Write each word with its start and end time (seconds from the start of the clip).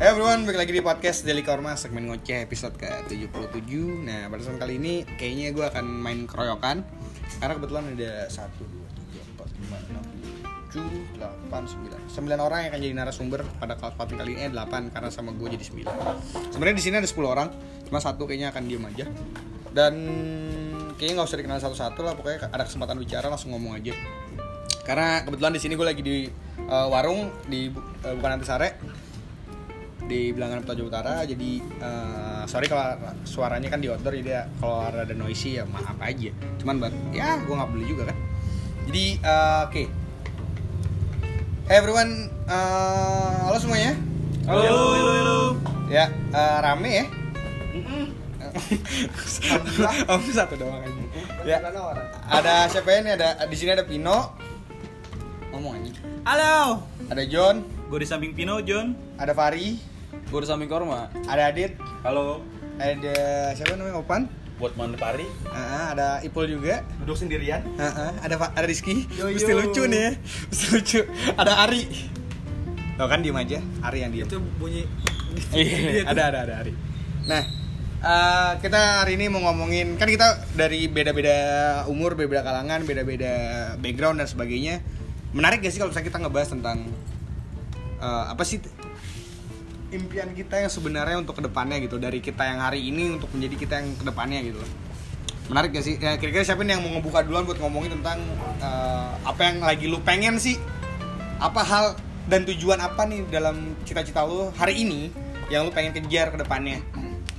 Hey 0.00 0.16
everyone, 0.16 0.48
balik 0.48 0.64
lagi 0.64 0.72
di 0.72 0.80
podcast 0.80 1.28
Daily 1.28 1.44
Korma 1.44 1.76
segmen 1.76 2.08
ngoceh 2.08 2.48
episode 2.48 2.72
ke-77 2.80 3.68
Nah, 4.00 4.32
pada 4.32 4.40
saat 4.40 4.56
kali 4.56 4.80
ini 4.80 5.04
kayaknya 5.04 5.52
gue 5.52 5.60
akan 5.60 5.84
main 5.84 6.24
keroyokan. 6.24 6.80
Karena 7.36 7.52
kebetulan 7.60 7.84
ada 7.92 8.24
1, 8.32 8.32
2, 8.32 8.80
3, 9.12 9.36
4, 9.36 9.60
5, 9.60 9.76
6, 10.72 10.80
7, 10.80 11.20
8, 11.20 12.16
9 12.16 12.16
9 12.16 12.32
orang 12.32 12.58
yang 12.64 12.70
akan 12.72 12.80
jadi 12.80 12.94
narasumber 12.96 13.40
pada 13.60 13.76
kesempatan 13.76 14.14
kali 14.16 14.40
ini 14.40 14.48
eh, 14.48 14.50
8 14.56 14.88
karena 14.88 15.08
sama 15.12 15.36
gue 15.36 15.48
jadi 15.60 15.64
9 15.68 15.84
Sebenarnya 16.48 16.76
di 16.80 16.84
sini 16.88 16.96
ada 16.96 17.04
10 17.04 17.20
orang, 17.20 17.52
cuma 17.84 18.00
satu 18.00 18.24
kayaknya 18.24 18.56
akan 18.56 18.62
diem 18.72 18.84
aja. 18.88 19.04
Dan 19.68 19.94
kayaknya 20.96 21.20
nggak 21.20 21.28
usah 21.28 21.38
dikenal 21.44 21.60
satu-satu 21.60 22.00
lah, 22.00 22.16
pokoknya 22.16 22.48
ada 22.48 22.64
kesempatan 22.64 22.96
bicara 22.96 23.28
langsung 23.28 23.52
ngomong 23.52 23.76
aja. 23.76 23.92
Karena 24.80 25.28
kebetulan 25.28 25.52
di 25.52 25.60
sini 25.60 25.76
gue 25.76 25.84
lagi 25.84 26.00
di 26.00 26.24
uh, 26.72 26.88
warung 26.88 27.28
di 27.52 27.68
uh, 28.08 28.16
bukan 28.16 28.40
Antasari 28.40 28.72
di 30.10 30.34
bilangan 30.34 30.66
Petojo 30.66 30.90
Utara 30.90 31.22
jadi 31.22 31.62
uh, 31.78 32.42
sorry 32.50 32.66
kalau 32.66 32.98
suaranya 33.22 33.70
kan 33.70 33.78
di 33.78 33.86
outdoor 33.86 34.18
jadi 34.18 34.42
ya, 34.42 34.42
kalau 34.58 34.82
ada 34.82 35.14
noisy 35.14 35.62
ya 35.62 35.64
maaf 35.70 35.94
aja 36.02 36.34
cuman 36.58 36.82
buat 36.82 36.94
ya 37.14 37.38
gue 37.38 37.54
nggak 37.54 37.70
beli 37.70 37.86
juga 37.86 38.02
kan 38.10 38.16
jadi 38.90 39.04
uh, 39.22 39.60
oke 39.70 39.70
okay. 39.70 39.86
hey 41.70 41.78
everyone 41.78 42.26
uh, 42.50 43.46
halo 43.46 43.58
semuanya 43.62 43.94
Halo, 44.50 44.66
halo, 44.66 45.10
halo. 45.14 45.38
ya 45.86 46.10
uh, 46.34 46.58
rame 46.58 46.90
ya 46.90 47.06
Om 50.10 50.20
satu 50.34 50.58
doang 50.58 50.82
aja. 50.82 51.02
Ya. 51.46 51.62
Ada 52.26 52.66
siapa 52.66 52.98
ini? 52.98 53.14
Ada 53.14 53.46
di 53.46 53.56
sini 53.56 53.70
ada 53.78 53.86
Pino. 53.86 54.34
Ngomong 55.54 55.78
aja. 55.78 55.90
Halo. 56.26 56.82
Ada 57.06 57.22
John, 57.30 57.62
Gue 57.90 58.02
di 58.02 58.08
samping 58.10 58.34
Pino, 58.34 58.62
John. 58.62 58.94
ada 59.18 59.34
Fari, 59.34 59.78
Gue 60.30 60.40
di 60.40 60.46
samping 60.46 60.70
Korma. 60.70 61.10
ada 61.26 61.50
Adit, 61.50 61.74
Halo. 62.06 62.46
ada 62.78 63.16
siapa 63.52 63.74
namanya 63.74 63.98
Opan? 63.98 64.30
Buat 64.56 64.78
Mandepari. 64.78 65.26
Heeh, 65.26 65.84
ada 65.90 66.22
Ipul 66.22 66.46
juga. 66.46 66.86
Duduk 67.02 67.16
sendirian. 67.16 67.64
Heeh, 67.74 68.10
ada 68.20 68.34
Fa- 68.36 68.52
ada 68.52 68.62
Rizky. 68.62 69.08
Yo, 69.10 69.26
Mesti 69.26 69.50
yo. 69.50 69.58
lucu 69.58 69.82
nih 69.84 70.00
ya. 70.00 70.10
Mesti 70.46 70.66
lucu. 70.70 71.00
Ada 71.34 71.66
Ari. 71.66 71.82
Tuh 72.94 73.08
kan 73.08 73.24
diem 73.24 73.34
aja. 73.34 73.58
Ari 73.80 73.98
yang 74.00 74.12
diem. 74.12 74.26
Itu 74.28 74.38
bunyi 74.60 74.84
Iya, 75.50 76.04
ada 76.06 76.22
ada 76.28 76.38
ada 76.44 76.54
Ari. 76.60 76.72
Nah, 77.24 77.42
eh, 77.98 78.50
kita 78.60 78.80
hari 79.02 79.16
ini 79.16 79.26
mau 79.26 79.40
ngomongin 79.40 79.96
kan 79.96 80.06
kita 80.06 80.46
dari 80.52 80.86
beda-beda 80.86 81.36
umur, 81.86 82.14
beda-beda 82.14 82.44
kalangan, 82.44 82.84
beda-beda 82.84 83.32
background 83.78 84.20
dan 84.20 84.28
sebagainya. 84.28 84.78
Menarik 85.32 85.62
gak 85.62 85.72
sih 85.72 85.78
kalau 85.78 85.90
misalnya 85.90 86.06
kita 86.06 86.18
ngebahas 86.20 86.48
tentang 86.52 86.78
eh, 87.98 88.24
apa 88.28 88.42
sih 88.44 88.60
impian 89.90 90.30
kita 90.34 90.62
yang 90.62 90.70
sebenarnya 90.70 91.18
untuk 91.18 91.38
ke 91.38 91.42
depannya 91.42 91.78
gitu 91.82 91.98
dari 91.98 92.22
kita 92.22 92.46
yang 92.46 92.62
hari 92.62 92.90
ini 92.90 93.18
untuk 93.18 93.30
menjadi 93.34 93.56
kita 93.58 93.74
yang 93.82 93.88
ke 93.98 94.04
depannya 94.06 94.40
gitu. 94.46 94.62
Menarik 95.50 95.74
gak 95.74 95.84
sih? 95.84 95.98
Ya 95.98 96.14
kira-kira 96.14 96.46
siapa 96.46 96.62
nih 96.62 96.78
yang 96.78 96.82
mau 96.86 96.94
ngebuka 96.94 97.26
duluan 97.26 97.42
buat 97.42 97.58
ngomongin 97.58 97.98
tentang 97.98 98.22
eh, 98.62 99.10
apa 99.26 99.40
yang 99.50 99.56
lagi 99.58 99.90
lu 99.90 99.98
pengen 100.06 100.38
sih? 100.38 100.54
Apa 101.42 101.66
hal 101.66 101.98
dan 102.30 102.46
tujuan 102.46 102.78
apa 102.78 103.02
nih 103.10 103.26
dalam 103.26 103.74
cita-cita 103.82 104.22
lu 104.22 104.54
hari 104.54 104.86
ini 104.86 105.10
yang 105.50 105.66
lu 105.66 105.74
pengen 105.74 105.90
kejar 105.90 106.30
ke 106.30 106.38
depannya? 106.38 106.78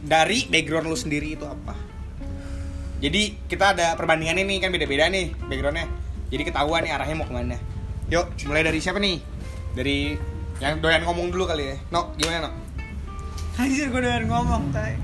Dari 0.04 0.52
background 0.52 0.92
lu 0.92 0.98
sendiri 1.00 1.40
itu 1.40 1.48
apa? 1.48 1.72
Jadi 3.02 3.48
kita 3.48 3.74
ada 3.74 3.96
perbandingan 3.96 4.44
ini 4.44 4.60
kan 4.60 4.76
beda-beda 4.76 5.08
nih 5.08 5.32
backgroundnya. 5.48 5.88
Jadi 6.28 6.44
ketahuan 6.52 6.84
nih 6.84 6.92
arahnya 6.92 7.16
mau 7.16 7.28
ke 7.28 7.34
mana. 7.34 7.56
Yuk 8.12 8.28
mulai 8.52 8.68
dari 8.68 8.84
siapa 8.84 9.00
nih? 9.00 9.24
Dari 9.72 10.20
yang 10.62 10.78
doyan 10.78 11.02
ngomong 11.02 11.34
dulu 11.34 11.50
kali 11.50 11.74
ya. 11.74 11.76
No 11.90 12.14
gimana 12.16 12.48
no 12.48 12.50
Anjir 13.58 13.90
gue 13.90 14.02
udah 14.02 14.22
ngomong 14.26 14.70
tay. 14.70 14.98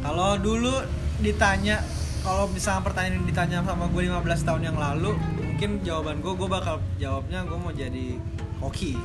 Kalau 0.00 0.40
dulu 0.40 0.72
ditanya 1.20 1.84
kalau 2.24 2.48
misalnya 2.48 2.84
pertanyaan 2.84 3.20
ini 3.20 3.32
ditanya 3.32 3.64
sama 3.64 3.88
gue 3.92 4.02
15 4.08 4.48
tahun 4.48 4.62
yang 4.72 4.76
lalu 4.76 5.12
mungkin 5.40 5.84
jawaban 5.84 6.24
gue 6.24 6.32
gue 6.36 6.48
bakal 6.48 6.80
jawabnya 6.96 7.44
gue 7.44 7.58
mau 7.60 7.72
jadi 7.72 8.16
hoki. 8.64 8.96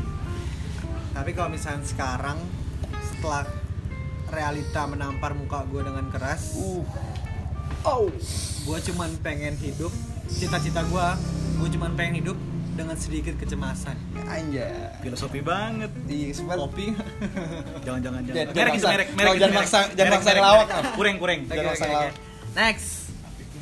Tapi 1.11 1.31
kalau 1.35 1.51
misalnya 1.51 1.83
sekarang 1.83 2.39
setelah 3.11 3.47
realita 4.31 4.83
menampar 4.89 5.31
muka 5.37 5.63
gue 5.69 5.85
dengan 5.85 6.11
keras 6.11 6.57
oh 7.85 8.09
gue 8.66 8.77
cuman 8.91 9.13
pengen 9.22 9.53
hidup 9.61 9.93
cita-cita 10.27 10.81
gue 10.83 11.07
gue 11.61 11.69
cuman 11.77 11.93
pengen 11.93 12.25
hidup 12.25 12.37
dengan 12.75 12.93
sedikit 12.93 13.33
kecemasan 13.35 13.95
anjay 14.21 14.91
filosofi 14.99 15.39
banget. 15.39 15.87
iya 16.05 16.27
sempat 16.29 16.59
kopi 16.59 16.91
Jangan 17.85 17.99
jangan 18.01 18.21
jangan. 18.21 18.51
Merek 18.51 18.73
merek, 18.75 18.75
merek. 18.75 19.07
itu 19.07 19.15
jangan 19.15 19.39
merek. 19.39 19.55
maksa- 19.55 19.89
jangan 19.89 19.95
Merek, 19.97 20.11
maksa 20.13 20.27
merek, 20.27 20.35
ngelawak, 20.37 20.67
merek. 20.67 20.91
Kurang, 20.93 21.15
kurang. 21.17 21.39
Oke, 21.41 21.49
Jangan 21.49 21.65
maksa 21.69 21.85
ngelawak. 21.85 22.13
next 22.53 22.89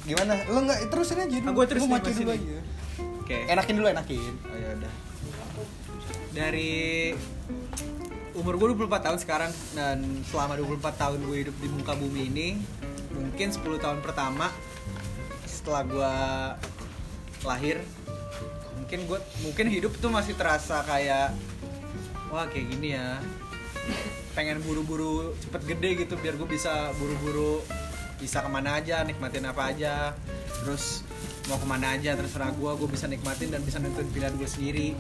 gimana 0.04 0.34
lu 0.46 0.60
nggak 0.64 0.80
terusin 0.86 1.16
aja 1.18 1.36
dulu 1.38 1.52
gua 1.54 1.66
terus 1.66 1.80
Gua 1.80 1.88
nih, 1.88 1.96
maki 1.96 2.10
masih 2.10 2.20
dulu 2.20 2.32
aja 2.34 2.56
oke 3.24 3.38
enakin 3.48 3.74
dulu 3.74 3.88
enakin 3.90 4.34
Oh 4.44 4.58
ya 4.58 4.70
udah. 4.76 4.94
Dari 6.34 6.74
umur 8.34 8.54
gue 8.58 8.68
24 8.74 8.90
tahun 9.00 9.18
sekarang 9.18 9.52
dan 9.72 9.98
selama 10.26 10.58
24 10.58 10.82
tahun 10.98 11.20
gue 11.22 11.38
hidup 11.40 11.56
di 11.56 11.70
muka 11.70 11.94
bumi 11.94 12.22
ini, 12.28 12.48
mungkin 13.12 13.48
10 13.48 13.62
tahun 13.78 14.02
pertama 14.02 14.50
setelah 15.46 15.82
gue 15.86 16.14
lahir, 17.44 17.78
mungkin 18.94 19.10
gue 19.10 19.20
mungkin 19.42 19.68
hidup 19.74 19.98
tuh 19.98 20.14
masih 20.14 20.38
terasa 20.38 20.86
kayak 20.86 21.34
wah 22.30 22.46
kayak 22.46 22.78
gini 22.78 22.94
ya. 22.94 23.18
Pengen 24.38 24.62
buru-buru 24.62 25.34
cepet 25.42 25.66
gede 25.66 26.06
gitu 26.06 26.14
biar 26.22 26.38
gue 26.38 26.46
bisa 26.46 26.94
buru-buru 27.02 27.66
bisa 28.22 28.46
ke 28.46 28.50
mana 28.54 28.78
aja, 28.78 29.02
nikmatin 29.02 29.50
apa 29.50 29.74
aja, 29.74 30.14
terus 30.62 31.02
mau 31.50 31.58
ke 31.58 31.66
mana 31.66 31.98
aja 31.98 32.14
terserah 32.14 32.54
gue, 32.54 32.70
gue 32.70 32.86
bisa 32.94 33.10
nikmatin 33.10 33.50
dan 33.50 33.66
bisa 33.66 33.82
nentuin 33.82 34.06
pilihan 34.14 34.38
gue 34.38 34.46
sendiri. 34.46 34.94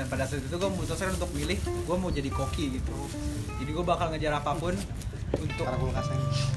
Dan 0.00 0.08
pada 0.08 0.24
saat 0.24 0.40
itu 0.40 0.56
gue 0.56 0.70
memutuskan 0.72 1.12
untuk 1.12 1.28
milih, 1.36 1.60
gue 1.60 1.96
mau 2.00 2.08
jadi 2.08 2.32
koki 2.32 2.80
gitu. 2.80 2.96
Jadi 3.60 3.68
gue 3.68 3.84
bakal 3.84 4.16
ngejar 4.16 4.40
apa 4.40 4.56
pun 4.56 4.72
untuk 5.36 5.64
karena 5.64 6.14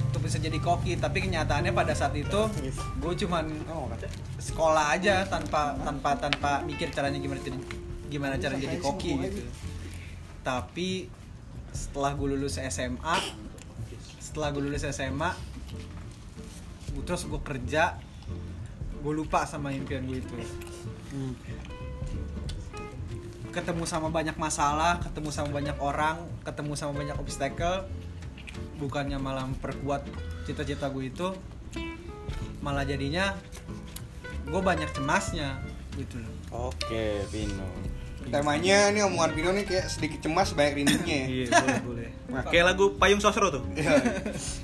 untuk 0.07 0.21
bisa 0.21 0.37
jadi 0.37 0.57
koki. 0.57 0.95
Tapi 0.95 1.17
kenyataannya 1.21 1.71
pada 1.71 1.93
saat 1.93 2.13
itu 2.13 2.41
gue 2.97 3.13
cuman 3.25 3.45
oh 3.69 3.89
sekolah 4.37 4.93
aja 4.93 5.25
tanpa 5.25 5.75
tanpa 5.79 6.15
tanpa 6.15 6.51
mikir 6.61 6.89
caranya 6.89 7.17
gimana 7.17 7.41
jadi 7.41 7.59
gimana 8.07 8.33
cara 8.37 8.55
jadi 8.55 8.79
koki 8.79 9.19
gitu. 9.19 9.43
tapi 10.39 11.11
setelah 11.75 12.15
gue 12.15 12.33
lulus 12.33 12.55
SMA 12.55 13.17
setelah 14.17 14.49
gue 14.49 14.63
lulus 14.63 14.87
SMA 14.87 15.35
gua- 16.95 17.03
terus 17.03 17.27
gue 17.27 17.41
kerja 17.43 17.99
gue 18.97 19.13
lupa 19.13 19.43
sama 19.43 19.75
impian 19.75 20.07
gue 20.07 20.23
itu. 20.23 20.33
Ketemu 23.51 23.83
sama 23.83 24.07
banyak 24.07 24.37
masalah 24.37 25.03
ketemu 25.03 25.29
sama 25.29 25.49
banyak 25.51 25.75
orang 25.81 26.15
ketemu 26.47 26.73
sama 26.77 26.93
banyak 26.95 27.17
obstacle 27.19 27.83
bukannya 28.77 29.17
malah 29.17 29.43
memperkuat 29.45 30.05
cita-cita 30.45 30.87
gue 30.87 31.09
itu 31.09 31.27
malah 32.61 32.85
jadinya 32.85 33.33
gue 34.47 34.61
banyak 34.61 34.89
cemasnya 34.93 35.59
gitu 35.97 36.21
loh 36.21 36.33
Oke, 36.71 37.27
Pino. 37.27 37.67
temanya 38.27 38.91
nih 38.91 39.03
omongan 39.03 39.31
Pino 39.35 39.49
nih 39.51 39.63
kayak 39.63 39.87
sedikit 39.87 40.19
cemas 40.23 40.51
banyak 40.51 40.83
rindunya 40.83 41.15
ya 41.15 41.27
Iya, 41.33 41.47
boleh, 41.51 41.79
boleh. 41.83 42.07
Kayak 42.51 42.75
lagu 42.75 42.85
Payung 42.99 43.23
Sosro 43.23 43.47
tuh. 43.47 43.63
Iya. 43.71 43.87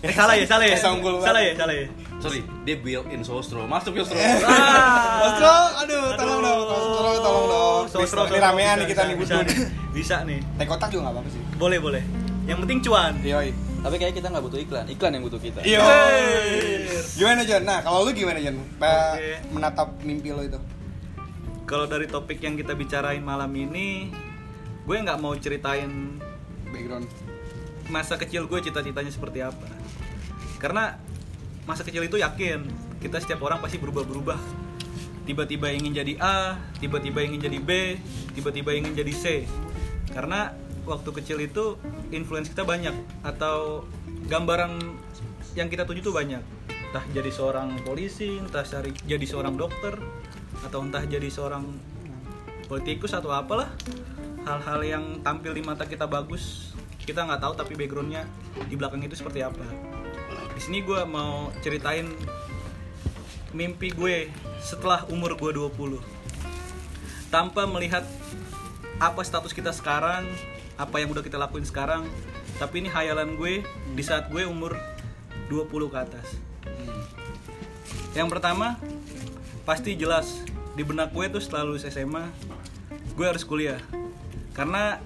Eh, 0.03 0.11
salah 0.11 0.35
ya, 0.35 0.43
salah 0.43 0.67
ya. 0.67 0.75
Salah 0.75 1.39
ya, 1.39 1.55
salah 1.55 1.71
ya. 1.71 1.87
Sorry, 2.19 2.43
dia 2.67 2.75
built 2.75 3.07
in 3.07 3.23
Sostro. 3.23 3.63
Masuk 3.63 3.95
Sostro. 4.03 4.19
Sostro, 4.19 5.55
aduh, 5.79 6.11
tolong 6.19 6.39
dong, 6.43 6.59
Sostro, 6.67 7.09
tolong 7.23 7.45
dong. 7.47 7.83
Sostro, 7.87 8.21
Ini 8.27 8.39
ramean 8.43 8.75
nih 8.83 8.87
kita 8.91 9.15
butuh 9.15 9.47
nih. 9.47 9.57
Bisa 9.95 10.27
nih. 10.27 10.43
Teh 10.59 10.67
kotak 10.67 10.91
juga 10.91 11.07
nggak 11.07 11.15
apa-apa 11.15 11.29
sih. 11.31 11.41
Boleh, 11.55 11.79
boleh. 11.79 12.03
Yang 12.43 12.67
penting 12.67 12.79
cuan. 12.83 13.13
Yoi. 13.23 13.55
Tapi 13.83 13.95
kayaknya 13.99 14.15
kita 14.23 14.27
nggak 14.31 14.45
butuh 14.47 14.59
iklan. 14.63 14.85
Iklan 14.87 15.11
yang 15.11 15.23
butuh 15.27 15.41
kita. 15.43 15.59
Iya. 15.67 15.83
Gimana 17.19 17.41
John? 17.43 17.63
Nah, 17.67 17.83
kalau 17.83 18.07
lu 18.07 18.15
gimana 18.15 18.39
John? 18.39 18.55
Oke. 18.79 19.31
Menatap 19.51 19.99
mimpi 20.07 20.31
lo 20.31 20.39
itu. 20.39 20.59
Kalau 21.67 21.83
dari 21.87 22.07
topik 22.07 22.39
yang 22.39 22.55
kita 22.55 22.79
bicarain 22.79 23.19
malam 23.19 23.51
ini, 23.51 24.07
gue 24.87 24.95
nggak 24.95 25.19
mau 25.19 25.35
ceritain 25.35 26.19
Background. 26.73 27.05
masa 27.91 28.15
kecil 28.17 28.47
gue 28.47 28.59
cita-citanya 28.63 29.11
seperti 29.11 29.43
apa. 29.43 29.67
Karena 30.57 30.95
masa 31.67 31.83
kecil 31.83 32.07
itu 32.07 32.15
yakin 32.15 32.63
kita 33.03 33.19
setiap 33.19 33.43
orang 33.43 33.59
pasti 33.59 33.77
berubah-berubah. 33.77 34.39
Tiba-tiba 35.27 35.71
ingin 35.71 35.91
jadi 35.91 36.13
A, 36.19 36.55
tiba-tiba 36.79 37.23
ingin 37.23 37.39
jadi 37.39 37.59
B, 37.59 37.99
tiba-tiba 38.35 38.75
ingin 38.75 38.95
jadi 38.95 39.13
C. 39.13 39.25
Karena 40.11 40.51
waktu 40.83 41.09
kecil 41.21 41.37
itu 41.39 41.79
influence 42.11 42.51
kita 42.51 42.67
banyak 42.67 42.93
atau 43.23 43.87
gambaran 44.27 44.79
yang 45.55 45.67
kita 45.71 45.87
tuju 45.87 46.03
tuh 46.03 46.15
banyak. 46.15 46.41
Entah 46.91 47.05
jadi 47.09 47.31
seorang 47.33 47.81
polisi, 47.81 48.37
entah 48.37 48.61
cari- 48.61 48.95
jadi 49.07 49.25
seorang 49.25 49.57
dokter, 49.57 49.97
atau 50.63 50.79
entah 50.85 51.01
jadi 51.03 51.27
seorang 51.27 51.65
politikus 52.69 53.11
atau 53.15 53.33
apalah. 53.33 53.71
Hal-hal 54.43 54.79
yang 54.83 55.05
tampil 55.23 55.55
di 55.55 55.63
mata 55.63 55.87
kita 55.87 56.03
bagus 56.03 56.75
kita 57.03 57.27
nggak 57.27 57.43
tahu 57.43 57.53
tapi 57.59 57.75
backgroundnya 57.75 58.23
di 58.67 58.75
belakang 58.79 59.03
itu 59.03 59.15
seperti 59.15 59.43
apa. 59.43 59.63
Di 60.55 60.61
sini 60.63 60.79
gue 60.83 61.03
mau 61.03 61.51
ceritain 61.59 62.07
mimpi 63.53 63.91
gue 63.93 64.31
setelah 64.63 65.05
umur 65.11 65.37
gue 65.37 65.51
20 65.53 66.01
tanpa 67.29 67.69
melihat 67.69 68.01
apa 68.97 69.21
status 69.21 69.53
kita 69.53 69.69
sekarang 69.69 70.25
apa 70.77 71.01
yang 71.01 71.13
udah 71.13 71.21
kita 71.21 71.37
lakuin 71.37 71.65
sekarang. 71.65 72.05
Tapi 72.57 72.85
ini 72.85 72.89
hayalan 72.89 73.37
gue 73.37 73.65
di 73.93 74.03
saat 74.03 74.29
gue 74.29 74.45
umur 74.45 74.77
20 75.49 75.93
ke 75.93 75.97
atas. 75.97 76.27
Yang 78.13 78.29
pertama 78.29 78.77
pasti 79.65 79.97
jelas 79.97 80.45
di 80.73 80.81
benak 80.85 81.13
gue 81.13 81.25
tuh 81.29 81.41
setelah 81.41 81.65
lulus 81.65 81.85
SMA 81.85 82.29
gue 83.13 83.25
harus 83.25 83.45
kuliah. 83.45 83.81
Karena 84.53 85.01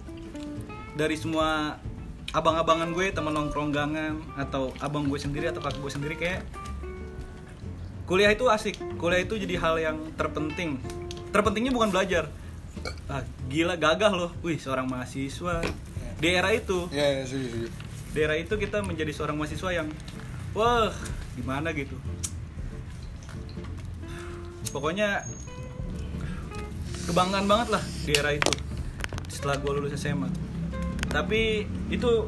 dari 0.95 1.15
semua 1.15 1.79
abang-abangan 2.35 2.91
gue 2.91 3.07
teman 3.15 3.31
nongkronggangan 3.31 4.35
atau 4.35 4.75
abang 4.83 5.07
gue 5.07 5.19
sendiri 5.19 5.47
atau 5.51 5.63
kakak 5.63 5.79
gue 5.79 5.91
sendiri 5.91 6.15
kayak 6.19 6.41
kuliah 8.07 8.31
itu 8.31 8.47
asik. 8.47 8.75
Kuliah 8.99 9.23
itu 9.23 9.35
jadi 9.39 9.55
hal 9.59 9.75
yang 9.79 9.97
terpenting. 10.15 10.79
Terpentingnya 11.31 11.75
bukan 11.75 11.91
belajar 11.91 12.31
ah, 13.09 13.24
gila 13.47 13.75
gagah 13.75 14.13
loh. 14.13 14.31
Wih 14.45 14.57
seorang 14.62 14.89
mahasiswa. 14.89 15.63
Di 16.18 16.27
era 16.33 16.50
itu. 16.53 16.89
Ya 16.94 17.21
ya 17.21 17.24
setuju 17.25 17.47
setuju. 17.50 17.68
Di 18.13 18.19
era 18.24 18.35
itu 18.38 18.53
kita 18.57 18.81
menjadi 18.81 19.12
seorang 19.13 19.38
mahasiswa 19.38 19.69
yang 19.74 19.88
wah 20.57 20.94
gimana 21.38 21.74
gitu? 21.74 21.97
Pokoknya 24.74 25.24
kebanggaan 27.07 27.47
banget 27.47 27.68
lah 27.79 27.83
di 28.03 28.12
era 28.12 28.35
itu 28.35 28.51
setelah 29.31 29.56
gue 29.63 29.71
lulus 29.79 29.95
SMA 29.95 30.27
tapi 31.07 31.63
itu 31.88 32.27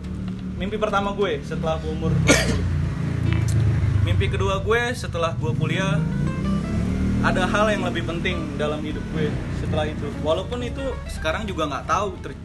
mimpi 0.56 0.80
pertama 0.80 1.12
gue 1.12 1.44
setelah 1.44 1.76
gue 1.84 1.92
umur 1.92 2.16
20 2.16 4.08
mimpi 4.08 4.32
kedua 4.32 4.64
gue 4.64 4.82
setelah 4.96 5.36
gue 5.36 5.52
kuliah 5.60 6.00
ada 7.20 7.44
hal 7.44 7.68
yang 7.68 7.84
lebih 7.84 8.04
penting 8.06 8.56
dalam 8.56 8.80
hidup 8.80 9.04
gue 9.12 9.28
setelah 9.60 9.86
itu 9.86 10.08
walaupun 10.20 10.60
itu 10.62 10.82
sekarang 11.10 11.44
juga 11.44 11.68
nggak 11.68 11.86
tahu 11.86 12.10
ter- 12.20 12.44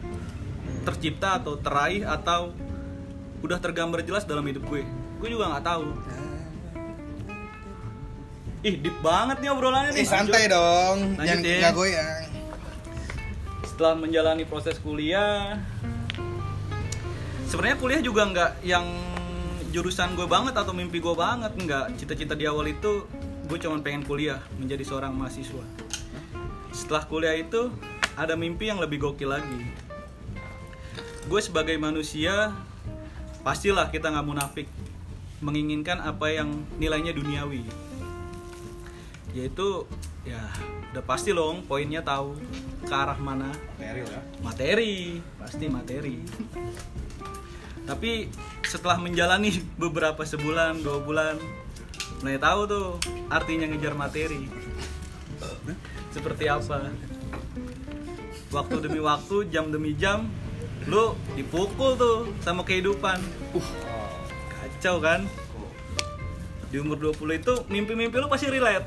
tercipta 0.83 1.39
atau 1.39 1.55
teraih 1.55 2.03
atau 2.03 2.51
udah 3.39 3.57
tergambar 3.57 4.03
jelas 4.03 4.23
dalam 4.23 4.43
hidup 4.43 4.67
gue 4.67 4.83
gue 5.17 5.29
juga 5.29 5.47
nggak 5.49 5.65
tahu 5.65 5.85
ih 8.61 8.75
deep 8.75 8.97
banget 8.99 9.37
nih 9.39 9.49
obrolannya 9.49 9.91
nih 9.93 10.01
Eh 10.01 10.07
santai 10.07 10.43
Lanjut. 10.43 10.51
dong, 10.51 10.97
Lanjut 11.15 11.37
jangan 11.39 11.61
ya. 11.61 11.69
goyang. 11.71 12.23
setelah 13.65 13.93
menjalani 13.93 14.43
proses 14.43 14.75
kuliah 14.77 15.59
sebenarnya 17.45 17.77
kuliah 17.77 18.01
juga 18.01 18.21
nggak 18.25 18.51
yang 18.61 18.85
jurusan 19.69 20.15
gue 20.15 20.25
banget 20.25 20.55
atau 20.55 20.71
mimpi 20.71 20.97
gue 20.97 21.11
banget 21.11 21.51
nggak 21.53 21.85
cita-cita 21.95 22.33
di 22.33 22.43
awal 22.43 22.65
itu 22.65 23.03
gue 23.45 23.57
cuman 23.61 23.85
pengen 23.85 24.01
kuliah 24.01 24.41
menjadi 24.57 24.81
seorang 24.81 25.13
mahasiswa. 25.13 25.65
Setelah 26.73 27.05
kuliah 27.05 27.37
itu 27.37 27.69
ada 28.17 28.33
mimpi 28.33 28.67
yang 28.67 28.81
lebih 28.81 28.99
gokil 29.05 29.29
lagi. 29.29 29.61
Gue 31.29 31.41
sebagai 31.41 31.77
manusia 31.77 32.53
pastilah 33.45 33.93
kita 33.93 34.09
nggak 34.09 34.25
munafik 34.25 34.67
menginginkan 35.45 36.01
apa 36.01 36.33
yang 36.33 36.49
nilainya 36.81 37.13
duniawi. 37.13 37.61
Yaitu 39.37 39.85
ya 40.25 40.41
udah 40.95 41.03
pasti 41.05 41.29
loh 41.29 41.61
poinnya 41.69 42.01
tahu 42.01 42.33
ke 42.81 42.93
arah 42.93 43.19
mana. 43.21 43.53
Materi 43.77 44.01
lah. 44.09 44.23
materi 44.41 44.95
pasti 45.37 45.65
materi. 45.69 46.17
Tapi 47.85 48.25
setelah 48.65 48.97
menjalani 48.97 49.53
beberapa 49.83 50.25
sebulan 50.25 50.81
dua 50.81 50.97
bulan 51.05 51.37
mulai 52.21 52.39
tahu 52.39 52.61
tuh 52.69 52.87
artinya 53.27 53.65
ngejar 53.67 53.93
materi. 53.97 54.47
Seperti 56.15 56.47
apa? 56.47 56.91
Waktu 58.53 58.75
demi 58.79 59.03
waktu 59.03 59.51
jam 59.51 59.67
demi 59.73 59.91
jam 59.97 60.31
lu 60.85 61.17
dipukul 61.33 61.97
tuh 61.97 62.31
sama 62.45 62.61
kehidupan. 62.61 63.19
Kacau 64.53 65.01
kan? 65.01 65.27
Di 66.69 66.79
umur 66.79 66.99
20 66.99 67.41
itu 67.41 67.53
mimpi-mimpi 67.67 68.15
lu 68.21 68.29
pasti 68.31 68.47
relate. 68.47 68.85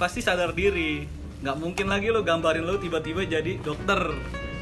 Pasti 0.00 0.24
sadar 0.24 0.56
diri. 0.56 1.06
Nggak 1.44 1.56
mungkin 1.60 1.86
lagi 1.92 2.08
lu 2.08 2.24
gambarin 2.24 2.64
lu 2.64 2.80
tiba-tiba 2.80 3.28
jadi 3.28 3.60
dokter 3.60 4.16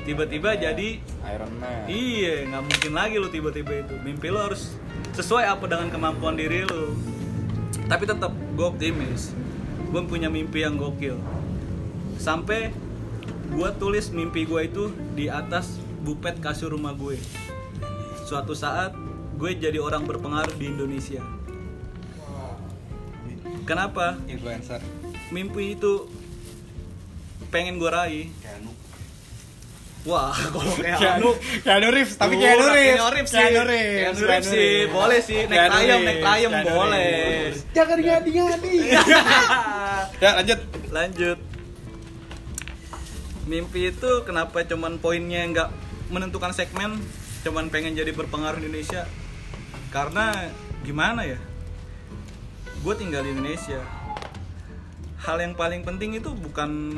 tiba-tiba 0.05 0.53
jadi 0.61 1.01
Iron 1.33 1.53
Man. 1.56 1.89
Iya, 1.89 2.45
nggak 2.53 2.62
mungkin 2.69 2.93
lagi 2.93 3.17
lu 3.17 3.29
tiba-tiba 3.33 3.73
itu. 3.81 3.95
Mimpi 4.05 4.29
lu 4.29 4.39
harus 4.43 4.77
sesuai 5.17 5.49
apa 5.49 5.65
dengan 5.65 5.89
kemampuan 5.89 6.37
diri 6.37 6.69
lu. 6.69 6.93
Tapi 7.84 8.04
tetap 8.08 8.32
gue 8.32 8.66
optimis. 8.66 9.36
Gue 9.92 10.02
punya 10.08 10.32
mimpi 10.32 10.64
yang 10.64 10.81
gokil. 10.81 11.20
Sampai 12.16 12.72
gue 13.52 13.70
tulis 13.76 14.10
mimpi 14.10 14.48
gue 14.48 14.60
itu 14.66 14.90
di 15.12 15.28
atas 15.28 15.78
bupet 16.02 16.40
kasur 16.40 16.72
rumah 16.72 16.96
gue. 16.96 17.20
Suatu 18.25 18.56
saat 18.56 18.96
gue 19.36 19.50
jadi 19.52 19.76
orang 19.78 20.08
berpengaruh 20.08 20.56
di 20.56 20.72
Indonesia. 20.72 21.20
Kenapa? 23.64 24.20
Influencer. 24.28 24.81
Mimpi 25.32 25.76
itu 25.76 26.08
pengen 27.48 27.81
gue 27.81 27.88
raih. 27.88 28.26
Wah, 30.05 30.37
kalau 30.53 30.73
kayak 30.77 31.01
Keanu, 31.01 31.17
anu 31.17 31.31
Keanu 31.65 31.89
Reeves, 31.89 32.15
tapi 32.21 32.37
Keanu 32.37 32.65
Reeves. 32.69 32.93
Keanu 32.93 33.09
Reeves 33.09 33.33
sih. 33.33 33.41
Keanu 33.41 33.62
Reeves. 33.65 33.97
Keanu 33.97 34.23
Reeves 34.29 34.49
sih, 34.53 34.73
boleh 34.93 35.21
sih. 35.25 35.41
Naik 35.49 35.73
ayam, 35.81 35.99
naik 36.05 36.21
Keanu 36.21 36.59
boleh. 36.69 37.17
Jangan 37.73 37.99
ngadi-ngadi. 38.05 38.77
ya, 40.23 40.31
lanjut. 40.37 40.61
Lanjut. 40.93 41.39
Mimpi 43.49 43.81
itu 43.93 44.11
kenapa 44.29 44.61
cuman 44.69 45.01
poinnya 45.01 45.41
nggak 45.49 45.69
menentukan 46.12 46.53
segmen, 46.53 47.01
cuman 47.41 47.73
pengen 47.73 47.97
jadi 47.97 48.12
berpengaruh 48.12 48.61
di 48.61 48.69
Indonesia? 48.69 49.09
Karena 49.89 50.53
gimana 50.85 51.25
ya? 51.25 51.41
Gue 52.85 52.93
tinggal 52.93 53.25
di 53.25 53.33
Indonesia. 53.33 53.81
Hal 55.25 55.41
yang 55.41 55.56
paling 55.56 55.81
penting 55.81 56.21
itu 56.21 56.29
bukan 56.37 56.93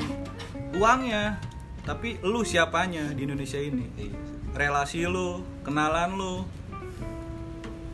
uangnya, 0.74 1.38
tapi 1.86 2.18
lu 2.26 2.42
siapanya 2.42 3.14
di 3.14 3.24
Indonesia 3.24 3.62
ini. 3.62 3.86
Relasi 4.58 5.06
lu, 5.06 5.46
kenalan 5.62 6.18
lu, 6.18 6.42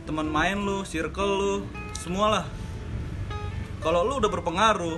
teman 0.09 0.25
main 0.25 0.57
lu, 0.57 0.81
circle 0.81 1.29
lu, 1.37 1.53
semualah. 1.93 2.49
Kalau 3.85 4.01
lu 4.01 4.17
udah 4.17 4.31
berpengaruh, 4.33 4.97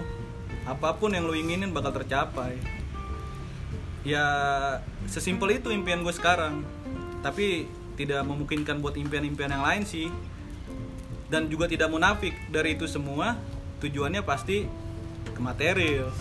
apa 0.63 0.95
pun 0.95 1.11
yang 1.11 1.27
lu 1.27 1.35
inginin 1.35 1.75
bakal 1.75 1.91
tercapai. 1.91 2.55
Ya 4.07 4.23
sesimpel 5.11 5.59
itu 5.59 5.75
impian 5.75 5.99
gue 5.99 6.15
sekarang. 6.15 6.63
Tapi 7.19 7.67
tidak 7.99 8.23
memungkinkan 8.23 8.79
buat 8.79 8.95
impian-impian 8.95 9.51
yang 9.51 9.65
lain 9.65 9.83
sih. 9.83 10.07
Dan 11.27 11.49
juga 11.49 11.65
tidak 11.67 11.89
munafik 11.89 12.31
dari 12.47 12.77
itu 12.77 12.85
semua 12.87 13.35
tujuannya 13.81 14.21
pasti 14.21 14.69
ke 15.33 15.41
material. 15.41 16.13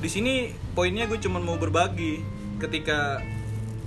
Di 0.00 0.08
sini 0.12 0.52
poinnya 0.74 1.06
gue 1.10 1.18
cuma 1.18 1.42
mau 1.42 1.58
berbagi 1.58 2.22
ketika 2.60 3.20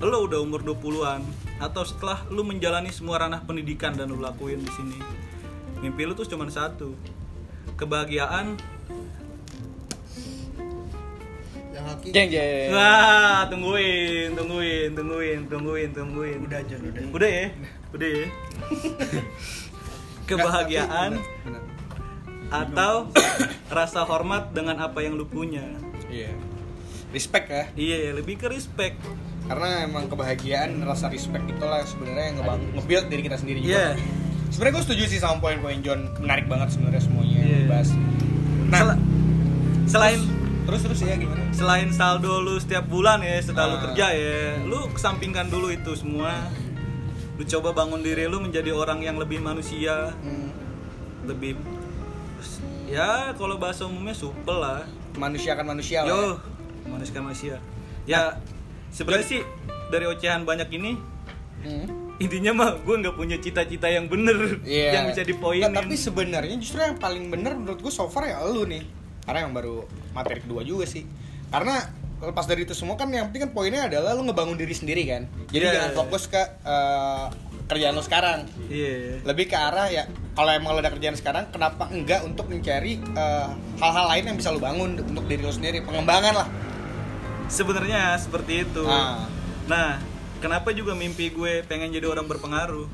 lo 0.04 0.28
udah 0.28 0.44
umur 0.44 0.66
20-an 0.66 1.24
atau 1.64 1.88
setelah 1.88 2.28
lu 2.28 2.44
menjalani 2.44 2.92
semua 2.92 3.24
ranah 3.24 3.40
pendidikan 3.48 3.96
dan 3.96 4.12
lu 4.12 4.20
lakuin 4.20 4.60
di 4.60 4.72
sini. 4.74 5.00
Mimpi 5.80 6.04
lu 6.04 6.12
tuh 6.16 6.28
cuma 6.28 6.48
satu. 6.52 6.92
Kebahagiaan 7.80 8.60
Yang 11.74 11.86
haki. 11.90 12.08
Jeng 12.14 12.30
jeng 12.30 12.70
Wah, 12.70 13.50
tungguin, 13.50 14.30
tungguin, 14.38 14.90
tungguin, 14.94 15.40
tungguin, 15.50 15.90
tungguin. 15.90 16.38
Udah 16.46 16.60
aja, 16.62 16.76
udah. 16.78 17.04
Udah 17.10 17.30
ya? 17.30 17.48
Udah 17.96 18.10
ya? 18.10 18.28
Kebahagiaan 20.30 21.12
atau 22.54 23.10
rasa 23.74 24.06
hormat 24.06 24.54
dengan 24.54 24.78
apa 24.86 25.02
yang 25.02 25.18
lu 25.18 25.26
punya. 25.26 25.66
Iya. 26.14 26.53
Respect 27.14 27.46
ya. 27.48 27.64
Iya, 27.74 28.12
lebih 28.12 28.36
ke 28.36 28.48
respect. 28.48 28.98
Karena 29.44 29.84
emang 29.84 30.08
kebahagiaan, 30.08 30.82
rasa 30.82 31.08
respect 31.08 31.46
itulah 31.46 31.80
sebenarnya 31.84 32.26
yang 32.26 32.38
ngebang 32.40 32.62
nge-build 32.74 33.06
diri 33.08 33.22
kita 33.22 33.38
sendiri 33.38 33.60
juga. 33.60 33.70
Iya. 33.70 33.88
Sebenarnya 34.50 34.74
gue 34.74 34.84
setuju 34.84 35.04
sih 35.08 35.20
sama 35.20 35.38
poin-poin 35.40 35.78
John. 35.80 36.10
Menarik 36.18 36.46
banget 36.46 36.74
sebenarnya 36.74 37.02
semuanya 37.02 37.36
yang 37.36 37.46
Iya. 37.46 37.60
dibahas. 37.64 37.90
Nah, 38.66 38.80
Sel- 38.80 39.00
selain 39.86 40.20
terus 40.64 40.80
terus 40.82 41.00
ya 41.02 41.14
gimana? 41.14 41.44
selain 41.52 41.92
saldo 41.92 42.40
lu 42.40 42.56
setiap 42.56 42.88
bulan 42.88 43.20
ya 43.20 43.36
setelah 43.38 43.68
lu 43.68 43.78
Ah. 43.78 43.84
kerja 43.86 44.06
ya 44.10 44.38
lu 44.64 44.80
kesampingkan 44.90 45.46
dulu 45.46 45.68
itu 45.68 45.92
semua 45.94 46.48
lu 47.34 47.44
coba 47.44 47.76
bangun 47.76 48.00
diri 48.00 48.26
lu 48.26 48.40
menjadi 48.40 48.72
orang 48.72 48.98
yang 49.00 49.20
lebih 49.20 49.38
manusia 49.38 50.16
Hmm, 50.16 50.50
lebih 51.24 51.60
ya 52.86 53.34
kalau 53.34 53.58
bahasa 53.58 53.84
umumnya 53.84 54.14
supel 54.14 54.56
lah 54.56 54.88
manusia 55.14 55.54
kan 55.54 55.66
manusia 55.66 56.02
lah. 56.02 56.10
ya. 56.10 56.32
Manusia 56.86 57.20
manusia 57.20 57.56
ya 58.04 58.36
sebenarnya 58.90 59.28
sih 59.28 59.42
dari 59.88 60.06
ocehan 60.06 60.44
banyak 60.44 60.70
ini 60.72 60.94
Hmm. 61.64 61.88
intinya 62.20 62.52
mah 62.52 62.72
gue 62.76 62.92
nggak 62.98 63.16
punya 63.16 63.40
cita-cita 63.40 63.88
yang 63.88 64.12
bener 64.12 64.60
Iya. 64.62 65.00
yang 65.00 65.04
bisa 65.08 65.24
dipoinin 65.24 65.64
Nggak, 65.66 65.80
tapi 65.82 65.96
sebenarnya 65.96 66.56
justru 66.58 66.76
yang 66.78 67.00
paling 67.00 67.32
bener 67.32 67.56
menurut 67.56 67.80
gue 67.80 67.88
so 67.88 68.04
far 68.06 68.28
ya 68.28 68.44
lu 68.44 68.68
nih. 68.68 68.84
Karena 69.24 69.48
yang 69.48 69.56
baru 69.56 69.80
materi 70.12 70.44
kedua 70.44 70.60
juga 70.62 70.84
sih. 70.84 71.08
Karena 71.48 71.88
lepas 72.20 72.44
dari 72.44 72.64
itu 72.64 72.76
semua 72.76 72.96
kan 72.96 73.08
yang 73.08 73.32
penting 73.32 73.48
kan 73.48 73.52
poinnya 73.54 73.88
adalah 73.88 74.12
lu 74.12 74.24
ngebangun 74.24 74.60
diri 74.60 74.76
sendiri 74.76 75.08
kan. 75.08 75.24
Jadi 75.48 75.64
Iya. 75.64 75.72
jangan 75.74 75.92
fokus 75.96 76.28
ke 76.28 76.44
eh, 76.44 77.26
kerjaan 77.64 77.94
lu 77.94 78.04
sekarang. 78.04 78.44
iya 78.68 79.24
Lebih 79.24 79.48
ke 79.48 79.56
arah 79.56 79.88
ya 79.88 80.04
kalau 80.34 80.52
emang 80.52 80.76
lu 80.76 80.84
ada 80.84 80.92
kerjaan 80.92 81.16
sekarang 81.16 81.48
kenapa 81.48 81.88
enggak 81.88 82.28
untuk 82.28 82.52
mencari 82.52 83.00
eh, 83.00 83.48
hal-hal 83.80 84.06
lain 84.10 84.24
yang 84.28 84.38
bisa 84.38 84.52
lu 84.52 84.60
bangun 84.60 85.00
untuk 85.00 85.24
diri 85.26 85.40
lu 85.40 85.50
sendiri, 85.50 85.80
pengembangan 85.80 86.36
lah. 86.36 86.48
Sebenarnya 87.54 88.18
seperti 88.18 88.66
itu. 88.66 88.82
Ah. 88.90 89.30
nah 89.70 90.02
kenapa 90.42 90.74
juga 90.74 90.98
mimpi 90.98 91.30
gue 91.30 91.62
pengen 91.70 91.94
jadi 91.94 92.10
orang 92.10 92.26
berpengaruh? 92.26 92.90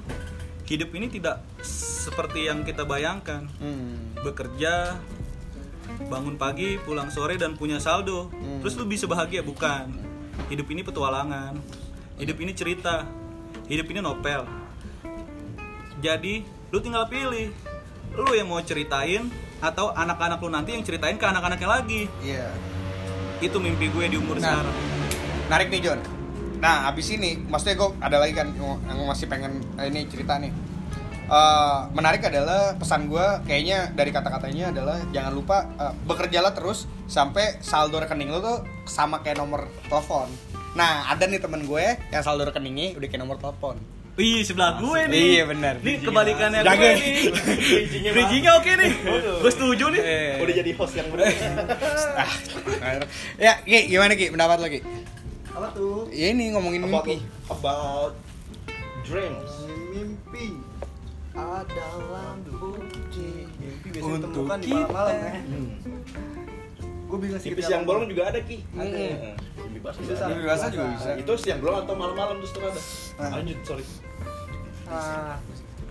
Hidup 0.67 0.93
ini 0.93 1.09
tidak 1.09 1.41
seperti 1.63 2.51
yang 2.51 2.67
kita 2.67 2.83
bayangkan. 2.83 3.47
Hmm. 3.57 4.11
bekerja 4.19 4.99
bangun 6.11 6.35
pagi 6.35 6.75
pulang 6.83 7.07
sore 7.09 7.39
dan 7.39 7.55
punya 7.55 7.79
saldo. 7.79 8.27
Hmm. 8.29 8.59
terus 8.59 8.75
lu 8.75 8.85
bisa 8.85 9.07
bahagia? 9.07 9.41
Bukan. 9.41 9.95
Hidup 10.51 10.67
ini 10.69 10.83
petualangan. 10.83 11.55
Hidup 12.19 12.37
ini 12.43 12.51
cerita. 12.51 13.07
Hidup 13.71 13.87
ini 13.89 14.03
novel. 14.03 14.43
Jadi 16.03 16.43
lu 16.69 16.77
tinggal 16.83 17.07
pilih. 17.07 17.49
Lu 18.13 18.35
yang 18.35 18.51
mau 18.51 18.59
ceritain 18.61 19.31
atau 19.59 19.91
anak-anak 19.95 20.39
lu 20.43 20.49
nanti 20.51 20.75
yang 20.75 20.83
ceritain 20.83 21.15
ke 21.15 21.25
anak-anaknya 21.25 21.69
lagi. 21.69 22.01
Iya. 22.21 22.68
Itu 23.39 23.57
mimpi 23.57 23.87
gue 23.91 24.05
di 24.11 24.17
umur 24.19 24.37
Nah. 24.39 24.59
sekarang 24.59 24.77
Narik 25.49 25.67
nih 25.73 25.81
John. 25.81 25.99
Nah 26.61 26.91
abis 26.91 27.09
ini, 27.15 27.41
maksudnya 27.49 27.79
gue 27.79 27.89
ada 27.97 28.17
lagi 28.21 28.37
kan 28.37 28.53
yang 28.53 29.01
masih 29.09 29.25
pengen 29.25 29.65
eh, 29.81 29.89
ini 29.89 30.05
cerita 30.05 30.37
nih. 30.37 30.53
Eh, 31.29 31.79
menarik 31.93 32.21
adalah 32.25 32.77
pesan 32.77 33.09
gue 33.09 33.25
kayaknya 33.49 33.89
dari 33.93 34.13
kata-katanya 34.13 34.73
adalah 34.73 34.97
jangan 35.09 35.33
lupa 35.33 35.65
eh, 35.77 35.93
bekerjalah 36.05 36.53
terus 36.53 36.85
sampai 37.09 37.57
saldo 37.65 37.97
rekening 37.97 38.29
lo 38.29 38.39
tuh 38.41 38.57
sama 38.85 39.25
kayak 39.25 39.41
nomor 39.41 39.65
telepon. 39.89 40.29
Nah 40.77 41.09
ada 41.09 41.25
nih 41.25 41.41
temen 41.41 41.65
gue 41.65 41.97
yang 42.13 42.21
saldo 42.21 42.45
rekeningnya 42.45 42.93
udah 42.93 43.07
kayak 43.09 43.21
nomor 43.25 43.41
telepon. 43.41 43.81
Wih, 44.19 44.43
sebelah 44.43 44.75
gue 44.77 44.99
nih. 45.07 45.23
Iya, 45.31 45.43
benar. 45.47 45.73
Ini 45.79 46.03
kebalikannya 46.03 46.59
gue 46.59 46.91
nih. 46.91 47.13
Bridgingnya 48.13 48.51
oke 48.53 48.71
nih. 48.73 48.91
Gue 49.39 49.47
setuju 49.49 49.85
nih. 49.89 50.01
Eh. 50.01 50.33
Udah 50.39 50.53
jadi 50.53 50.71
host 50.75 50.93
yang 50.93 51.07
bener. 51.07 51.31
Ah, 52.79 52.95
ya, 53.37 53.53
Ki, 53.61 53.87
gimana 53.87 54.13
Ki? 54.13 54.27
Pendapat 54.27 54.59
lo 54.59 54.67
Ki? 54.67 54.79
apa 55.49 55.67
tuh 55.73 56.07
Ya 56.09 56.31
ini 56.31 56.51
ngomongin 56.51 56.83
about, 56.83 57.03
mimpi. 57.03 57.15
about 57.49 58.13
dreams. 59.01 59.51
mimpi 59.89 60.55
adalah 61.31 62.35
bukti 62.45 63.47
mimpi 63.57 63.87
biasanya 63.89 64.15
Untuk 64.15 64.29
ditemukan 64.29 64.57
di 64.57 64.67
kita. 64.67 64.77
malam-malam 64.77 65.15
ya 65.17 65.31
Hmm. 65.41 65.69
gue 67.01 67.17
bingung 67.17 67.39
sih 67.39 67.49
Mimpi 67.49 67.61
siang 67.61 67.83
bolong 67.83 68.05
juga 68.05 68.23
ada 68.29 68.39
ki. 68.39 68.57
Ada. 68.71 68.87
Hmm. 68.87 69.35
Mimpi 69.65 69.79
basah 69.81 69.99
juga 69.99 70.13
Bisa. 70.13 70.23
ada. 70.23 70.31
Mimpi 70.31 70.47
basah 70.47 70.67
juga 70.69 70.85
bisa. 70.93 71.09
Itu 71.17 71.31
siang 71.35 71.59
bolong 71.59 71.77
atau 71.81 71.93
malam-malam 71.93 72.35
terus 72.39 72.51
terus 72.53 72.65
ada. 72.69 72.81
Ah. 73.19 73.29
Lanjut 73.35 73.57
sorry. 73.63 73.85
Nah 74.89 75.37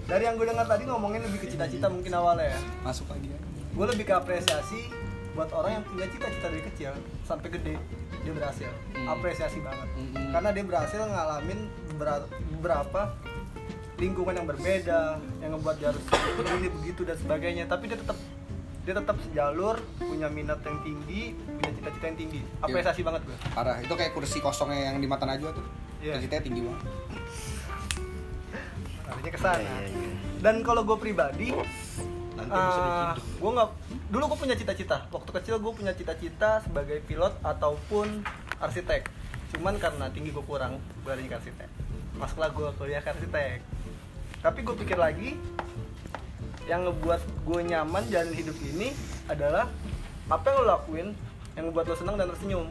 dari 0.04 0.24
yang 0.24 0.34
gue 0.34 0.46
dengar 0.46 0.66
tadi 0.66 0.82
ngomongin 0.84 1.20
lebih 1.22 1.38
ke 1.38 1.48
cita-cita 1.48 1.86
mungkin 1.86 2.12
awalnya 2.12 2.50
ya 2.50 2.60
Masuk 2.80 3.06
lagi 3.06 3.28
ya. 3.28 3.38
gue 3.70 3.86
lebih 3.86 4.04
ke 4.04 4.14
apresiasi 4.14 4.90
buat 5.32 5.52
orang 5.52 5.70
yang 5.72 5.84
punya 5.84 6.06
cita-cita 6.08 6.46
dari 6.48 6.62
kecil 6.64 6.92
sampai 7.22 7.48
gede 7.50 7.74
dia 8.18 8.32
berhasil 8.32 8.66
Hmm. 8.90 9.06
apresiasi 9.08 9.58
banget 9.60 9.86
Hmm. 9.94 10.32
karena 10.34 10.48
dia 10.50 10.64
berhasil 10.64 10.98
ngalamin 10.98 11.60
beberapa, 12.50 13.14
lingkungan 13.96 14.34
yang 14.34 14.46
berbeda 14.46 15.00
yang 15.38 15.50
ngebuat 15.52 15.76
dia 15.76 15.88
harus 15.88 16.02
begini 16.34 16.68
begitu 16.72 17.00
dan 17.02 17.16
sebagainya 17.16 17.64
tapi 17.66 17.86
dia 17.86 17.96
tetap 17.96 18.18
dia 18.80 18.94
tetap 18.94 19.16
sejalur 19.20 19.76
punya 19.96 20.26
minat 20.26 20.58
yang 20.62 20.78
tinggi 20.80 21.34
punya 21.36 21.70
cita-cita 21.72 22.04
yang 22.06 22.18
tinggi 22.18 22.40
apresiasi 22.58 23.02
banget 23.02 23.22
gue 23.22 23.36
Parah, 23.50 23.78
itu 23.78 23.92
kayak 23.92 24.10
kursi 24.12 24.38
kosongnya 24.38 24.90
yang 24.90 24.98
di 24.98 25.06
mata 25.06 25.22
Najwa 25.22 25.50
tuh. 25.52 25.66
Iya. 25.98 26.16
Cita-citanya 26.16 26.42
tinggi 26.42 26.60
banget. 26.62 26.82
Artinya 29.28 29.36
ke 29.36 29.40
sana. 29.40 29.60
Iya, 29.60 29.76
iya, 29.84 29.88
iya. 29.92 30.12
dan 30.40 30.54
kalau 30.64 30.82
gue 30.88 30.96
pribadi 30.96 31.48
Nanti 32.38 32.54
dihidup. 32.54 33.24
gue 33.42 33.50
nggak 33.50 33.68
dulu 34.08 34.24
gue 34.32 34.38
punya 34.40 34.56
cita-cita. 34.56 34.96
Waktu 35.12 35.30
kecil 35.42 35.54
gue 35.60 35.72
punya 35.74 35.92
cita-cita 35.92 36.62
sebagai 36.64 37.02
pilot 37.04 37.34
ataupun 37.44 38.24
arsitek. 38.62 39.10
Cuman 39.52 39.76
karena 39.76 40.06
tinggi 40.14 40.30
gue 40.32 40.44
kurang 40.46 40.80
gue 41.04 41.12
jadi 41.12 41.36
arsitek. 41.36 41.68
Masuklah 42.16 42.50
gue 42.54 42.68
kuliah 42.78 43.02
ke 43.02 43.10
arsitek. 43.12 43.58
Tapi 44.40 44.58
gue 44.62 44.74
pikir 44.86 44.96
lagi 44.96 45.34
yang 46.70 46.86
ngebuat 46.86 47.20
gue 47.42 47.60
nyaman 47.74 48.04
jalan 48.12 48.32
hidup 48.32 48.56
ini 48.62 48.94
adalah 49.26 49.66
apa 50.28 50.44
yang 50.52 50.56
lo 50.62 50.64
lakuin 50.68 51.08
yang 51.56 51.64
ngebuat 51.68 51.84
lo 51.90 51.96
senang 51.98 52.16
dan 52.16 52.30
tersenyum. 52.30 52.70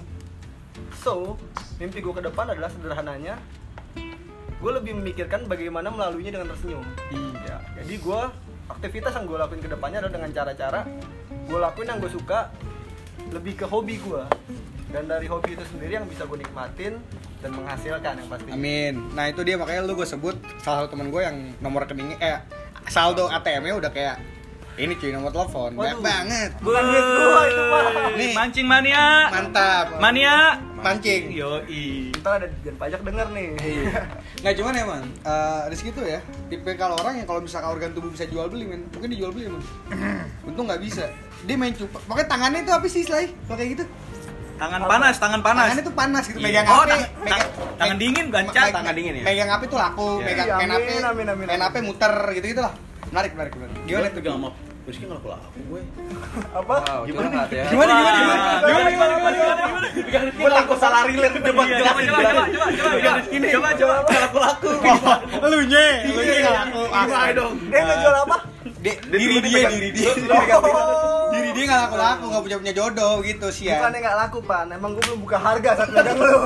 So 1.04 1.36
mimpi 1.78 2.00
gue 2.00 2.14
ke 2.16 2.24
depan 2.24 2.56
adalah 2.56 2.72
sederhananya 2.72 3.36
gue 4.58 4.72
lebih 4.74 4.94
memikirkan 4.96 5.46
bagaimana 5.46 5.88
melaluinya 5.88 6.34
dengan 6.34 6.48
tersenyum 6.52 6.84
Hmm. 7.10 7.34
ya 7.46 7.58
jadi 7.78 7.94
gue 7.96 8.22
aktivitas 8.68 9.12
yang 9.14 9.26
gue 9.26 9.38
lakuin 9.38 9.62
ke 9.62 9.70
depannya 9.70 9.98
adalah 10.02 10.14
dengan 10.14 10.32
cara-cara 10.34 10.80
gue 11.30 11.60
lakuin 11.60 11.88
yang 11.88 12.00
gue 12.00 12.12
suka 12.12 12.52
lebih 13.30 13.54
ke 13.56 13.66
hobi 13.66 13.96
gue 13.98 14.24
dan 14.88 15.04
dari 15.06 15.28
hobi 15.28 15.54
itu 15.54 15.64
sendiri 15.68 16.00
yang 16.00 16.08
bisa 16.08 16.24
gue 16.24 16.40
nikmatin 16.40 16.96
dan 17.38 17.52
menghasilkan 17.54 18.14
yang 18.18 18.28
pasti 18.28 18.50
Amin. 18.50 18.94
Nah 19.14 19.30
itu 19.30 19.44
dia 19.44 19.60
makanya 19.60 19.84
lu 19.84 19.94
gue 19.94 20.08
sebut 20.08 20.34
salah 20.58 20.84
satu 20.84 20.96
temen 20.96 21.12
gue 21.12 21.22
yang 21.22 21.38
nomor 21.60 21.84
rekeningnya 21.84 22.18
eh 22.18 22.40
saldo 22.88 23.28
ATM-nya 23.28 23.78
udah 23.78 23.92
kayak 23.92 24.16
ini 24.78 24.94
cuy 24.94 25.10
nomor 25.10 25.32
telepon 25.32 25.74
banyak 25.74 26.00
banget. 26.00 26.50
bukan 26.60 26.84
duit 26.86 27.02
gue 27.04 27.42
itu 27.44 27.64
pak 27.64 27.84
Nih. 28.14 28.32
Mancing 28.32 28.66
mania. 28.66 29.06
Mantap. 29.28 29.86
Mania. 29.98 30.36
Mancing. 30.78 31.24
Yoi. 31.32 32.14
ntar 32.16 32.38
ada 32.38 32.48
dijen 32.48 32.76
pajak 32.76 33.02
denger 33.02 33.28
nih 33.32 33.48
Iya. 33.58 34.02
Nggak 34.38 34.54
cuman 34.56 34.74
emang 34.76 35.04
eh 35.24 35.62
Rizky 35.68 35.90
tuh 35.90 36.06
ya 36.06 36.22
tipe 36.48 36.70
kalau 36.74 36.94
orang 36.96 37.18
yang 37.18 37.26
kalau 37.26 37.42
misalkan 37.42 37.68
organ 37.68 37.90
tubuh 37.92 38.10
bisa 38.10 38.26
jual 38.26 38.46
beli 38.46 38.66
men 38.66 38.86
mungkin 38.92 39.10
dijual 39.10 39.30
beli 39.30 39.50
emang. 39.50 39.64
Untung 40.44 40.66
nggak 40.66 40.78
bisa. 40.80 41.10
Dia 41.44 41.56
main 41.56 41.74
cupa. 41.74 41.98
Pokoknya 42.04 42.28
tangannya 42.28 42.62
itu 42.62 42.72
apa 42.72 42.86
sih 42.86 43.02
Slay? 43.02 43.34
Kalau 43.44 43.58
kayak 43.58 43.72
gitu. 43.74 43.86
Tangan 44.58 44.82
panas, 44.84 45.16
tangan 45.16 45.42
panas. 45.42 45.64
Tangannya 45.64 45.84
tuh 45.84 45.96
panas 45.96 46.24
gitu. 46.26 46.38
Iya. 46.38 46.46
Megang 46.48 46.66
Oh, 46.68 46.82
HP. 46.82 46.90
tang- 46.90 47.06
tang- 47.28 47.50
tangan 47.78 47.98
dingin, 47.98 48.26
me- 48.28 48.50
Tangan 48.50 48.94
dingin 48.94 49.14
ya? 49.16 49.24
Megang 49.24 49.50
HP 49.52 49.62
tuh 49.68 49.78
laku. 49.78 50.08
Iya. 50.18 50.26
Megang 50.28 50.48
Iya, 50.48 50.56
main 50.56 50.70
HP. 50.72 50.90
amin, 51.04 51.26
Main. 51.46 51.62
HP 51.64 51.76
muter 51.82 52.14
gitu-gitu 52.34 52.62
lah. 52.62 52.74
Menarik, 53.08 53.32
menarik, 53.34 53.54
menarik. 53.56 53.76
Gimana 53.86 54.08
tuh? 54.10 54.16
pegang 54.18 54.36
sama 54.36 54.50
Rizky 54.88 55.04
nggak 55.04 55.20
laku 55.20 55.28
laku 55.28 55.60
gue. 55.68 55.82
apa 56.56 56.76
Wow, 56.80 57.02
curhat 57.04 57.50
ya. 57.52 57.64
Gimana, 57.68 57.92
gimana, 57.92 58.16
gimana? 58.16 58.40
Wah. 58.40 58.60
Gimana, 58.64 58.88
gimana, 58.88 59.14
gimana, 59.14 59.36
gimana? 59.36 60.30
Gue 60.32 60.50
takut 60.50 60.78
salah 60.80 61.02
relate 61.04 61.38
debat 61.38 61.68
Coba, 61.68 61.76
coba, 61.76 62.00
coba, 62.00 62.24
coba, 62.24 62.70
coba, 62.72 63.20
coba, 63.28 63.70
coba, 63.76 63.96
coba. 64.00 64.16
laku 64.16 64.38
laku. 64.40 64.70
Oh, 65.38 65.48
lu 65.52 65.60
nye, 65.68 65.88
lu 66.08 66.22
nye 66.24 66.36
nggak 66.40 66.56
laku. 66.56 66.82
Gimana 66.88 67.32
dong? 67.36 67.54
dia 67.68 67.80
nggak 67.84 67.98
jual 68.00 68.16
apa 68.24 68.38
Di- 68.78 69.00
diri 69.10 69.36
dia, 69.44 69.68
diri 69.68 69.90
dia. 69.92 70.12
Oh. 70.56 71.28
Diri 71.36 71.50
dia 71.52 71.64
nggak 71.68 71.82
laku-laku, 71.84 72.24
nggak 72.32 72.44
punya 72.48 72.58
punya 72.58 72.74
jodoh 72.74 73.16
gitu 73.22 73.48
sih 73.50 73.68
ya. 73.68 73.84
bukannya 73.84 74.00
nggak 74.00 74.18
laku 74.18 74.40
pan 74.42 74.68
emang 74.72 74.92
gue 74.96 75.04
belum 75.04 75.20
buka 75.20 75.38
harga 75.38 75.70
saat 75.76 75.90
megang 75.92 76.16
lu 76.16 76.40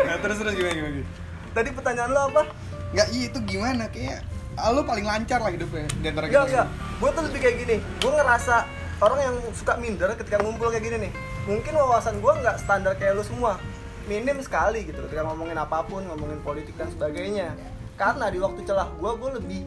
Nah, 0.00 0.16
terus 0.18 0.36
terus 0.36 0.54
gimana 0.54 0.74
gimana? 0.76 1.02
tadi 1.50 1.68
pertanyaan 1.72 2.10
lo 2.10 2.20
apa 2.28 2.42
Nggak, 2.90 3.06
iya 3.08 3.24
itu 3.24 3.38
gimana 3.44 3.84
kayak 3.86 4.18
ah, 4.60 4.70
lu 4.70 4.82
paling 4.84 5.06
lancar 5.06 5.40
lah 5.40 5.50
hidupnya 5.50 5.86
di 5.88 6.06
antara 6.08 6.24
Enggak, 6.28 6.44
kita. 6.44 6.52
enggak. 6.52 6.66
Gue 7.00 7.08
tuh 7.10 7.22
lebih 7.28 7.40
kayak 7.40 7.56
gini. 7.58 7.76
Gue 7.98 8.12
ngerasa 8.12 8.56
orang 9.00 9.18
yang 9.20 9.34
suka 9.56 9.72
minder 9.80 10.08
ketika 10.14 10.36
ngumpul 10.38 10.68
kayak 10.68 10.84
gini 10.84 10.96
nih. 11.08 11.12
Mungkin 11.48 11.72
wawasan 11.72 12.20
gue 12.20 12.32
nggak 12.32 12.56
standar 12.60 12.92
kayak 12.96 13.16
lu 13.16 13.24
semua. 13.24 13.56
Minim 14.04 14.42
sekali 14.42 14.84
gitu 14.84 15.00
ketika 15.06 15.22
ngomongin 15.22 15.56
apa 15.56 15.86
pun, 15.86 16.02
ngomongin 16.02 16.40
politik 16.42 16.74
dan 16.74 16.90
sebagainya. 16.90 17.54
Karena 17.94 18.28
di 18.28 18.38
waktu 18.40 18.60
celah 18.64 18.88
gue, 18.96 19.10
gue 19.12 19.30
lebih 19.38 19.60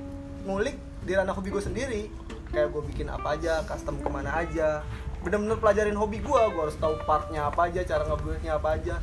ngulik 0.43 0.75
di 1.01 1.11
ranah 1.15 1.33
hobi 1.33 1.49
gue 1.49 1.63
sendiri. 1.63 2.01
Kayak 2.49 2.69
gue 2.69 2.81
bikin 2.93 3.07
apa 3.09 3.37
aja, 3.39 3.63
custom 3.65 3.97
ke 3.97 4.09
mana 4.09 4.33
aja. 4.35 4.83
Bener-bener 5.23 5.55
pelajarin 5.55 5.95
hobi 5.95 6.19
gue, 6.19 6.41
gue 6.51 6.61
harus 6.61 6.75
tahu 6.75 6.99
partnya 7.07 7.47
apa 7.47 7.71
aja, 7.71 7.81
cara 7.87 8.03
ngebuatnya 8.03 8.51
apa 8.59 8.69
aja. 8.75 8.95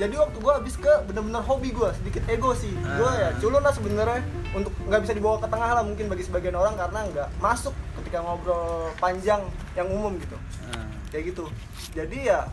Jadi 0.00 0.14
waktu 0.16 0.36
gue 0.40 0.52
habis 0.52 0.74
ke 0.80 0.92
bener-bener 1.04 1.44
hobi 1.44 1.68
gue, 1.68 1.90
sedikit 2.00 2.24
ego 2.32 2.56
sih. 2.56 2.72
Gue 2.72 3.10
ya 3.12 3.36
culun 3.36 3.60
lah 3.60 3.74
sebenarnya 3.76 4.24
untuk 4.56 4.72
nggak 4.88 5.00
bisa 5.04 5.12
dibawa 5.12 5.36
ke 5.36 5.48
tengah 5.52 5.70
lah 5.76 5.84
mungkin 5.84 6.08
bagi 6.08 6.24
sebagian 6.24 6.56
orang 6.56 6.74
karena 6.80 7.00
nggak 7.12 7.28
masuk 7.44 7.76
ketika 8.00 8.24
ngobrol 8.24 8.88
panjang 8.96 9.44
yang 9.76 9.88
umum 9.92 10.16
gitu. 10.16 10.36
Ah. 10.72 10.88
Kayak 11.12 11.36
gitu. 11.36 11.44
Jadi 11.92 12.32
ya 12.32 12.48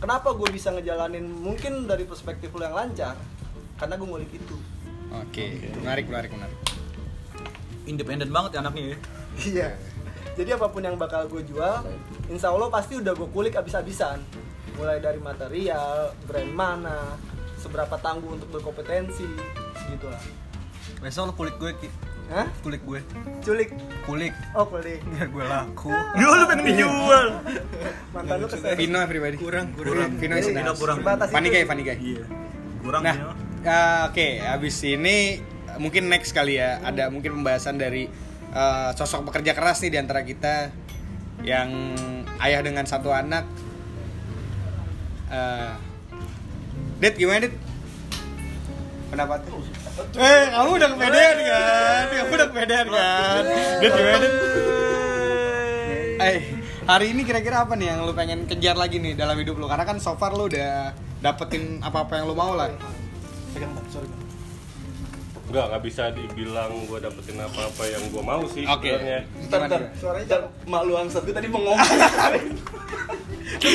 kenapa 0.00 0.32
gue 0.32 0.48
bisa 0.48 0.72
ngejalanin 0.72 1.28
mungkin 1.28 1.84
dari 1.84 2.08
perspektif 2.08 2.48
lo 2.56 2.64
yang 2.64 2.72
lancar 2.72 3.12
karena 3.76 3.94
gue 4.00 4.08
ngulik 4.08 4.32
itu. 4.32 4.56
Oke, 5.10 5.68
menarik, 5.84 6.08
menarik, 6.08 6.30
menarik. 6.32 6.58
Independen 7.84 8.32
banget 8.32 8.56
ya 8.56 8.58
anaknya 8.64 8.82
ya. 8.82 8.96
Iya. 9.36 9.68
Jadi 10.38 10.50
apa 10.56 10.66
pun 10.72 10.80
yang 10.80 10.96
bakal 10.96 11.26
gue 11.28 11.42
jual, 11.44 11.84
insya 12.32 12.54
Allah 12.54 12.72
pasti 12.72 12.96
udah 12.96 13.12
gue 13.12 13.28
kulik 13.28 13.58
abis-abisan. 13.58 14.22
Mulai 14.80 14.96
dari 14.96 15.20
material 15.20 16.16
brand 16.24 16.50
mana 16.50 17.20
seberapa 17.54 18.00
tangguh 18.00 18.32
untuk 18.32 18.48
berkompetensi 18.48 19.28
gitu 19.92 20.08
lah 20.08 20.24
Besok 21.00 21.22
lo 21.22 21.32
kulik 21.32 21.56
gue, 21.56 21.72
Ki. 21.76 21.88
Hah? 22.28 22.48
Kulik 22.60 22.82
gue. 22.84 23.00
culik 23.40 23.70
Kulik. 24.04 24.32
oh 24.52 24.64
kulik 24.64 25.00
Biar 25.06 25.28
gue 25.28 25.44
laku. 25.44 25.92
Yo 26.16 26.28
lu 26.40 26.44
pengen 26.44 26.64
dijual. 26.66 27.26
mantan 28.12 28.36
lu 28.40 28.46
kesel 28.48 28.74
Vino 28.76 28.98
everybody 28.98 29.36
Kurang, 29.36 29.72
kurang 29.72 30.16
Vino 30.16 30.34
is 30.36 30.48
Vino 30.48 30.60
enough. 30.60 30.80
kurang. 30.80 31.00
Funny 31.30 31.48
guy 31.48 31.64
Iya. 31.96 32.24
Kurang 32.80 33.00
Nah, 33.04 33.16
uh, 33.64 34.00
oke, 34.08 34.28
habis 34.40 34.76
ini 34.82 35.40
uh, 35.68 35.76
mungkin 35.76 36.08
next 36.08 36.32
kali 36.32 36.56
ya 36.56 36.80
ada 36.80 37.08
mungkin 37.08 37.40
pembahasan 37.40 37.76
dari 37.76 38.08
uh, 38.52 38.90
sosok 38.96 39.28
pekerja 39.30 39.52
keras 39.52 39.84
nih 39.84 39.94
di 39.94 39.98
antara 40.00 40.24
kita 40.24 40.72
yang 41.44 41.70
ayah 42.40 42.60
dengan 42.60 42.84
satu 42.84 43.12
anak. 43.12 43.44
Uh, 45.30 45.78
Dit 46.98 47.14
gimana 47.16 47.46
Dit? 47.46 47.54
Pendapatnya? 49.14 49.50
Eh, 50.18 50.44
kamu 50.54 50.70
udah 50.74 50.88
kepedean 50.94 51.36
kan? 51.46 52.04
Kamu 52.10 52.32
udah 52.34 52.48
kepedean 52.50 52.86
kan? 52.90 53.42
Dit 53.78 53.92
gimana 53.94 54.18
Dit? 54.20 54.34
Eh, 56.20 56.38
hari 56.84 57.06
ini 57.16 57.22
kira-kira 57.24 57.64
apa 57.64 57.78
nih 57.78 57.94
yang 57.94 58.04
lu 58.04 58.12
pengen 58.12 58.44
kejar 58.44 58.76
lagi 58.76 59.00
nih 59.00 59.16
dalam 59.16 59.38
hidup 59.38 59.56
lu? 59.56 59.70
Karena 59.70 59.88
kan 59.88 59.96
so 60.02 60.18
far 60.18 60.36
lu 60.36 60.50
udah 60.50 60.92
dapetin 61.24 61.80
apa-apa 61.80 62.20
yang 62.20 62.26
lu 62.28 62.34
mau 62.36 62.52
lah. 62.52 62.68
Enggak, 63.54 63.70
nggak 65.50 65.82
bisa 65.82 66.14
dibilang 66.14 66.70
gue 66.86 66.98
dapetin 67.02 67.42
apa-apa 67.42 67.82
yang 67.90 68.02
gue 68.06 68.22
mau 68.22 68.42
sih 68.46 68.62
Oke. 68.70 68.94
sebenarnya. 68.94 69.20
Ntar, 69.50 69.60
ntar, 69.66 69.80
Suaranya 69.98 70.26
ntar, 70.30 70.40
mak 70.70 70.82
lu 70.86 70.94
angsat 70.94 71.22
gue 71.26 71.34
tadi 71.34 71.48
mau 71.50 71.58
ngomong 71.58 71.82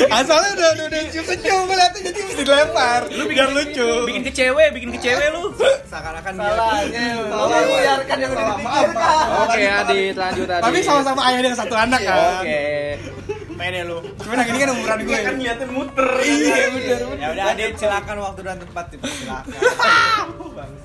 Asalnya 0.08 0.50
udah 0.56 0.68
udah 0.72 0.86
udah 0.88 1.00
cium 1.12 1.24
senyum 1.28 1.68
ngeliatnya 1.68 2.00
jadi 2.08 2.20
mesti 2.24 2.42
dilempar. 2.48 3.00
Lu 3.12 3.28
biar 3.28 3.48
lucu. 3.52 3.90
Bikin 4.08 4.22
ke 4.24 4.32
cewek, 4.32 4.68
bikin 4.72 4.88
ke 4.88 4.98
cewek 5.04 5.28
lu. 5.36 5.52
Seakan-akan 5.84 6.32
salahnya 6.32 7.06
tolong 7.28 7.52
biarkan 7.52 8.16
yang 8.16 8.30
udah 8.32 8.44
dipikirkan 8.56 9.36
Oke 9.44 9.60
Adit, 9.68 10.14
lanjut 10.16 10.48
Adit 10.48 10.64
Tapi 10.64 10.78
sama-sama 10.80 11.20
ayah 11.28 11.40
dengan 11.44 11.58
satu 11.60 11.74
anak 11.76 12.00
kan. 12.02 12.40
Oke 12.40 13.15
Pede 13.56 13.80
lu. 13.88 13.98
Cuman 14.20 14.36
yang 14.44 14.48
ini 14.52 14.58
kan 14.60 14.70
umuran 14.76 14.98
gue. 15.02 15.18
Kan 15.18 15.34
ngeliatin 15.40 15.70
muter 15.72 16.08
Iya 16.20 16.56
bener. 16.70 16.98
Ya 17.16 17.28
udah, 17.32 17.44
Adit, 17.56 17.72
silakan 17.80 18.16
waktu 18.20 18.40
dan 18.44 18.56
tempat 18.60 18.86
itu. 18.92 19.04
Silakan. 19.08 19.58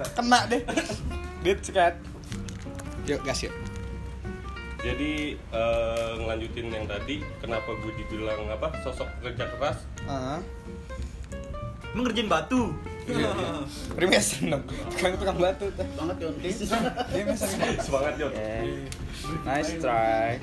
Kena 0.18 0.40
deh. 0.48 0.62
Dit 1.44 1.60
sekat. 1.62 1.94
Yuk 3.06 3.20
gas 3.28 3.40
yuk. 3.44 3.54
Jadi 4.82 5.38
eh, 5.38 6.12
ngelanjutin 6.18 6.68
yang 6.74 6.86
tadi, 6.90 7.22
kenapa 7.38 7.70
gue 7.70 7.94
dibilang 8.02 8.50
apa 8.50 8.74
sosok 8.82 9.06
kerja 9.22 9.46
keras? 9.58 9.78
Heeh. 10.10 10.40
Lu 11.94 12.08
ngerjain 12.08 12.32
batu. 12.32 12.72
Freemason 13.98 14.54
dong. 14.54 14.64
Tukang 14.94 15.18
tukang 15.18 15.38
batu 15.42 15.68
Dia 15.74 17.24
Mason. 17.26 17.60
Semangat 17.82 18.14
Jon. 18.16 18.32
Nice 19.44 19.74
try 19.82 20.40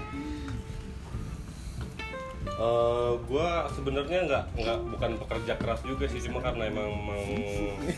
Eh, 2.58 3.12
gue 3.22 3.50
sebenarnya 3.70 4.18
nggak 4.26 4.44
nggak 4.58 4.78
bukan 4.90 5.12
pekerja 5.22 5.54
keras 5.62 5.78
juga 5.86 6.10
sih 6.10 6.18
cuma 6.26 6.42
karena 6.42 6.66
emang, 6.66 6.90
emang 6.90 7.22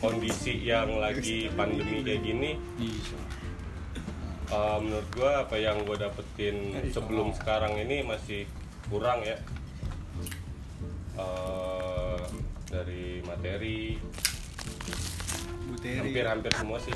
kondisi 0.04 0.60
yang 0.60 1.00
lagi 1.00 1.48
pandemi 1.56 2.04
kayak 2.04 2.20
gini. 2.20 2.60
Eh, 4.52 4.78
menurut 4.84 5.08
gue 5.16 5.32
apa 5.32 5.56
yang 5.56 5.80
gue 5.88 5.96
dapetin 5.96 6.76
sebelum 6.92 7.32
sekarang 7.32 7.72
ini 7.80 8.04
masih 8.04 8.44
kurang 8.92 9.24
ya. 9.24 9.40
Eh, 11.16 12.20
dari 12.68 13.24
materi. 13.24 13.96
Hampir-hampir 15.80 16.52
semua 16.52 16.76
sih 16.84 16.92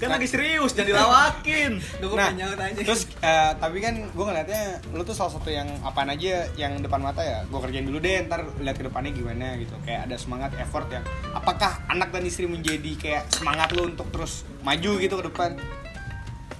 Kan 0.00 0.08
lagi 0.10 0.24
serius, 0.24 0.72
jangan 0.72 0.88
dilawakin. 0.90 1.70
Gue 2.00 2.16
Nah, 2.16 2.32
aja. 2.32 2.72
terus 2.74 3.04
eh, 3.20 3.52
tapi 3.54 3.78
kan 3.78 3.94
gue 4.00 4.24
ngeliatnya 4.24 4.62
lu 4.90 5.02
tuh 5.02 5.12
salah 5.12 5.28
satu 5.30 5.48
yang 5.48 5.68
apaan 5.82 6.08
aja 6.08 6.48
yang 6.54 6.80
depan 6.80 6.98
mata 6.98 7.20
ya 7.20 7.44
gue 7.44 7.58
kerjain 7.60 7.84
dulu 7.84 7.98
deh 7.98 8.24
ntar 8.24 8.48
lihat 8.56 8.74
ke 8.74 8.84
depannya 8.84 9.12
gimana 9.12 9.54
gitu 9.56 9.76
kayak 9.82 10.08
ada 10.08 10.16
semangat 10.16 10.56
effort 10.56 10.88
yang 10.88 11.04
apakah 11.30 11.84
anak 11.86 12.08
dan 12.10 12.24
istri 12.24 12.44
menjadi 12.44 12.92
kayak 12.96 13.28
semangat 13.30 13.70
lu 13.70 13.86
untuk 13.86 14.08
terus 14.10 14.32
maju 14.60 14.96
gitu 14.96 15.14
ke 15.14 15.24
depan 15.26 15.50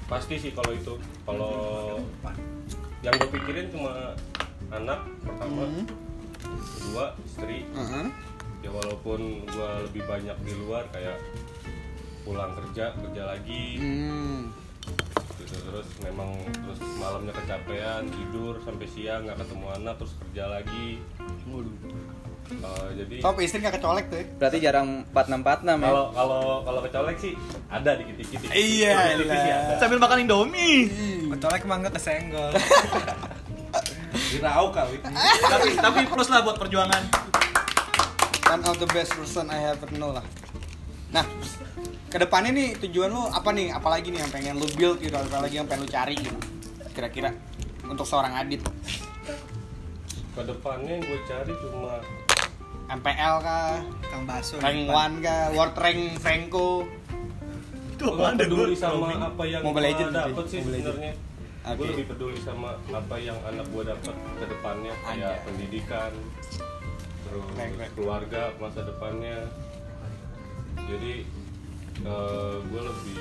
pasti 0.07 0.37
sih 0.37 0.51
kalau 0.51 0.71
itu 0.71 0.95
kalau 1.23 1.55
yang 3.01 3.15
gue 3.15 3.31
pikirin 3.31 3.67
cuma 3.71 4.13
anak 4.71 5.01
pertama 5.23 5.65
Hmm. 5.65 5.87
kedua 6.75 7.05
istri 7.23 7.65
Heeh. 7.67 8.07
ya 8.61 8.71
walaupun 8.71 9.21
gue 9.45 9.69
lebih 9.87 10.03
banyak 10.05 10.37
di 10.41 10.53
luar 10.57 10.85
kayak 10.91 11.17
pulang 12.31 12.55
kerja 12.55 12.95
kerja 12.95 13.23
lagi 13.27 13.65
Hmm. 13.77 14.55
gitu 15.35 15.57
terus 15.61 15.89
memang 16.01 16.31
terus 16.47 16.79
malamnya 16.97 17.35
kecapean 17.35 18.07
tidur 18.07 18.55
sampai 18.63 18.87
siang 18.87 19.27
nggak 19.27 19.43
ketemu 19.43 19.67
anak 19.75 19.95
terus 19.99 20.15
kerja 20.17 20.45
lagi 20.49 21.03
Eh, 22.51 22.89
jadi 22.99 23.15
Top 23.23 23.39
istri 23.39 23.63
gak 23.63 23.79
kecolek 23.79 24.11
tuh 24.11 24.19
ya? 24.19 24.27
Berarti 24.35 24.59
jarang 24.59 25.07
4646 25.15 25.71
ya 25.71 25.87
kalau 25.87 26.07
kalau 26.11 26.43
kalau 26.67 26.81
kecolek 26.83 27.17
sih 27.23 27.33
ada 27.71 27.95
dikit-dikit 27.95 28.43
dikit. 28.43 28.51
Iya, 28.51 28.95
ada. 29.15 29.75
Sambil 29.79 30.03
makan 30.03 30.27
Indomie. 30.27 30.91
Colek 31.31 31.63
emang 31.63 31.87
gak 31.87 31.95
kesenggol. 31.95 32.51
Dirau 34.35 34.75
kali 34.75 34.99
tapi 35.47 35.69
tapi 35.79 36.01
plus 36.11 36.27
lah 36.27 36.43
buat 36.43 36.59
perjuangan. 36.59 37.03
One 38.51 38.63
of 38.67 38.83
the 38.83 38.89
best 38.91 39.15
person 39.15 39.47
I 39.47 39.71
ever 39.71 39.87
know 39.95 40.11
lah 40.11 40.27
Nah, 41.11 41.27
ke 42.07 42.17
depannya 42.23 42.51
nih 42.55 42.69
tujuan 42.87 43.11
lu 43.11 43.27
apa 43.27 43.51
nih? 43.51 43.75
Apalagi 43.75 44.15
nih 44.15 44.23
yang 44.23 44.31
pengen 44.31 44.55
lu 44.59 44.67
build 44.79 45.03
gitu? 45.03 45.15
Apalagi 45.15 45.59
yang 45.59 45.67
pengen 45.67 45.87
lu 45.87 45.91
cari 45.91 46.15
gitu? 46.15 46.39
Kira-kira 46.95 47.31
untuk 47.87 48.07
seorang 48.07 48.35
Adit 48.39 48.63
Ke 50.31 50.43
depannya 50.47 50.99
yang 50.99 51.03
gue 51.03 51.21
cari 51.27 51.53
cuma 51.59 51.99
MPL 52.91 53.35
kah? 53.43 53.83
Kang 54.11 54.25
Baso. 54.27 54.59
Rank 54.59 54.91
1 54.91 55.27
kah? 55.27 55.43
World 55.55 55.77
Rank 55.79 56.01
Franco? 56.19 56.87
Tuh, 57.99 58.17
gue 58.17 58.27
ada 58.27 58.43
peduli 58.49 58.75
sama 58.75 59.13
roaming. 59.13 59.21
apa 59.21 59.43
yang 59.45 59.63
Mobile 59.63 59.77
gue 59.77 59.87
Legends 59.93 60.11
sih, 60.11 60.19
dapet 60.19 60.45
sih 60.49 60.59
sebenarnya. 60.65 61.13
Gue 61.61 61.85
Oke. 61.85 61.91
lebih 61.93 62.07
peduli 62.09 62.39
sama 62.41 62.71
apa 62.89 63.17
yang 63.21 63.39
anak 63.45 63.67
gue 63.69 63.83
dapat 63.85 64.15
ke 64.17 64.45
depannya 64.49 64.93
kayak 65.05 65.21
Anjay. 65.21 65.45
pendidikan, 65.45 66.13
terus 67.29 67.45
keluarga 67.93 68.43
masa 68.57 68.81
depannya. 68.89 69.39
Jadi 70.91 71.13
gue 72.65 72.83
lebih 72.83 73.17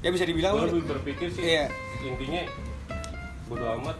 Ya 0.00 0.08
bisa 0.08 0.24
dibilang 0.24 0.52
gue 0.54 0.66
lebih 0.70 0.84
berpikir 0.88 1.28
sih 1.28 1.44
Iya. 1.46 1.68
intinya 2.02 2.42
bodo 3.44 3.66
amat 3.76 3.96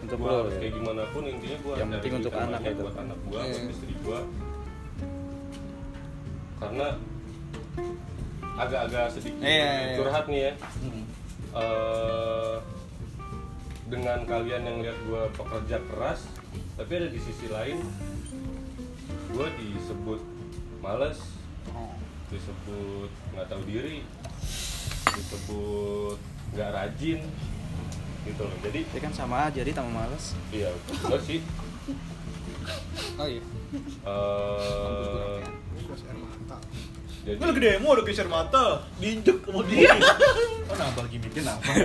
Untuk 0.00 0.16
gue 0.16 0.28
lo 0.28 0.36
harus 0.40 0.54
ya. 0.54 0.60
kayak 0.60 0.74
gimana 0.76 1.02
pun 1.10 1.22
intinya 1.24 1.58
gue 1.58 1.74
Yang 1.74 1.88
penting 1.92 2.12
untuk 2.16 2.32
anak 2.32 2.60
itu. 2.64 2.80
buat 2.80 2.96
anak 2.96 3.18
gue 3.20 3.34
Iya. 3.36 3.52
buat 3.52 3.72
istri 3.72 3.94
gue 3.96 4.18
karena 6.56 6.88
agak-agak 8.54 9.06
sedikit 9.10 9.42
Iya, 9.42 9.50
iya. 9.50 9.94
curhat 9.98 10.24
nih 10.26 10.40
ya 10.40 10.52
Eh, 11.52 12.56
dengan 13.86 14.24
kalian 14.24 14.62
yang 14.62 14.78
lihat 14.80 14.98
gue 15.02 15.22
pekerja 15.34 15.76
keras 15.84 16.24
tapi 16.74 16.92
ada 16.96 17.08
di 17.10 17.20
sisi 17.20 17.44
lain 17.46 17.76
gue 19.28 19.46
disebut 19.58 20.20
males. 20.82 21.18
Oh. 21.70 21.94
disebut 22.32 23.10
nggak 23.32 23.46
tahu 23.46 23.62
diri. 23.70 24.02
Disebut 25.14 26.18
nggak 26.52 26.70
rajin. 26.74 27.20
Gitu 28.26 28.42
loh. 28.42 28.56
Jadi 28.66 28.80
Tapi 28.90 29.00
kan 29.00 29.12
sama 29.14 29.36
aja, 29.46 29.62
jadi 29.62 29.70
tambah 29.70 29.94
males. 29.94 30.34
Iya 30.50 30.74
gue 30.74 31.20
sih. 31.22 31.40
Oh 33.16 33.26
iya. 33.26 33.42
Eh 34.02 35.38
jadi 37.22 37.38
Gue 37.38 37.46
lagi 37.54 37.62
demo 37.62 37.94
udah 37.94 38.02
geser 38.02 38.26
mata, 38.26 38.82
diinjek 38.98 39.46
kemudian. 39.46 39.94
Oh 40.66 40.74
nambah 40.74 41.06
gimmicknya 41.06 41.54
nambah? 41.54 41.74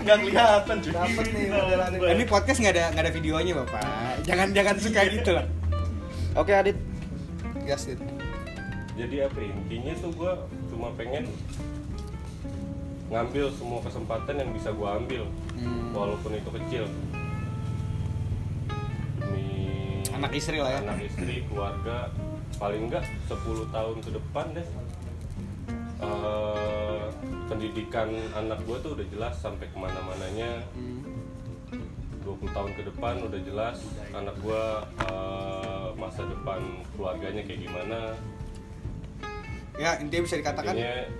Nggak 0.00 0.16
kelihatan 0.24 0.76
cuy. 0.80 0.92
Dapet 0.96 1.26
nih 1.28 2.08
Ini 2.16 2.24
podcast 2.24 2.58
nggak 2.64 2.72
ada 2.72 2.84
nggak 2.96 3.04
ada 3.04 3.12
videonya 3.12 3.52
bapak. 3.60 3.84
Jangan 4.24 4.48
jangan 4.56 4.74
suka 4.80 5.00
gitu. 5.12 5.30
Lah 5.36 5.44
Oke 6.34 6.56
Adit 6.56 6.93
Gas 7.64 7.84
Dit 7.86 8.00
jadi 8.94 9.26
apa 9.26 9.36
ya, 9.36 9.50
intinya 9.50 9.92
tuh 9.98 10.10
gue 10.12 10.32
cuma 10.68 10.94
pengen 10.94 11.26
ngambil 13.06 13.50
semua 13.52 13.80
kesempatan 13.80 14.34
yang 14.36 14.50
bisa 14.50 14.70
gue 14.70 14.88
ambil 14.88 15.24
Hmm. 15.54 15.90
walaupun 15.92 16.34
itu 16.34 16.50
kecil 16.52 16.84
demi 19.16 20.02
Anak 20.10 20.32
istri 20.32 20.58
lah 20.58 20.66
ya. 20.68 20.78
anak 20.80 20.98
istri 21.00 21.42
keluarga 21.44 22.10
paling 22.56 22.86
enggak 22.86 23.06
10 23.26 23.38
tahun 23.68 23.96
ke 24.00 24.10
depan 24.12 24.46
deh 24.52 24.68
Eh, 25.96 27.04
pendidikan 27.46 28.10
anak 28.34 28.60
gue 28.62 28.76
tuh 28.78 28.92
udah 28.92 29.06
jelas 29.08 29.34
sampai 29.36 29.64
ke 29.64 29.76
mana-mananya 29.76 30.60
Hmm. 30.74 31.00
20 32.20 32.50
tahun 32.50 32.70
ke 32.74 32.82
depan 32.88 33.14
udah 33.22 33.40
jelas 33.40 33.78
anak 34.10 34.34
gue 34.36 34.64
eh, 35.06 35.73
masa 36.14 36.30
depan 36.30 36.62
keluarganya 36.94 37.42
kayak 37.42 37.60
gimana? 37.66 37.98
Ya 39.74 39.98
intinya 39.98 40.22
bisa 40.22 40.38
dikatakan 40.38 40.78
kayaknya 40.78 41.10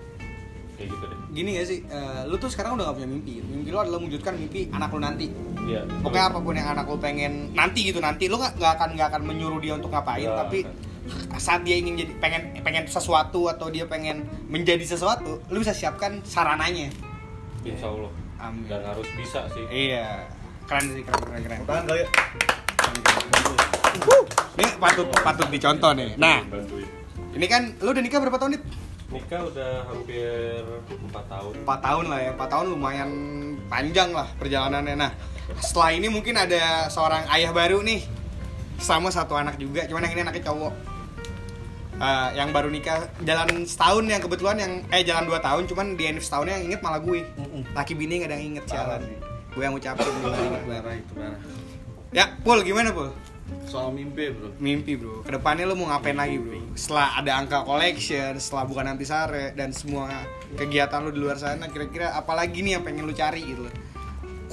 kayak 0.79 0.89
gitu 0.91 1.05
deh. 1.11 1.19
gini 1.35 1.51
gak 1.59 1.67
sih 1.67 1.79
eh, 1.83 2.23
lu 2.31 2.39
tuh 2.39 2.47
sekarang 2.47 2.79
udah 2.79 2.95
gak 2.95 3.03
punya 3.03 3.11
mimpi. 3.11 3.43
Mimpi 3.43 3.75
lu 3.75 3.79
adalah 3.83 3.99
mewujudkan 3.99 4.39
mimpi 4.39 4.71
anak 4.71 4.95
lu 4.95 5.03
nanti. 5.03 5.27
Iya, 5.67 5.83
betul. 5.83 5.99
pokoknya 6.07 6.25
apa 6.31 6.39
pun 6.39 6.55
yang 6.55 6.69
anak 6.79 6.87
lu 6.87 6.97
pengen 7.03 7.33
nanti 7.59 7.91
gitu 7.91 7.99
nanti 7.99 8.31
lu 8.31 8.39
nggak 8.39 8.55
nggak 8.55 8.73
akan 8.79 8.89
nggak 8.95 9.09
akan 9.11 9.23
menyuruh 9.27 9.59
dia 9.59 9.75
untuk 9.75 9.91
ngapain 9.91 10.29
Nggak 10.29 10.39
tapi 10.47 10.59
saat 11.43 11.67
dia 11.67 11.75
ingin 11.75 11.99
jadi 11.99 12.13
pengen 12.23 12.43
pengen 12.63 12.85
sesuatu 12.87 13.51
atau 13.51 13.73
dia 13.75 13.91
pengen 13.91 14.23
menjadi 14.47 14.87
sesuatu 14.87 15.43
lu 15.51 15.59
bisa 15.59 15.75
siapkan 15.75 16.23
sarananya. 16.23 16.87
Insya 17.67 17.91
Allah. 17.91 18.15
Amin. 18.39 18.71
dan 18.71 18.87
harus 18.87 19.09
bisa 19.19 19.51
sih. 19.51 19.67
Iya. 19.91 20.23
Keren 20.71 20.87
sih 20.95 21.03
keren 21.03 21.19
keren 21.27 21.43
keren. 21.43 21.59
Tangan 21.67 21.83
kali 21.91 22.01
ya. 22.07 22.09
Ini 24.55 24.71
patut 24.79 25.07
patut 25.11 25.49
dicontoh 25.51 25.91
nih. 25.97 26.15
Nah 26.19 26.43
bantuin 26.47 26.87
ini 27.35 27.47
kan 27.51 27.75
lu 27.83 27.91
udah 27.91 28.03
nikah 28.03 28.21
berapa 28.23 28.39
tahun 28.39 28.59
nih 28.59 28.63
nikah 29.15 29.41
udah 29.47 29.71
hampir 29.91 30.63
4 30.91 31.13
tahun. 31.13 31.53
4 31.63 31.87
tahun 31.87 32.05
lah 32.11 32.19
ya 32.23 32.31
4 32.35 32.53
tahun 32.53 32.67
lumayan 32.75 33.11
panjang 33.71 34.11
lah 34.11 34.27
perjalanannya. 34.39 34.95
Nah 34.99 35.11
setelah 35.61 35.91
ini 35.95 36.09
mungkin 36.11 36.35
ada 36.35 36.89
seorang 36.89 37.27
ayah 37.35 37.55
baru 37.55 37.83
nih 37.83 38.03
sama 38.81 39.11
satu 39.15 39.39
anak 39.39 39.55
juga 39.61 39.87
cuman 39.87 40.07
yang 40.09 40.15
ini 40.19 40.23
anaknya 40.27 40.45
cowok. 40.51 40.75
Eh, 41.95 42.29
yang 42.35 42.51
baru 42.51 42.75
nikah 42.75 43.07
jalan 43.23 43.63
setahun 43.63 44.03
yang 44.11 44.19
kebetulan 44.19 44.59
yang 44.59 44.73
eh 44.91 45.07
jalan 45.07 45.31
2 45.31 45.39
tahun 45.39 45.63
cuman 45.71 45.87
di 45.95 46.11
end 46.11 46.19
setahunnya 46.19 46.59
yang 46.59 46.65
inget 46.75 46.81
malah 46.83 46.99
gue. 46.99 47.23
Laki 47.71 47.95
bini 47.95 48.19
gak 48.19 48.31
ada 48.31 48.35
yang 48.35 48.59
inget 48.59 48.65
sialan 48.67 49.03
gue 49.55 49.63
yang 49.63 49.73
ngucapin 49.79 50.03
gue 50.03 50.27
gak 50.27 50.43
inget 50.43 50.63
gue 50.67 50.75
Parah 50.83 50.95
itu 50.99 51.13
parah. 51.15 51.39
ya 52.11 52.25
Pul 52.43 52.59
gimana 52.67 52.91
Pul 52.91 53.11
Soal 53.69 53.93
mimpi 53.93 54.33
bro. 54.33 54.49
mimpi 54.61 54.93
bro. 54.97 55.25
Ke 55.25 55.37
depannya 55.37 55.69
lu 55.69 55.77
mau 55.77 55.93
ngapain 55.93 56.17
lagi 56.17 56.41
bro? 56.41 56.59
Setelah 56.79 57.21
ada 57.21 57.33
angka 57.37 57.65
collection 57.65 58.37
setelah 58.41 58.65
bukan 58.65 58.85
nanti 58.89 59.05
sare 59.05 59.53
dan 59.53 59.73
semua 59.75 60.09
kegiatan 60.57 61.03
lu 61.05 61.11
di 61.13 61.21
luar 61.21 61.37
sana 61.37 61.69
kira-kira 61.69 62.17
apalagi 62.17 62.65
nih 62.65 62.79
yang 62.79 62.83
pengen 62.87 63.05
lu 63.05 63.13
cari 63.13 63.43
gitu 63.45 63.69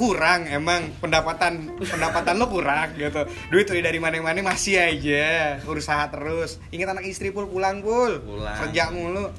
kurang 0.01 0.49
emang. 0.49 0.89
Pendapatan 0.97 1.77
pendapatan 1.77 2.33
lu 2.41 2.49
kurang 2.49 2.97
gitu. 2.97 3.21
Duit 3.53 3.69
dari 3.69 3.99
mana-mana 4.01 4.41
masih 4.41 4.81
aja. 4.81 5.61
Usaha 5.61 6.09
terus. 6.09 6.57
Ingat 6.73 6.97
anak 6.97 7.05
istri 7.05 7.29
pul. 7.29 7.45
Pulang 7.45 7.85
pul. 7.85 8.17
Pulang. 8.25 8.57
kerja 8.65 8.89
mulu. 8.89 9.29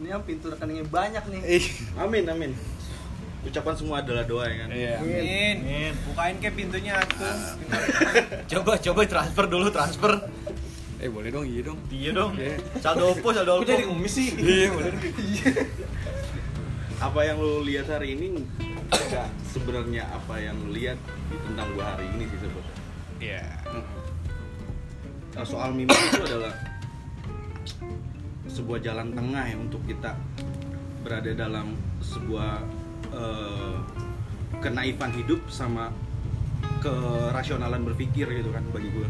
Ini 0.00 0.16
yang 0.16 0.24
pintu 0.24 0.48
rekeningnya 0.48 0.84
banyak 0.88 1.24
nih. 1.28 1.40
ih. 1.60 1.66
Amin 2.00 2.24
amin. 2.28 2.52
Ucapan 3.40 3.72
semua 3.72 3.96
adalah 3.98 4.22
doa 4.22 4.44
ya 4.44 4.56
kan. 4.58 4.68
iya 4.70 4.94
Min, 5.00 5.56
bukain 6.04 6.36
ke 6.36 6.48
pintunya 6.50 7.00
tuh. 7.08 7.24
Coba 8.52 8.76
coba 8.76 9.00
transfer 9.04 9.44
dulu 9.46 9.66
transfer. 9.68 10.12
eh 11.00 11.08
boleh 11.08 11.32
dong 11.32 11.48
iya 11.48 11.64
dong 11.64 11.80
Iya 11.88 12.10
dong. 12.12 12.32
Iya. 12.36 12.60
Saldo 12.78 13.10
opo 13.10 13.32
saldo 13.32 13.56
opo. 13.56 13.64
ngemis 13.64 14.12
sih? 14.12 14.28
iya 14.36 14.68
boleh 14.68 14.92
dong 14.92 15.02
Apa 17.00 17.24
yang 17.24 17.40
lu 17.40 17.64
lihat 17.64 17.88
hari 17.88 18.12
ini 18.12 18.44
enggak 18.90 19.24
sebenarnya 19.48 20.04
apa 20.06 20.36
yang 20.36 20.60
lu 20.60 20.76
lihat 20.76 21.00
tentang 21.48 21.72
gua 21.72 21.96
hari 21.96 22.04
ini 22.12 22.24
sih 22.26 22.38
sebetulnya. 22.38 22.74
iya 23.18 23.44
Nah, 25.30 25.46
soal 25.46 25.72
mimpi 25.72 25.94
itu 25.94 26.20
adalah 26.20 26.52
sebuah 28.44 28.78
jalan 28.82 29.08
tengah 29.10 29.44
ya 29.46 29.56
untuk 29.56 29.80
kita 29.86 30.12
berada 31.00 31.32
dalam 31.32 31.72
sebuah 32.02 32.60
eh, 33.14 33.76
kenaifan 34.60 35.12
hidup 35.16 35.40
sama 35.48 35.90
kerasionalan 36.80 37.84
berpikir 37.84 38.28
gitu 38.28 38.50
kan 38.52 38.64
bagi 38.72 38.88
gue. 38.92 39.08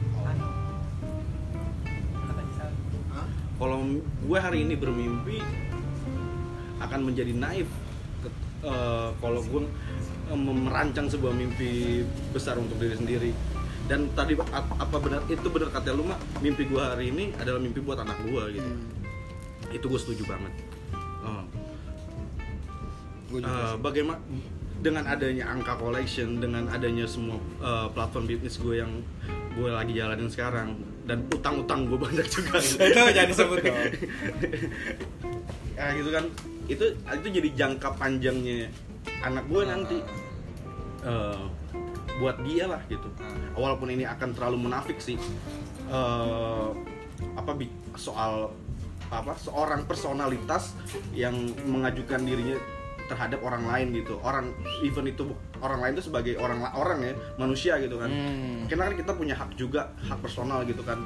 Kalau 3.61 3.85
gue 4.01 4.39
hari 4.41 4.65
ini 4.65 4.73
bermimpi 4.73 5.37
akan 6.81 7.01
menjadi 7.13 7.33
naif 7.37 7.69
eh, 8.65 9.11
kalau 9.21 9.41
gue 9.45 9.63
eh, 10.33 10.39
merancang 10.41 11.13
sebuah 11.13 11.35
mimpi 11.37 12.03
besar 12.33 12.57
untuk 12.57 12.81
diri 12.81 12.97
sendiri. 12.97 13.33
Dan 13.91 14.07
tadi 14.15 14.39
apa 14.55 14.97
benar 15.03 15.27
itu 15.27 15.51
benar 15.51 15.75
kata 15.75 15.91
lu 15.91 16.07
mah 16.07 16.19
mimpi 16.39 16.63
gue 16.71 16.79
hari 16.79 17.11
ini 17.11 17.35
adalah 17.43 17.59
mimpi 17.59 17.83
buat 17.83 17.99
anak 17.99 18.23
gue 18.23 18.43
gitu. 18.55 18.71
Itu 19.75 19.85
gue 19.91 20.01
setuju 20.01 20.31
banget. 20.31 20.53
Eh, 21.27 21.45
juga 23.39 23.47
Eh, 23.71 23.75
bagaimana 23.79 24.21
dengan 24.81 25.05
adanya 25.05 25.45
angka 25.53 25.77
collection 25.77 26.41
dengan 26.41 26.67
adanya 26.73 27.05
semua 27.07 27.39
eh, 27.63 27.89
platform 27.95 28.25
bisnis 28.27 28.57
gue 28.59 28.81
yang 28.81 28.93
gue 29.55 29.69
lagi 29.71 29.93
jalanin 29.93 30.31
sekarang 30.31 30.79
dan 31.05 31.27
utang-utang 31.31 31.87
gue 31.87 31.99
banyak 32.11 32.27
juga. 32.27 32.59
Itu 32.59 32.81
jangan 33.15 33.29
disebut 33.31 33.59
dong. 33.63 33.79
Ya 35.77 35.87
gitu 35.99 36.11
kan. 36.11 36.25
Itu 36.71 36.85
itu 36.97 37.27
jadi 37.29 37.49
jangka 37.55 37.89
panjangnya 37.99 38.71
anak 39.23 39.45
gue 39.47 39.63
nanti. 39.69 39.99
Eh, 41.07 41.43
buat 42.21 42.37
dia 42.45 42.69
lah 42.69 42.83
gitu. 42.89 43.09
Walaupun 43.57 43.89
ini 43.93 44.05
akan 44.05 44.37
terlalu 44.37 44.69
munafik 44.69 45.01
sih. 45.01 45.17
Eh, 45.91 46.69
apa 47.37 47.53
soal 48.01 48.49
apa 49.11 49.35
seorang 49.35 49.85
personalitas 49.91 50.73
yang 51.11 51.35
mengajukan 51.67 52.23
dirinya 52.23 52.57
terhadap 53.11 53.43
orang 53.43 53.67
lain 53.67 53.91
gitu. 53.99 54.15
Orang 54.23 54.55
even 54.87 55.11
itu 55.11 55.27
orang 55.59 55.83
lain 55.83 55.93
itu 55.99 56.07
sebagai 56.07 56.39
orang 56.39 56.63
orang 56.71 57.03
ya 57.03 57.13
manusia 57.35 57.75
gitu 57.83 57.99
kan. 57.99 58.07
Hmm. 58.07 58.71
karena 58.71 58.87
kan 58.87 58.95
kita 58.95 59.13
punya 59.13 59.35
hak 59.35 59.51
juga 59.59 59.91
hak 60.07 60.23
personal 60.23 60.63
gitu 60.63 60.87
kan. 60.87 61.03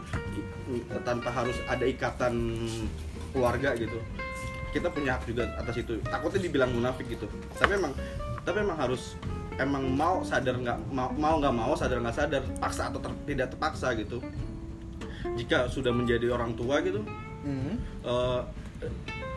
Tanpa 1.02 1.32
harus 1.32 1.56
ada 1.64 1.88
ikatan 1.88 2.68
keluarga 3.32 3.72
gitu. 3.74 3.96
Kita 4.70 4.92
punya 4.92 5.16
hak 5.16 5.24
juga 5.24 5.48
atas 5.56 5.80
itu. 5.80 5.96
Takutnya 6.04 6.40
dibilang 6.44 6.70
munafik 6.70 7.08
gitu. 7.08 7.24
Tapi 7.56 7.80
emang 7.80 7.96
tapi 8.44 8.60
emang 8.60 8.76
harus 8.76 9.16
emang 9.56 9.86
mau 9.88 10.20
sadar 10.20 10.60
nggak 10.60 10.78
mau 10.92 11.08
mau 11.16 11.40
nggak 11.40 11.54
mau 11.54 11.72
sadar 11.72 12.02
nggak 12.04 12.16
sadar 12.16 12.42
paksa 12.60 12.92
atau 12.92 13.00
ter- 13.00 13.22
tidak 13.24 13.48
terpaksa 13.56 13.96
gitu. 13.96 14.20
Jika 15.40 15.72
sudah 15.72 15.90
menjadi 15.90 16.28
orang 16.28 16.52
tua 16.52 16.84
gitu 16.84 17.00
Hmm. 17.44 17.76
eh, 18.04 18.40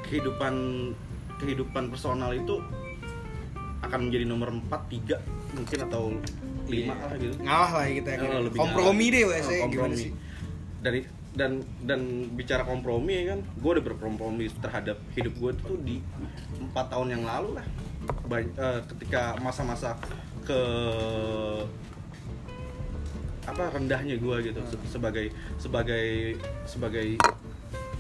kehidupan 0.08 0.54
kehidupan 1.38 1.88
personal 1.88 2.32
itu 2.32 2.60
akan 3.80 4.00
menjadi 4.04 4.26
nomor 4.26 4.50
4, 4.52 4.68
3 4.90 5.22
mungkin 5.54 5.80
atau 5.84 6.04
5 6.66 6.74
lah 6.90 7.14
gitu. 7.16 7.34
Ngalah 7.40 7.72
lah 7.72 7.86
kita 7.88 8.10
ya 8.10 8.18
Oh, 8.20 8.42
lebih 8.44 8.58
kompromi 8.58 9.06
ngalah. 9.06 9.16
deh 9.16 9.24
Oh, 9.24 9.32
wes 9.32 9.46
gimana 9.46 9.62
kompromi. 9.64 9.96
sih? 9.96 10.12
Dari 10.78 11.00
dan 11.32 11.52
dan 11.80 12.02
bicara 12.34 12.64
kompromi 12.64 13.14
ya 13.16 13.24
kan 13.32 13.46
gue 13.46 13.72
udah 13.72 13.86
berkompromi 13.86 14.50
terhadap 14.58 14.98
hidup 15.14 15.34
gue 15.36 15.52
tuh 15.60 15.78
di 15.80 16.02
empat 16.60 16.90
tahun 16.90 17.14
yang 17.14 17.24
lalu 17.24 17.56
lah. 17.56 17.66
Ba- 18.24 18.42
eh, 18.42 18.82
ketika 18.88 19.38
masa-masa 19.38 19.94
ke 20.42 20.60
apa 23.48 23.64
rendahnya 23.70 24.18
gue 24.18 24.36
gitu 24.44 24.60
se- 24.66 24.88
sebagai 24.90 25.32
sebagai 25.56 26.36
sebagai 26.66 27.16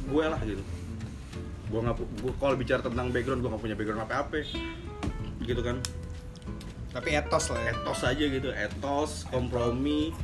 gue 0.04 0.26
lah 0.26 0.40
gitu 0.44 0.60
gue 1.68 1.80
nggak 1.84 1.96
gua 2.24 2.34
kalau 2.40 2.56
bicara 2.56 2.80
tentang 2.80 3.12
background 3.12 3.44
gue 3.44 3.50
nggak 3.52 3.64
punya 3.64 3.76
background 3.76 4.02
apa 4.04 4.14
apa 4.24 4.40
gitu 5.44 5.62
kan. 5.62 5.78
Tapi 6.92 7.10
etos 7.14 7.52
lah 7.52 7.62
ya. 7.62 7.72
Etos 7.76 8.00
aja 8.02 8.24
gitu. 8.26 8.50
Etos 8.50 9.12
kompromi 9.28 10.16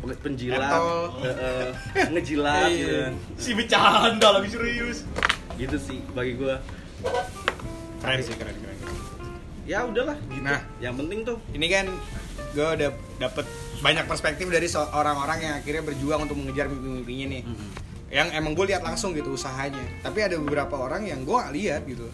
pen- 0.00 0.18
penjilat. 0.18 0.80
Eh, 1.22 1.70
ngejilat 2.10 2.68
gitu 2.72 2.94
kan. 3.04 3.14
Si 3.42 3.50
bercanda 3.52 4.28
lagi 4.32 4.48
serius. 4.50 5.04
gitu 5.56 5.80
sih 5.80 6.04
bagi 6.12 6.36
gue 6.36 6.52
keren 7.96 8.20
sih 8.20 8.36
keren 8.36 8.52
keren, 8.60 8.76
keren. 8.76 8.96
ya 9.64 9.88
udahlah 9.88 10.20
gitu. 10.28 10.44
Nah. 10.44 10.60
yang 10.84 11.00
penting 11.00 11.24
tuh. 11.24 11.40
Ini 11.56 11.66
kan 11.72 11.86
gue 12.52 12.66
udah 12.76 12.90
dapet 13.16 13.44
banyak 13.80 14.04
perspektif 14.04 14.48
dari 14.48 14.68
orang-orang 14.72 15.38
yang 15.40 15.54
akhirnya 15.56 15.82
berjuang 15.84 16.28
untuk 16.28 16.36
mengejar 16.36 16.68
mimpi-mimpinya 16.68 17.26
nih 17.36 17.42
yang 18.06 18.30
emang 18.30 18.54
gue 18.54 18.66
lihat 18.70 18.86
langsung 18.86 19.12
gitu 19.14 19.34
usahanya. 19.34 19.82
Tapi 20.02 20.22
ada 20.22 20.38
beberapa 20.38 20.78
orang 20.78 21.06
yang 21.06 21.26
gue 21.26 21.34
gak 21.34 21.52
lihat 21.54 21.82
gitu. 21.90 22.06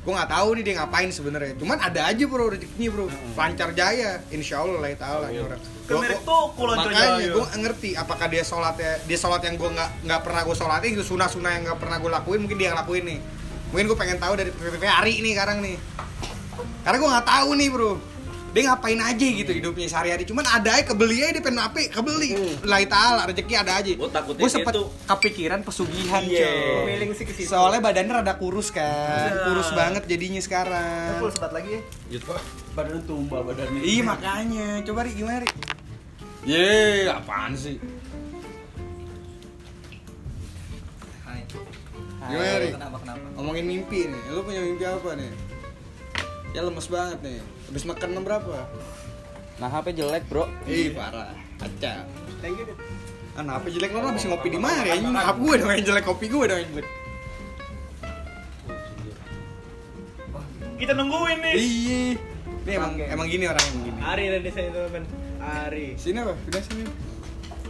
Gue 0.00 0.16
nggak 0.16 0.32
tahu 0.32 0.48
nih 0.56 0.64
dia 0.64 0.74
ngapain 0.80 1.12
sebenarnya. 1.12 1.52
Cuman 1.60 1.76
ada 1.76 2.08
aja 2.08 2.24
bro 2.24 2.48
rezekinya 2.48 2.88
bro. 2.88 3.06
Lancar 3.36 3.68
jaya. 3.76 4.16
Insya 4.32 4.64
Allah 4.64 4.80
lah 4.80 4.88
taala 4.96 5.28
orang. 5.28 5.60
Kan 5.60 5.94
merek 6.00 6.24
toko 6.24 6.62
lancar 6.64 6.88
makanya 6.88 7.36
gue 7.36 7.46
ngerti 7.60 7.90
apakah 8.00 8.26
dia 8.32 8.40
sholatnya 8.40 8.96
dia 9.04 9.18
sholat 9.20 9.44
yang 9.44 9.60
gue 9.60 9.68
nggak 9.68 9.90
nggak 10.08 10.20
pernah 10.24 10.40
gue 10.48 10.56
sholatin 10.56 10.88
gitu 10.96 11.04
sunah 11.04 11.28
sunah 11.28 11.52
yang 11.52 11.62
nggak 11.68 11.78
pernah 11.84 12.00
gue 12.00 12.10
lakuin 12.16 12.40
mungkin 12.40 12.56
dia 12.56 12.72
yang 12.72 12.80
lakuin 12.80 13.04
nih. 13.04 13.20
Mungkin 13.76 13.84
gue 13.92 13.98
pengen 14.00 14.16
tahu 14.16 14.32
dari 14.40 14.50
perspektifnya 14.56 14.92
Ari 15.04 15.14
nih 15.20 15.32
sekarang 15.36 15.58
nih. 15.60 15.76
Karena 16.80 16.96
gue 16.96 17.10
nggak 17.12 17.26
tahu 17.28 17.50
nih 17.60 17.68
bro 17.68 17.92
dia 18.50 18.62
ngapain 18.66 18.98
aja 18.98 19.26
gitu 19.30 19.50
hidupnya 19.52 19.86
sehari-hari 19.86 20.26
cuman 20.26 20.42
ada 20.42 20.70
aja 20.72 20.84
kebeli 20.84 21.22
aja 21.22 21.32
dia 21.32 21.40
pengen 21.40 21.62
apa 21.62 21.86
kebeli 21.86 22.34
Lillahi 22.60 22.86
ta'ala 22.86 23.22
rezeki 23.24 23.54
ada 23.54 23.78
aja 23.78 23.90
Gua 23.94 24.10
takutnya 24.10 24.42
Gua 24.42 24.50
sempet 24.50 24.74
itu- 24.74 24.90
kepikiran 25.06 25.60
pesugihan 25.62 26.22
Iya. 26.22 26.50
sih 27.12 27.24
ke 27.24 27.32
situ. 27.32 27.46
soalnya 27.46 27.78
badannya 27.80 28.10
rada 28.16 28.34
kurus 28.34 28.68
kan 28.68 29.30
Iya. 29.30 29.46
kurus 29.46 29.70
banget 29.70 30.02
jadinya 30.04 30.38
sekarang 30.38 31.16
full 31.16 31.30
sebat 31.30 31.52
lagi 31.52 31.78
ya. 31.78 31.80
Badan 32.70 33.02
tumbal 33.02 33.42
badannya. 33.44 33.80
iya 33.80 34.02
makanya 34.02 34.68
coba 34.82 35.02
Ri 35.02 35.12
gimana 35.12 35.38
Ri 35.40 35.50
Ye, 36.42 37.04
apaan 37.04 37.52
sih? 37.52 37.76
Hai. 41.22 41.44
Gimana, 42.22 42.54
Ri? 42.56 42.68
Kenapa 42.72 42.96
kenapa? 42.98 43.26
Ngomongin 43.36 43.64
mimpi 43.66 44.08
nih, 44.08 44.22
lu 44.30 44.40
punya 44.40 44.60
mimpi 44.60 44.84
apa 44.84 45.10
nih? 45.14 45.30
Ya 46.50 46.60
lemes 46.60 46.88
banget 46.88 47.18
nih, 47.20 47.38
habis 47.70 47.86
makan 47.86 48.08
jam 48.18 48.22
berapa? 48.26 48.66
Nah, 49.62 49.68
HP 49.70 49.94
jelek, 49.94 50.26
Bro. 50.26 50.50
Ih, 50.66 50.90
parah, 50.90 51.30
acak 51.62 52.02
Thank 52.40 52.56
you. 52.56 52.64
Dit. 52.66 52.78
Ah, 53.38 53.56
apa 53.56 53.68
jelek 53.70 53.94
lo 53.94 54.10
habis 54.10 54.26
ngopi 54.26 54.48
di 54.50 54.60
mana 54.60 54.82
ya? 54.84 54.98
Ini 54.98 55.06
hap 55.12 55.38
gue 55.38 55.54
dong 55.54 55.70
yang 55.70 55.84
jelek, 55.86 56.04
kopi 56.08 56.26
gue 56.26 56.44
dong 56.44 56.58
yang 56.60 56.70
jelek. 56.72 56.88
Kita 60.80 60.92
nungguin 60.96 61.38
nih. 61.44 61.54
Iya. 61.60 62.00
Ini 62.64 62.70
emang 62.76 62.92
emang 62.96 63.26
gini 63.28 63.44
orang 63.44 63.60
yang 63.60 63.78
gini. 63.84 63.98
Ari 64.00 64.24
dan 64.32 64.40
desa 64.40 64.60
itu 64.64 64.80
teman. 64.80 65.04
Ari. 65.40 65.86
Sini 66.00 66.18
apa? 66.24 66.32
Udah 66.36 66.62
sini. 66.64 66.84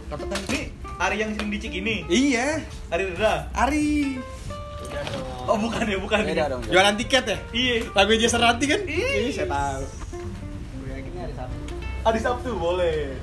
Rapetan. 0.07 0.39
Ini 0.47 0.61
Ari 0.99 1.15
yang 1.19 1.31
sering 1.35 1.51
dicik 1.51 1.73
ini. 1.75 2.07
Iya, 2.07 2.63
Ari 2.91 3.03
Reda. 3.11 3.51
Ari. 3.51 4.19
Oh 5.51 5.59
bukan 5.59 5.83
ya, 5.83 5.97
bukan. 5.99 6.17
Beda 6.23 6.43
ya. 6.47 6.47
dong. 6.47 6.61
Jualan 6.63 6.95
tiket 6.95 7.23
ya? 7.27 7.37
Iya. 7.51 7.75
Lagu 7.91 8.11
Jasa 8.15 8.37
Ranti 8.39 8.65
kan? 8.71 8.79
Iya, 8.87 9.07
saya 9.35 9.47
tahu. 9.51 9.83
Gue 10.79 10.89
yakin 10.95 11.11
hari 11.19 11.33
Sabtu. 11.35 11.73
Hari 12.01 12.19
Sabtu 12.23 12.49
boleh. 12.55 13.19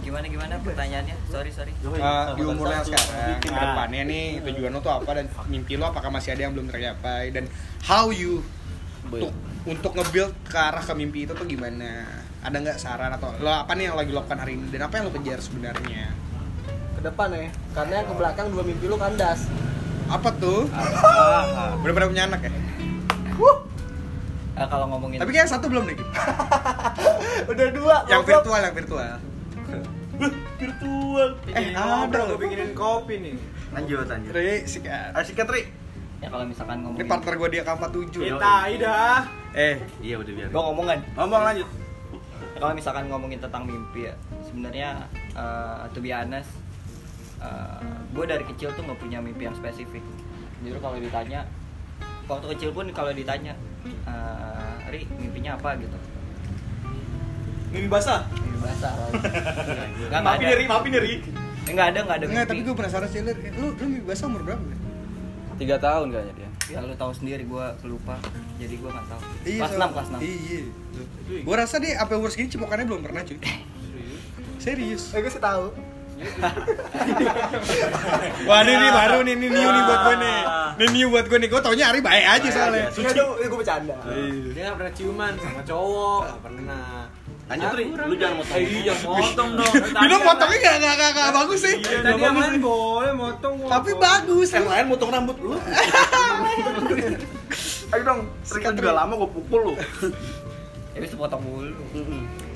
Gimana 0.00 0.24
gimana 0.24 0.54
pertanyaannya? 0.60 1.16
Sorry 1.28 1.48
sorry. 1.48 1.72
Eh, 1.76 2.26
di 2.36 2.42
umur 2.44 2.68
yang 2.68 2.84
sekarang, 2.84 3.40
ke 3.40 3.48
Nah. 3.48 3.60
depannya 3.60 4.02
nih 4.04 4.24
tujuan 4.40 4.72
lo 4.72 4.80
tuh 4.80 4.92
apa 4.92 5.10
dan 5.16 5.26
mimpi 5.48 5.76
lo 5.76 5.88
apakah 5.88 6.12
masih 6.12 6.36
ada 6.36 6.44
yang 6.44 6.52
belum 6.52 6.68
tercapai 6.68 7.32
dan 7.32 7.48
how 7.84 8.08
you 8.08 8.44
untuk 9.04 9.32
untuk 9.64 9.92
nge-build 9.96 10.32
ke 10.44 10.56
arah 10.56 10.80
ke 10.80 10.92
mimpi 10.92 11.24
itu 11.24 11.32
tuh 11.32 11.44
gimana? 11.44 12.04
Ada 12.40 12.56
nggak 12.60 12.76
saran 12.76 13.16
atau 13.16 13.32
lo 13.40 13.48
apa 13.48 13.72
nih 13.72 13.88
yang 13.88 13.96
lagi 13.96 14.12
lo 14.12 14.20
lakukan 14.20 14.40
hari 14.40 14.60
ini 14.60 14.68
dan 14.68 14.84
apa 14.84 15.00
yang 15.00 15.04
lo 15.08 15.12
kejar 15.16 15.40
sebenarnya? 15.40 16.12
Ke 16.92 17.00
depan 17.00 17.28
ya. 17.32 17.48
Karena 17.72 17.92
yang 18.00 18.06
ke 18.08 18.14
belakang 18.16 18.46
dua 18.52 18.60
mimpi 18.60 18.84
lu 18.84 18.96
kandas. 18.96 19.48
Apa 20.06 20.28
tuh? 20.36 20.68
Udah 21.80 21.92
pada 21.92 22.06
punya 22.06 22.24
anak 22.26 22.40
ya? 22.42 22.52
Eh, 24.54 24.66
kalau 24.70 24.86
ngomongin 24.86 25.18
Tapi 25.18 25.34
kayak 25.34 25.50
satu 25.50 25.66
belum 25.66 25.82
nih. 25.84 25.98
Udah 27.50 27.66
dua. 27.74 27.96
Yang 28.06 28.22
goblok. 28.22 28.30
virtual, 28.38 28.60
yang 28.60 28.74
virtual. 28.74 29.12
Virtual. 30.54 31.28
Eh, 31.48 31.74
ada 31.74 32.06
gue 32.06 32.22
loh. 32.24 32.38
bikinin 32.38 32.70
kopi 32.72 33.14
nih. 33.18 33.34
Lanjut, 33.74 34.06
lanjut. 34.06 34.30
Ri, 34.30 34.62
sikat. 34.62 35.10
Ayo 35.10 35.24
sikat, 35.26 35.48
Ri. 35.50 35.62
ya 36.22 36.30
kalau 36.30 36.46
misalkan 36.46 36.78
Ini 36.78 36.84
ngomongin 36.86 37.04
partner 37.04 37.34
gue 37.36 37.48
dia 37.50 37.62
Kampa 37.66 37.86
7 37.90 38.08
Kita 38.08 38.38
dah. 38.80 39.20
Eh, 39.52 39.76
Iya, 40.00 40.16
udah 40.16 40.32
biarin. 40.32 40.50
gue 40.50 40.62
ngomong 40.62 40.86
kan 40.86 40.98
Ngomong 41.16 41.42
lanjut. 41.42 41.68
kalau 42.54 42.70
misalkan 42.72 43.04
ngomongin 43.10 43.42
tentang 43.42 43.66
mimpi 43.66 44.06
ya 44.06 44.14
sebenarnya 44.40 45.10
eh 45.34 45.82
to 45.90 45.98
be 45.98 46.14
honest 46.14 46.46
gue 48.10 48.24
dari 48.24 48.44
kecil 48.46 48.70
tuh 48.72 48.82
nggak 48.82 48.98
punya 48.98 49.18
mimpi 49.18 49.44
yang 49.44 49.54
spesifik 49.54 50.02
jujur 50.60 50.78
kalau 50.78 50.96
ditanya 50.96 51.44
waktu 52.24 52.46
kecil 52.52 52.70
pun 52.70 52.86
kalau 52.90 53.10
ditanya 53.10 53.52
eh, 53.84 54.88
Ri 54.88 55.04
mimpinya 55.12 55.54
apa 55.54 55.76
gitu 55.76 55.98
Mimpi 57.68 57.90
basah. 57.90 58.22
mimpi 58.32 58.58
basah 58.60 58.94
nggak 60.08 60.08
nggak 60.08 60.22
Maafin 60.22 60.46
ada 60.46 60.54
Ri, 60.54 60.64
maafin 60.64 60.94
Ri. 60.94 61.14
Eh, 61.64 61.72
nggak 61.72 61.86
ada 61.90 61.98
nggak 62.00 62.16
ada 62.16 62.24
enggak, 62.24 62.44
mimpi 62.44 62.50
tapi 62.52 62.60
gue 62.62 62.74
penasaran 62.76 63.08
sih, 63.08 63.20
Lir. 63.20 63.36
lu 63.56 63.66
lu 63.72 63.84
mimpi 63.84 64.04
bahasa 64.04 64.24
umur 64.24 64.42
berapa? 64.42 64.62
Tiga 65.54 65.76
tahun 65.78 66.06
kayaknya 66.10 66.34
dia. 66.34 66.50
ya 66.64 66.78
lu 66.80 66.94
tahu 66.94 67.12
sendiri 67.12 67.44
gue 67.44 67.66
lupa 67.84 68.16
jadi 68.56 68.74
gue 68.74 68.88
nggak 68.88 69.06
tahu 69.06 69.20
Iya, 69.44 69.60
kelas 69.60 69.72
6 69.76 69.94
kelas 69.94 70.08
6 70.08 70.18
Iya. 70.22 70.62
Gue 71.42 71.54
rasa 71.54 71.76
dia 71.76 71.92
apa 71.98 72.12
umur 72.14 72.30
segini 72.30 72.48
cipokannya 72.48 72.86
belum 72.86 73.02
pernah 73.02 73.20
cuy. 73.20 73.36
Serius. 74.56 75.12
Eh 75.12 75.20
gue 75.20 75.28
sih 75.28 75.38
tahu. 75.38 75.74
Wah 78.48 78.58
ini 78.64 78.72
nih 78.76 78.90
baru 78.90 79.18
nih, 79.24 79.34
ini 79.36 79.48
new 79.48 79.68
nih 79.68 79.82
buat 79.84 80.00
gue 80.04 80.16
nih. 80.20 80.38
Ini 80.74 80.86
new 80.92 81.08
buat 81.12 81.26
gue 81.28 81.38
nih. 81.38 81.48
Gue 81.48 81.60
taunya 81.60 81.84
Ari 81.92 82.00
baik 82.00 82.24
aja 82.24 82.48
soalnya. 82.50 82.86
Suci. 82.92 83.14
Itu 83.14 83.24
gue 83.38 83.58
bercanda. 83.58 83.94
Dia 84.54 84.62
nggak 84.70 84.76
pernah 84.80 84.92
ciuman 84.96 85.32
sama 85.38 85.60
cowok, 85.64 86.20
nggak 86.24 86.42
pernah. 86.42 86.84
Lanjut, 87.44 87.76
Ri. 87.76 87.84
Lu 87.92 88.14
jangan 88.16 88.36
motong. 88.40 88.56
Iya, 88.56 88.94
motong 89.04 89.50
dong. 89.60 89.74
Bino 90.00 90.16
potongnya 90.24 90.58
gak, 90.64 90.76
gak, 90.80 90.94
gak, 90.96 91.10
gak 91.12 91.30
bagus 91.36 91.60
sih. 91.60 91.76
Tadi 91.84 92.22
aman 92.24 92.56
boleh 92.56 93.12
motong. 93.12 93.68
Tapi 93.68 93.90
bagus. 94.00 94.48
Yang 94.48 94.66
lain 94.72 94.86
motong 94.88 95.10
rambut 95.12 95.36
lu. 95.44 95.52
Ayo 97.92 98.00
dong, 98.00 98.20
Ri 98.48 98.60
kan 98.64 98.72
juga 98.72 98.96
lama 98.96 99.12
gue 99.12 99.28
pukul 99.28 99.60
lu. 99.60 99.74
ya 100.94 101.02
bisa 101.02 101.18
potong 101.18 101.42
mulu 101.42 101.74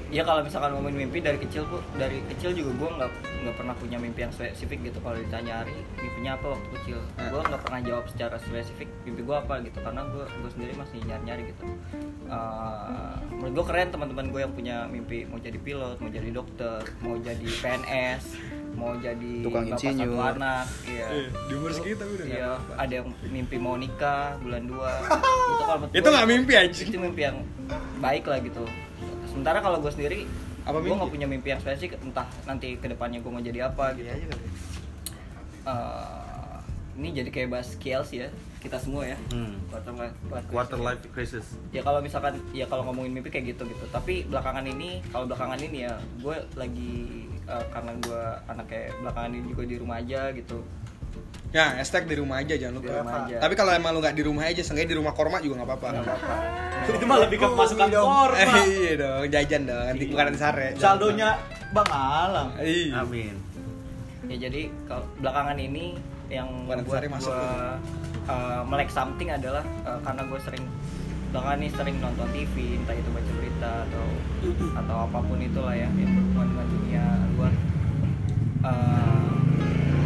ya 0.09 0.23
kalau 0.23 0.40
misalkan 0.40 0.73
ngomongin 0.73 1.05
mimpi 1.05 1.21
dari 1.21 1.37
kecil 1.37 1.62
kok 1.64 1.85
dari 1.94 2.25
kecil 2.33 2.51
juga 2.53 2.71
gue 2.75 2.88
nggak 2.97 3.11
nggak 3.38 3.55
pernah 3.55 3.75
punya 3.77 3.97
mimpi 3.97 4.25
yang 4.25 4.33
spesifik 4.33 4.81
gitu. 4.83 4.99
Kalau 4.99 5.14
ditanya 5.14 5.61
hari 5.61 5.73
mimpinya 5.94 6.33
apa 6.35 6.47
waktu 6.57 6.68
kecil? 6.75 6.99
Gue 7.29 7.40
nggak 7.40 7.62
pernah 7.62 7.81
jawab 7.83 8.05
secara 8.09 8.37
spesifik 8.38 8.88
mimpi 9.05 9.21
gue 9.21 9.37
apa 9.37 9.55
gitu 9.61 9.79
karena 9.79 10.03
gue 10.07 10.25
gue 10.25 10.51
sendiri 10.51 10.73
masih 10.75 10.99
nyari 11.05 11.23
nyari 11.25 11.42
gitu. 11.47 11.64
Eh, 12.27 13.12
menurut 13.31 13.53
gue 13.55 13.64
keren 13.64 13.88
teman-teman 13.88 14.27
gue 14.29 14.40
yang 14.40 14.53
punya 14.53 14.77
mimpi 14.87 15.25
mau 15.25 15.38
jadi 15.38 15.57
pilot 15.57 15.97
mau 15.99 16.11
jadi 16.11 16.29
dokter 16.29 16.79
mau 16.99 17.16
jadi 17.16 17.47
PNS 17.47 18.25
mau 18.75 18.92
jadi 18.94 19.33
Tukang 19.42 19.64
bapak 19.64 19.75
insinyur. 19.75 20.07
satu 20.09 20.23
anak 20.37 20.66
iya. 20.85 21.07
Di 21.49 21.53
umur 21.53 21.71
segitu 21.73 21.97
tapi 21.99 22.12
udah 22.14 22.27
Iya, 22.29 22.51
ada 22.77 22.92
yang 22.94 23.09
mimpi 23.27 23.57
mau 23.57 23.75
nikah 23.75 24.38
bulan 24.38 24.62
2 24.64 24.77
itu 25.51 25.64
kalau 25.64 25.79
Itu 25.90 26.09
nggak 26.09 26.29
mimpi, 26.29 26.53
anjing. 26.55 26.87
itu 26.87 26.99
mimpi 26.99 27.21
yang 27.23 27.37
baik 27.99 28.25
lah 28.25 28.38
gitu 28.38 28.62
sementara 29.38 29.62
kalau 29.62 29.79
gue 29.79 29.92
sendiri 29.94 30.27
Apa 30.66 30.83
gue 30.83 30.90
nggak 30.90 31.09
punya 31.14 31.24
mimpi 31.31 31.55
yang 31.55 31.62
spesifik 31.62 31.96
entah 32.03 32.27
nanti 32.44 32.74
ke 32.77 32.90
depannya 32.90 33.22
gue 33.22 33.31
mau 33.33 33.40
jadi 33.40 33.70
apa 33.70 33.94
gitu. 33.96 34.11
Eh, 35.64 36.57
ini 36.98 37.09
jadi 37.14 37.31
kayak 37.33 37.48
bahas 37.55 37.72
KLC 37.79 38.27
ya 38.27 38.29
kita 38.59 38.74
semua 38.77 39.07
ya. 39.07 39.16
Hmm. 39.33 39.55
quarter 39.70 39.94
life, 39.94 40.16
Quarter 40.51 40.81
life 40.83 41.01
crisis. 41.14 41.55
ya 41.70 41.81
kalau 41.81 42.03
misalkan 42.03 42.37
ya 42.51 42.66
kalau 42.66 42.83
ngomongin 42.85 43.16
mimpi 43.16 43.31
kayak 43.33 43.57
gitu 43.57 43.64
gitu. 43.64 43.85
Tapi 43.88 44.27
belakangan 44.29 44.66
ini 44.66 45.01
kalau 45.09 45.24
belakangan 45.24 45.57
ini 45.62 45.88
ya 45.88 45.94
gue 46.20 46.37
lagi 46.53 46.96
eh, 47.48 47.64
karena 47.72 47.92
gue 48.05 48.22
anak 48.51 48.66
kayak 48.68 48.92
belakangan 49.01 49.31
ini 49.33 49.46
juga 49.48 49.62
di 49.64 49.77
rumah 49.81 49.96
aja 50.05 50.20
gitu 50.37 50.59
Ya, 51.48 51.80
hashtag 51.80 52.04
di 52.04 52.16
rumah 52.20 52.44
aja 52.44 52.54
jangan 52.54 52.76
di 52.76 52.84
lupa. 52.84 53.00
rumah 53.00 53.14
aja 53.24 53.34
Tapi 53.40 53.54
kalau 53.56 53.72
emang 53.72 53.96
lu 53.96 54.04
nggak 54.04 54.12
di 54.12 54.24
rumah 54.24 54.44
aja, 54.44 54.61
seenggaknya 54.61 54.90
di 54.92 54.98
rumah 55.00 55.16
korma 55.16 55.40
juga 55.40 55.64
nggak 55.64 55.68
apa-apa. 55.72 55.88
Apa-apa. 56.04 56.34
Itu 56.92 57.04
mah 57.08 57.18
lebih 57.24 57.37
ke 57.40 57.46
pemasukan 57.48 57.88
kor, 57.88 58.30
Eh, 58.37 58.48
iya 58.68 58.92
dong, 59.00 59.22
jajan 59.32 59.62
dong, 59.64 59.84
nanti 59.88 60.04
bukan 60.06 60.24
nanti 60.28 60.38
sare. 60.38 60.66
Saldonya 60.76 61.40
Bang 61.72 61.88
Alang. 61.88 62.48
Iya. 62.61 63.00
Amin. 63.00 63.34
ya 64.28 64.37
jadi 64.37 64.68
kalau 64.84 65.08
belakangan 65.24 65.56
ini 65.56 65.96
yang 66.28 66.68
Bukan 66.68 66.84
Sari 66.84 67.08
masuk 67.08 67.32
gue 67.32 67.48
uh, 68.28 68.61
melek 68.68 68.92
something 68.92 69.32
adalah 69.32 69.64
uh, 69.88 69.96
karena 70.04 70.20
gue 70.28 70.37
sering 70.44 70.64
belakangan 71.32 71.58
ini 71.64 71.68
sering 71.72 71.96
nonton 71.96 72.28
TV 72.37 72.76
entah 72.76 72.92
itu 72.92 73.08
baca 73.08 73.32
berita 73.40 73.72
atau 73.88 74.04
atau 74.76 74.96
apa 75.08 75.18
pun 75.24 75.40
itulah 75.40 75.72
ya 75.72 75.88
yang 75.96 76.12
berhubungan 76.12 76.44
dengan 76.52 76.66
dunia 76.68 77.04
luar 77.32 77.52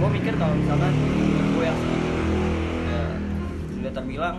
gue 0.03 0.11
mikir 0.19 0.35
kalau 0.35 0.51
misalkan 0.59 0.91
gue 1.55 1.63
yang 1.63 1.79
segini 1.79 2.11
ya, 2.91 3.03
sudah 3.71 3.93
terbilang 3.95 4.37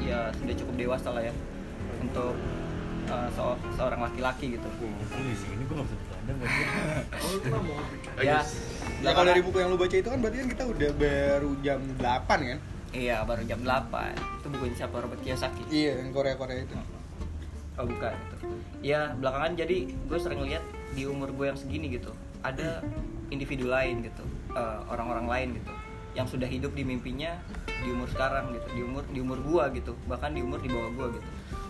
ya 0.00 0.20
sudah 0.40 0.54
cukup 0.56 0.74
dewasa 0.80 1.08
lah 1.12 1.20
ya 1.20 1.34
untuk 2.00 2.32
uh, 3.12 3.28
seo- 3.36 3.60
seorang 3.76 4.00
laki-laki 4.08 4.56
gitu. 4.56 4.68
Ya 8.20 8.40
Ya 9.04 9.10
kalau 9.12 9.28
dari 9.28 9.40
buku 9.44 9.60
yang 9.60 9.68
lu 9.72 9.76
baca 9.76 9.96
itu 9.96 10.08
kan 10.08 10.20
berarti 10.20 10.36
kan 10.44 10.48
kita 10.48 10.64
udah 10.64 10.90
baru 10.96 11.50
jam 11.60 11.80
8 12.00 12.28
kan? 12.28 12.58
Iya 12.92 13.24
baru 13.24 13.44
jam 13.44 13.60
8 13.64 14.16
Itu 14.16 14.46
bukunya 14.48 14.74
siapa? 14.76 14.96
Robert 15.00 15.20
Kiyosaki. 15.24 15.60
Iya, 15.68 16.04
yang 16.04 16.12
Korea-Korea 16.12 16.64
itu. 16.64 16.76
Oh 17.76 17.84
bukan 17.84 18.12
gitu. 18.12 18.36
Ya 18.80 19.12
belakangan 19.12 19.60
jadi 19.60 19.76
gue 19.92 20.18
sering 20.20 20.40
lihat 20.44 20.64
di 20.96 21.04
umur 21.04 21.32
gue 21.36 21.46
yang 21.52 21.56
segini 21.56 21.92
gitu 21.92 22.12
Ada 22.40 22.80
individu 23.28 23.68
lain 23.68 24.04
gitu 24.04 24.24
eh, 24.52 24.78
Orang-orang 24.88 25.26
lain 25.26 25.48
gitu. 25.60 25.72
Yang 26.16 26.26
sudah 26.34 26.48
hidup 26.48 26.72
di 26.74 26.82
mimpinya 26.82 27.36
di 27.68 27.94
umur 27.94 28.10
sekarang 28.10 28.50
gitu 28.50 28.66
Di 28.74 28.80
umur 28.82 29.02
di 29.06 29.18
umur 29.22 29.38
gue 29.38 29.64
gitu 29.78 29.92
Bahkan 30.08 30.34
di 30.34 30.40
umur 30.42 30.58
di 30.58 30.68
bawah 30.68 30.90
gue 30.90 31.06
gitu. 31.20 31.28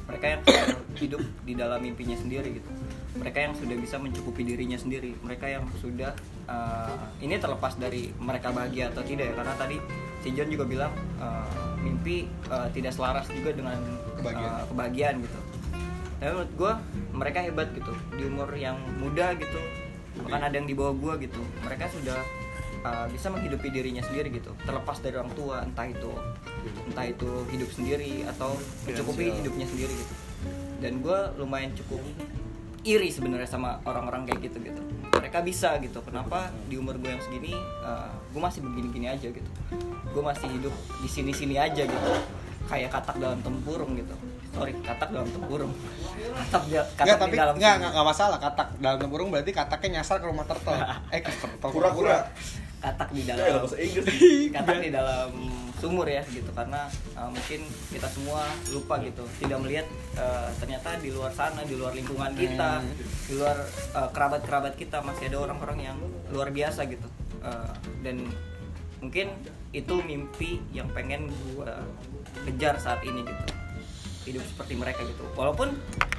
Mereka 0.08 0.24
yang 0.24 0.42
hidup 1.04 1.22
di 1.44 1.52
dalam 1.52 1.80
mimpinya 1.84 2.16
sendiri 2.16 2.48
gitu. 2.56 2.70
Mereka 3.18 3.38
yang 3.44 3.52
sudah 3.52 3.76
bisa 3.76 4.00
mencukupi 4.00 4.40
dirinya 4.40 4.78
sendiri. 4.80 5.12
Mereka 5.20 5.46
yang 5.48 5.64
sudah 5.78 6.16
eh, 6.48 6.96
Ini 7.20 7.36
terlepas 7.36 7.76
dari 7.76 8.08
mereka 8.16 8.48
bahagia 8.50 8.88
atau 8.88 9.04
tidak 9.04 9.30
ya 9.30 9.34
Karena 9.36 9.54
tadi 9.58 9.76
si 10.24 10.32
John 10.32 10.48
juga 10.48 10.64
bilang 10.64 10.92
eh, 11.20 11.76
Mimpi 11.84 12.24
eh, 12.26 12.68
tidak 12.72 12.96
selaras 12.96 13.28
juga 13.28 13.52
dengan 13.52 13.76
Kebahagiaan. 14.16 14.54
eh, 14.54 14.64
kebahagiaan 14.66 15.14
gitu. 15.22 15.38
Tapi 16.18 16.30
menurut 16.34 16.52
gue 16.58 16.72
mereka 17.14 17.38
hebat 17.44 17.68
gitu. 17.70 17.92
Di 18.16 18.22
umur 18.26 18.48
yang 18.56 18.74
muda 18.98 19.34
gitu 19.36 19.60
bahkan 20.18 20.50
ada 20.50 20.54
yang 20.58 20.66
di 20.66 20.74
bawah 20.74 20.94
gue 20.98 21.30
gitu. 21.30 21.38
Mereka 21.62 21.86
sudah 21.94 22.18
uh, 22.88 23.06
bisa 23.12 23.28
menghidupi 23.28 23.68
dirinya 23.68 24.00
sendiri 24.00 24.32
gitu. 24.32 24.56
Terlepas 24.64 24.96
dari 25.04 25.20
orang 25.20 25.32
tua 25.36 25.60
entah 25.60 25.84
itu 25.84 26.08
entah 26.88 27.04
itu 27.04 27.28
hidup 27.52 27.68
sendiri 27.68 28.24
atau 28.24 28.56
mencukupi 28.88 29.28
hidupnya 29.30 29.68
sendiri 29.68 29.92
gitu. 29.92 30.14
Dan 30.80 31.04
gue 31.04 31.18
lumayan 31.36 31.76
cukup 31.76 32.00
iri 32.86 33.10
sebenarnya 33.12 33.50
sama 33.50 33.82
orang-orang 33.84 34.24
kayak 34.24 34.48
gitu 34.48 34.64
gitu. 34.64 34.80
Mereka 35.12 35.44
bisa 35.44 35.76
gitu. 35.82 35.98
Kenapa 36.00 36.48
di 36.70 36.78
umur 36.78 36.96
gue 36.96 37.10
yang 37.10 37.20
segini 37.20 37.52
gue 38.32 38.40
masih 38.40 38.64
begini-gini 38.64 39.06
aja 39.10 39.28
gitu? 39.28 39.50
Gue 40.08 40.22
masih 40.24 40.48
hidup 40.48 40.72
di 41.04 41.08
sini-sini 41.10 41.60
aja 41.60 41.84
gitu. 41.84 42.10
Kayak 42.68 42.96
katak 42.96 43.16
dalam 43.20 43.40
tempurung 43.44 43.92
gitu. 43.96 44.14
Sorry 44.48 44.72
katak 44.80 45.12
dalam 45.12 45.28
tempurung. 45.28 45.72
Katak, 46.38 46.62
di- 46.70 46.78
katak 46.78 47.04
Enggak, 47.04 47.16
di 47.18 47.22
tapi 47.26 47.36
dalam 47.36 47.54
enggak, 47.58 47.74
sumur. 47.74 47.78
enggak, 47.82 47.90
enggak 47.92 48.06
masalah. 48.06 48.38
Katak 48.40 48.68
dalam 48.78 48.98
tempurung 49.02 49.28
berarti 49.34 49.50
kataknya 49.52 49.88
nyasar 50.00 50.16
ke 50.22 50.26
rumah 50.30 50.44
turtle. 50.48 50.78
eh, 51.12 51.20
ke 51.20 51.30
turtle 51.34 51.70
Kura-kura. 51.74 52.18
Katak 52.78 53.10
di 53.10 53.22
dalam 53.26 53.44
bahasa 53.62 53.76
Inggris. 53.78 54.06
katak 54.54 54.78
di 54.82 54.90
dalam 54.94 55.30
sumur 55.78 56.06
ya 56.06 56.22
gitu. 56.26 56.50
Karena 56.54 56.90
uh, 57.14 57.30
mungkin 57.30 57.60
kita 57.90 58.08
semua 58.10 58.42
lupa 58.74 58.98
gitu 59.02 59.24
tidak 59.38 59.58
melihat 59.62 59.86
uh, 60.18 60.50
ternyata 60.58 60.98
di 60.98 61.10
luar 61.14 61.30
sana 61.34 61.62
di 61.62 61.74
luar 61.78 61.94
lingkungan 61.94 62.34
kita 62.34 62.82
di 63.30 63.32
luar 63.38 63.56
uh, 63.94 64.08
kerabat-kerabat 64.10 64.74
kita 64.74 65.02
masih 65.02 65.30
ada 65.30 65.38
orang-orang 65.42 65.78
yang 65.94 65.98
luar 66.30 66.50
biasa 66.50 66.86
gitu. 66.90 67.06
Uh, 67.38 67.70
dan 68.02 68.26
mungkin 68.98 69.30
itu 69.70 69.94
mimpi 70.02 70.58
yang 70.74 70.90
pengen 70.90 71.30
gua 71.54 71.82
kejar 72.46 72.78
saat 72.78 73.02
ini 73.06 73.22
gitu. 73.22 73.44
Hidup 74.28 74.44
seperti 74.44 74.74
mereka 74.74 75.06
gitu. 75.06 75.24
Walaupun 75.38 75.72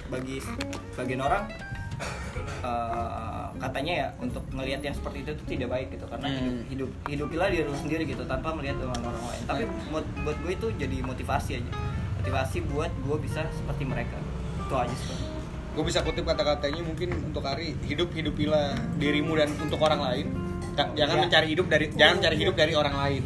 bagi 0.10 0.42
bagian 0.98 1.22
orang 1.22 1.46
eh, 2.00 3.46
katanya 3.60 3.94
ya 3.94 4.08
untuk 4.18 4.44
melihat 4.52 4.82
yang 4.82 4.96
seperti 4.96 5.18
itu 5.22 5.32
tuh 5.36 5.46
tidak 5.46 5.68
baik 5.70 5.88
gitu 5.92 6.06
karena 6.08 6.28
hidup 6.32 6.56
hidup 6.70 6.90
hidupilah 7.06 7.48
diri 7.50 7.64
lu 7.64 7.76
sendiri 7.76 8.04
gitu 8.04 8.24
tanpa 8.24 8.56
melihat 8.56 8.80
dengan 8.80 9.00
orang 9.04 9.26
lain 9.26 9.44
tapi 9.46 9.64
buat 9.90 10.06
buat 10.24 10.38
gue 10.40 10.52
itu 10.56 10.68
jadi 10.76 10.98
motivasi 11.04 11.52
aja. 11.60 11.72
Motivasi 12.20 12.58
buat 12.68 12.92
gue 12.92 13.18
bisa 13.20 13.48
seperti 13.50 13.84
mereka. 13.84 14.18
Itu 14.60 14.76
aja 14.76 14.92
sih. 14.92 15.16
Gue 15.72 15.84
bisa 15.86 16.04
kutip 16.04 16.26
kata-katanya 16.26 16.82
mungkin 16.84 17.16
untuk 17.24 17.46
Ari, 17.46 17.78
hidup 17.86 18.12
hidupilah 18.12 18.76
dirimu 18.98 19.40
dan 19.40 19.50
untuk 19.56 19.80
orang 19.80 20.02
lain. 20.04 20.28
Jangan 20.76 21.16
Ya. 21.16 21.24
mencari 21.28 21.48
hidup 21.52 21.68
dari 21.68 21.86
jangan 21.92 22.20
mencari 22.20 22.36
hidup 22.40 22.56
dari 22.56 22.74
orang 22.76 22.96
lain. 22.96 23.22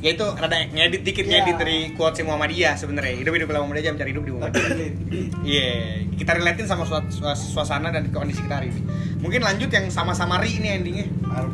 Ya 0.00 0.10
itu 0.10 0.24
rada 0.24 0.56
ngedit 0.56 1.02
dikit 1.02 1.24
Ya. 1.24 1.44
ngedit 1.44 1.56
dari 1.56 1.78
quotes 1.92 2.16
si 2.16 2.24
Muhammadiyah 2.24 2.72
sebenarnya. 2.72 3.14
Hidup 3.14 3.36
hidupilah 3.36 3.60
Muhammadiyah 3.60 3.84
jangan 3.84 3.96
mencari 3.96 4.10
hidup 4.10 4.24
di 4.24 4.32
Muhammadiyah. 4.32 4.68
Iya, 5.50 5.68
kita 6.14 6.30
relatein 6.32 6.64
sama 6.64 6.84
suas- 6.84 7.08
suas- 7.10 7.48
suasana 7.50 7.88
dan 7.88 8.08
kondisi 8.08 8.40
kita 8.40 8.56
hari 8.56 8.68
ini. 8.68 8.80
Mungkin 9.18 9.40
lanjut 9.40 9.68
yang 9.68 9.88
sama-sama 9.88 10.40
Ri 10.40 10.56
ini 10.56 10.68
endingnya. 10.70 11.06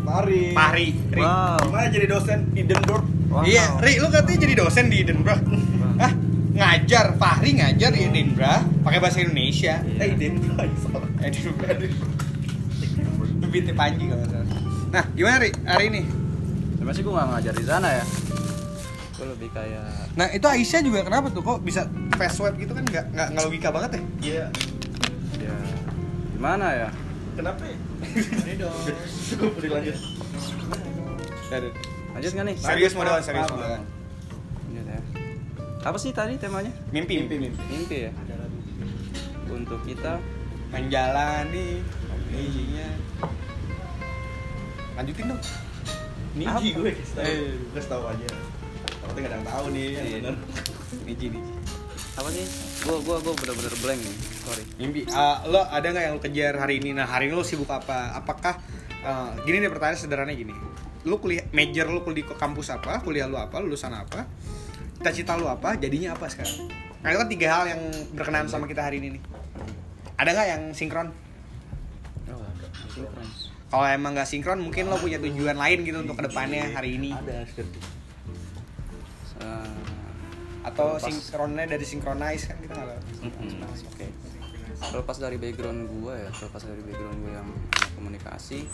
Fahri. 0.05 0.55
Pak 0.55 0.71
Ri. 0.73 0.87
Ri. 1.11 1.23
Gimana 1.61 1.87
jadi 1.89 2.07
dosen 2.07 2.39
di 2.51 2.63
Edinburgh? 2.63 3.07
Iya, 3.43 3.65
Ri, 3.79 3.99
lu 3.99 4.09
katanya 4.09 4.39
jadi 4.41 4.55
dosen 4.57 4.85
di 4.87 4.97
Edinburgh. 5.03 5.43
Hah? 5.99 6.13
Ngajar, 6.57 7.07
Fahri 7.17 7.51
ngajar 7.53 7.91
di 7.91 8.01
Edinburgh 8.05 8.63
pakai 8.81 8.99
bahasa 8.99 9.19
Indonesia. 9.21 9.83
Eh, 9.93 10.07
Edinburgh. 10.09 10.71
salah. 10.79 11.11
Edinburgh. 11.21 11.91
Itu 13.29 13.47
binti 13.49 13.73
Panji 13.73 14.05
kalau 14.07 14.25
salah. 14.25 14.47
Nah, 14.89 15.05
gimana 15.13 15.37
Ri 15.41 15.51
hari 15.65 15.85
ini? 15.91 16.03
Sebenarnya 16.87 17.03
sih 17.03 17.11
gue 17.11 17.19
gak 17.19 17.31
ngajar 17.35 17.55
di 17.59 17.67
sana 17.67 17.89
ya. 17.99 18.05
Gue 19.19 19.27
lebih 19.27 19.49
kayak 19.51 19.91
Nah, 20.15 20.31
itu 20.31 20.47
Aisyah 20.47 20.81
juga 20.87 21.03
kenapa 21.03 21.35
tuh 21.35 21.43
kok 21.43 21.59
bisa 21.67 21.91
fast 22.15 22.39
web 22.39 22.55
gitu 22.63 22.79
kan 22.79 22.87
nggak 22.87 23.11
nggak 23.11 23.27
nggak 23.35 23.43
logika 23.43 23.69
banget 23.75 23.91
ya? 23.91 24.03
Iya. 24.23 24.47
ya 25.51 25.57
gimana 26.31 26.67
ya? 26.71 26.89
Kenapa? 27.35 27.59
ya? 27.67 27.79
Cukup 29.35 29.59
dilanjut. 29.59 29.99
Lanjut 32.15 32.31
gak 32.39 32.47
nih? 32.55 32.55
Serius 32.55 32.95
modal, 32.95 33.19
serius 33.19 33.51
modal. 33.51 33.83
Lanjut 34.71 34.87
ya. 34.87 35.01
Apa 35.91 35.99
sih 35.99 36.15
tadi 36.15 36.39
temanya? 36.39 36.71
Mimpi, 36.95 37.19
mimpi, 37.19 37.51
mimpi. 37.51 37.59
Mimpi 37.67 37.97
ya. 38.07 38.13
Untuk 39.51 39.83
kita 39.83 40.23
Menjalani 40.71 41.83
mimpinya. 42.31 42.89
Lanjutin 44.95 45.35
dong. 45.35 45.43
Niji 46.37 46.69
gue 46.77 46.91
kasih. 46.93 47.17
Eh. 47.25 47.57
Kasih 47.73 47.89
tahu 47.89 48.05
aja. 48.05 48.29
Takutnya 49.01 49.21
nggak 49.25 49.31
ada 49.33 49.37
yang 49.41 49.47
tahu 49.49 49.65
nih, 49.73 49.87
yang 49.89 50.05
Iya. 50.07 50.17
bener. 50.21 50.35
Niji, 51.09 51.27
niji. 51.33 51.53
apa 52.17 52.29
sih? 52.33 52.45
Gue 52.81 52.97
gua 53.05 53.21
gua 53.21 53.35
bener-bener 53.37 53.73
blank 53.85 54.01
nih. 54.01 54.17
Sorry. 54.41 54.65
Mimpi. 54.81 55.01
Ah, 55.13 55.45
lo 55.45 55.61
ada 55.61 55.85
nggak 55.85 56.05
yang 56.09 56.15
lo 56.17 56.21
kejar 56.25 56.57
hari 56.57 56.81
ini? 56.81 56.97
Nah, 56.97 57.05
hari 57.05 57.29
ini 57.29 57.37
lo 57.37 57.45
sibuk 57.45 57.69
apa? 57.69 58.17
Apakah 58.17 58.57
eh, 59.05 59.31
gini 59.45 59.61
nih 59.61 59.69
pertanyaan 59.69 60.01
sederhana 60.01 60.33
gini. 60.33 60.57
Lo 61.05 61.21
kuliah 61.21 61.45
major 61.53 61.93
lo 61.93 62.01
kuliah 62.01 62.25
ke 62.25 62.33
kampus 62.41 62.73
apa? 62.73 63.05
Kuliah 63.05 63.29
lo 63.29 63.37
apa? 63.37 63.61
Lulusan 63.61 63.93
apa? 63.93 64.25
Cita-cita 64.97 65.37
lo 65.37 65.53
apa? 65.53 65.77
Jadinya 65.77 66.17
apa 66.17 66.25
sekarang? 66.33 66.73
Nah, 67.05 67.13
itu 67.13 67.19
kan 67.21 67.29
tiga 67.29 67.47
hal 67.53 67.65
yang 67.69 67.81
berkenaan 68.17 68.49
sama 68.49 68.65
kita 68.65 68.81
hari 68.81 68.97
ini 69.05 69.21
nih. 69.21 69.23
Ada 70.17 70.29
nggak 70.33 70.49
yang 70.57 70.63
sinkron? 70.73 71.13
Oh, 72.33 72.41
sinkron. 72.97 73.46
Kalau 73.67 73.83
emang 73.85 74.15
nggak 74.15 74.25
sinkron, 74.25 74.59
mungkin 74.59 74.87
lo 74.87 74.97
punya 74.97 75.19
tujuan 75.19 75.55
lain 75.55 75.79
gitu 75.83 75.99
untuk 75.99 76.17
ke 76.17 76.31
depannya 76.31 76.71
hari 76.71 76.97
ini. 76.97 77.11
Ada 77.11 77.43
seperti. 77.45 77.79
Eh, 79.37 79.75
Atau 80.63 80.99
Pas. 80.99 81.03
sinkronnya 81.03 81.67
dari 81.67 81.83
sinkronize 81.83 82.47
kan 82.47 82.59
kita 82.59 82.75
nggak 82.75 82.99
tahu. 82.99 83.75
Oke. 83.91 84.07
Terlepas 84.77 85.17
dari 85.17 85.37
background 85.37 85.81
gue 85.89 86.15
ya, 86.17 86.29
terlepas 86.29 86.63
dari 86.63 86.83
background 86.83 87.19
gue 87.21 87.33
yang 87.33 87.49
komunikasi, 87.95 88.67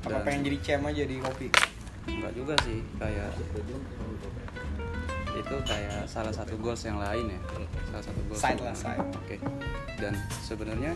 Apa 0.00 0.16
Dan- 0.16 0.24
pengen 0.24 0.40
jadi 0.48 0.58
cem 0.60 0.80
aja 0.82 1.04
di 1.04 1.16
kopi? 1.18 1.48
enggak 2.00 2.32
juga 2.32 2.54
sih 2.64 2.80
kayak 2.96 3.28
itu 5.30 5.56
kayak 5.62 6.08
salah 6.08 6.32
satu 6.32 6.56
goals 6.56 6.82
yang 6.82 6.96
lain 6.96 7.28
ya 7.28 7.40
salah 7.86 8.02
satu 8.02 8.20
goals 8.24 8.40
Side 8.40 8.60
lah, 8.60 8.74
side. 8.74 9.04
oke 9.14 9.36
dan 9.96 10.16
sebenarnya 10.40 10.92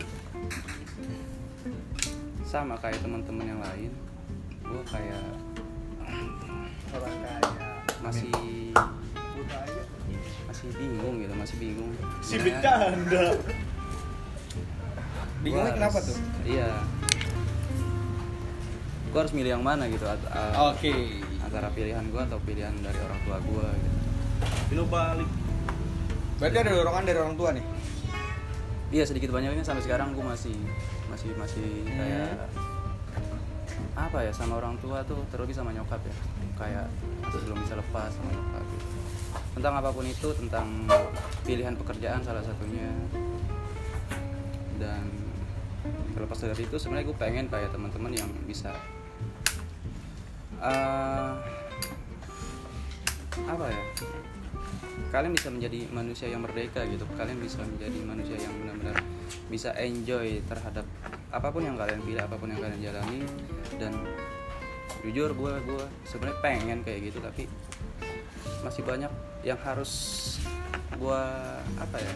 sama 2.55 2.79
kayak 2.79 3.03
teman-teman 3.03 3.45
yang 3.51 3.59
lain 3.59 3.91
gue 4.63 4.81
kayak 4.87 5.23
orang 6.95 7.15
kaya 7.19 7.51
masih 7.99 8.31
masih 10.47 10.67
bingung 10.79 11.15
gitu 11.19 11.33
masih 11.35 11.55
bingung 11.59 11.91
Si 12.23 12.39
bercanda. 12.39 13.35
Bingungnya 15.43 15.73
kenapa 15.75 15.99
tuh? 15.99 16.15
iya 16.47 16.71
gue 19.11 19.19
harus 19.19 19.35
milih 19.35 19.51
yang 19.59 19.63
mana 19.63 19.87
gitu 19.91 20.07
Oke. 20.71 21.23
antara 21.43 21.67
pilihan 21.75 22.03
gue 22.07 22.21
atau 22.23 22.39
pilihan 22.43 22.73
dari 22.79 22.99
orang 23.03 23.19
tua 23.27 23.37
gue 23.43 23.67
gitu 23.79 23.95
Pino 24.65 24.83
balik. 24.89 25.29
Berarti 26.41 26.57
ada 26.59 26.71
dorongan 26.73 27.03
dari 27.05 27.19
orang 27.21 27.35
tua 27.37 27.49
nih. 27.53 27.63
Iya 28.95 29.03
sedikit 29.03 29.35
banyaknya 29.35 29.59
sampai 29.59 29.83
sekarang 29.83 30.15
gue 30.15 30.23
masih 30.23 30.55
masih 31.11 31.35
masih 31.35 31.67
kayak 31.83 32.47
apa 33.91 34.23
ya 34.23 34.31
sama 34.31 34.55
orang 34.55 34.79
tua 34.79 35.03
tuh 35.03 35.19
terlebih 35.27 35.51
sama 35.51 35.75
nyokap 35.75 35.99
ya. 35.99 36.15
Kayak 36.55 36.87
masih 37.19 37.43
belum 37.43 37.59
bisa 37.59 37.75
lepas 37.75 38.07
sama 38.15 38.31
nyokap 38.31 38.63
gitu. 38.63 38.87
tentang 39.59 39.73
apa 39.75 39.91
pun 39.91 40.07
itu 40.07 40.31
tentang 40.39 40.87
pilihan 41.43 41.75
pekerjaan 41.75 42.23
salah 42.23 42.39
satunya. 42.39 42.87
Dan 44.79 45.11
terlepas 46.15 46.39
dari 46.39 46.63
itu 46.63 46.79
sebenarnya 46.79 47.11
gue 47.11 47.17
pengen 47.19 47.51
kayak 47.51 47.75
teman-teman 47.75 48.15
yang 48.15 48.31
bisa 48.47 48.71
eh, 50.63 51.31
apa 53.43 53.65
ya 53.67 53.83
kalian 55.15 55.31
bisa 55.31 55.47
menjadi 55.47 55.79
manusia 55.95 56.27
yang 56.27 56.43
merdeka 56.43 56.83
gitu. 56.91 57.07
Kalian 57.15 57.39
bisa 57.39 57.63
menjadi 57.63 57.99
manusia 58.03 58.35
yang 58.35 58.51
benar-benar 58.59 58.99
bisa 59.47 59.71
enjoy 59.79 60.43
terhadap 60.43 60.83
apa 61.31 61.47
pun 61.55 61.63
yang 61.63 61.79
kalian 61.79 62.03
pilih 62.03 62.19
apa 62.19 62.35
pun 62.35 62.51
yang 62.51 62.59
kalian 62.59 62.79
jalani. 62.83 63.23
Dan 63.79 63.95
jujur 65.07 65.31
gue 65.31 65.53
gue 65.63 65.85
sebenarnya 66.03 66.39
pengen 66.43 66.79
kayak 66.83 67.07
gitu 67.13 67.23
tapi 67.23 67.47
masih 68.59 68.83
banyak 68.83 69.11
yang 69.47 69.59
harus 69.63 69.91
gue 70.99 71.21
apa 71.79 71.95
ya 71.95 72.13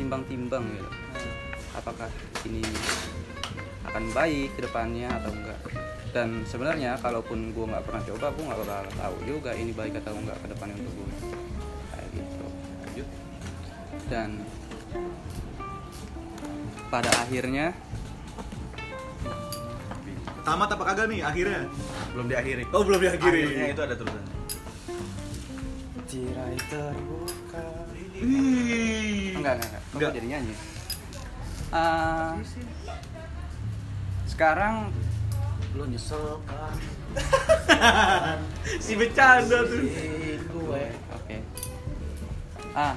timbang-timbang 0.00 0.64
gitu. 0.72 0.88
Apakah 1.76 2.08
ini 2.48 2.64
akan 3.84 4.08
baik 4.16 4.56
ke 4.56 4.64
depannya 4.64 5.12
atau 5.12 5.36
enggak. 5.36 5.60
Dan 6.16 6.48
sebenarnya 6.48 6.96
kalaupun 6.96 7.52
gue 7.52 7.66
nggak 7.68 7.84
pernah 7.84 8.00
coba 8.08 8.32
gue 8.32 8.44
nggak 8.48 8.60
bakal 8.64 8.88
tahu 8.96 9.16
juga 9.28 9.52
ini 9.52 9.76
baik 9.76 10.00
atau 10.00 10.16
enggak 10.16 10.40
ke 10.40 10.48
depannya 10.48 10.80
untuk 10.80 10.96
gue 10.96 11.45
dan 14.06 14.42
pada 16.86 17.10
akhirnya 17.26 17.74
Tamat 20.46 20.78
apa 20.78 20.84
kagak 20.86 21.10
nih 21.10 21.26
akhirnya? 21.26 21.66
Belum 22.14 22.30
diakhiri. 22.30 22.70
Oh 22.70 22.86
belum 22.86 23.02
diakhiri. 23.02 23.42
Akhirnya 23.50 23.66
itu 23.74 23.82
ada 23.82 23.94
tulisan. 23.98 24.24
tirai 26.06 26.54
terbuka 26.70 27.66
enggak 29.34 29.52
enggak 29.58 29.68
enggak 29.74 29.82
Enggak. 29.90 30.06
Kok 30.06 30.16
jadi 30.22 30.28
nyanyi 30.30 30.54
Ah, 31.74 32.38
sekarang 34.30 34.94
Lo 35.74 35.84
nyesel 35.84 36.40
kan? 36.48 36.78
si 38.84 38.96
bercanda 38.96 39.60
tuh. 39.66 39.84
Oke. 41.12 41.36
Ah. 42.72 42.96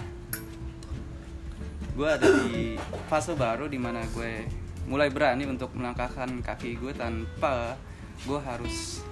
Gue 2.00 2.08
ada 2.08 2.32
di 2.48 2.80
fase 3.12 3.36
baru 3.36 3.68
di 3.68 3.76
mana 3.76 4.00
gue 4.16 4.48
mulai 4.88 5.12
berani 5.12 5.44
untuk 5.44 5.76
melangkahkan 5.76 6.32
kaki 6.40 6.80
gue 6.80 6.96
tanpa 6.96 7.76
gue 8.24 8.40
harus 8.40 9.04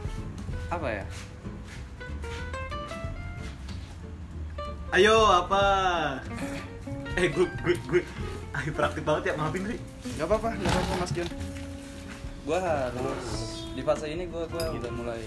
apa 0.71 1.03
ya? 1.03 1.05
ayo 4.95 5.19
apa 5.43 5.63
eh 7.19 7.27
gue 7.27 7.43
gue 7.59 7.75
gue 7.91 8.01
ayo 8.55 8.69
praktik 8.71 9.03
banget 9.03 9.29
ya 9.29 9.33
maafin 9.35 9.67
sih 9.67 9.79
Gak 10.15 10.31
apa-apa, 10.31 10.55
gak 10.55 10.71
apa-apa 10.71 10.93
Mas 11.03 11.11
Jun. 11.11 11.27
Gue 12.47 12.59
harus 12.63 13.27
di 13.75 13.83
fase 13.83 14.07
ini 14.07 14.31
gue 14.31 14.43
gua 14.47 14.65
udah 14.71 14.91
mulai 14.95 15.21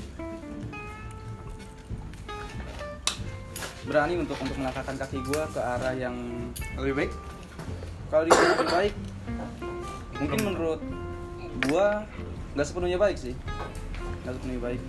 berani 3.84 4.16
untuk 4.16 4.40
untuk 4.40 4.56
melangkahkan 4.56 4.96
kaki 4.96 5.20
gue 5.28 5.42
ke 5.52 5.60
arah 5.60 5.92
yang 5.92 6.16
Lebih 6.80 7.04
baik? 7.04 7.12
Kalau 8.10 8.26
dibilang 8.26 8.58
lebih 8.58 8.68
baik 8.74 8.94
mungkin 10.18 10.38
menurut 10.42 10.80
gua 11.70 12.04
nggak 12.58 12.66
sepenuhnya 12.66 12.98
baik 12.98 13.16
sih. 13.16 13.34
Nggak 14.26 14.34
sepenuhnya 14.36 14.62
baik. 14.66 14.80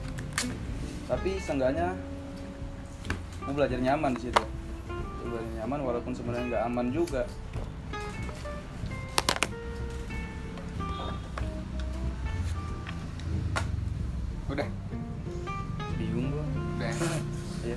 Tapi 1.06 1.30
seenggaknya 1.38 1.94
gua 3.46 3.54
belajar 3.54 3.78
nyaman 3.78 4.18
di 4.18 4.28
situ. 4.28 4.44
Gua 5.22 5.28
belajar 5.38 5.54
nyaman 5.62 5.80
walaupun 5.86 6.14
sebenarnya 6.18 6.46
nggak 6.50 6.66
aman 6.66 6.88
juga. 6.90 7.24
Udah. 14.52 14.68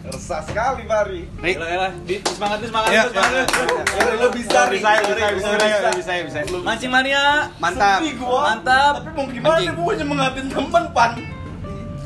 Resah 0.05 0.41
sekali 0.45 0.85
Fari. 0.85 1.25
Rik. 1.41 1.57
Di, 2.05 2.17
semangat 2.29 2.59
nih, 2.61 2.69
semangat 2.69 2.89
Ya, 2.93 3.03
nih, 3.03 3.09
semangat 3.09 3.33
ya, 3.33 3.41
nih. 3.41 3.49
ya, 3.49 4.03
ya. 4.05 4.15
Lo 4.21 4.29
bisa, 4.29 4.61
Rik. 4.69 4.81
bisa, 4.85 4.91
bisa, 5.01 5.09
bisa, 5.09 5.29
bisa, 5.33 5.49
bisa. 5.57 5.91
bisa, 5.97 6.13
bisa, 6.29 6.39
bisa. 6.45 6.59
Mancing 6.61 6.93
mania. 6.93 7.25
Mantap. 7.57 7.99
Sepi 8.05 8.13
gua. 8.21 8.41
Mantap. 8.53 8.93
Tapi 9.01 9.11
mau 9.17 9.25
gimana 9.33 9.57
Anjing. 9.57 9.73
gue 9.73 9.91
hanya 9.97 10.07
mengatin 10.07 10.47
temen 10.53 10.85
pan. 10.93 11.13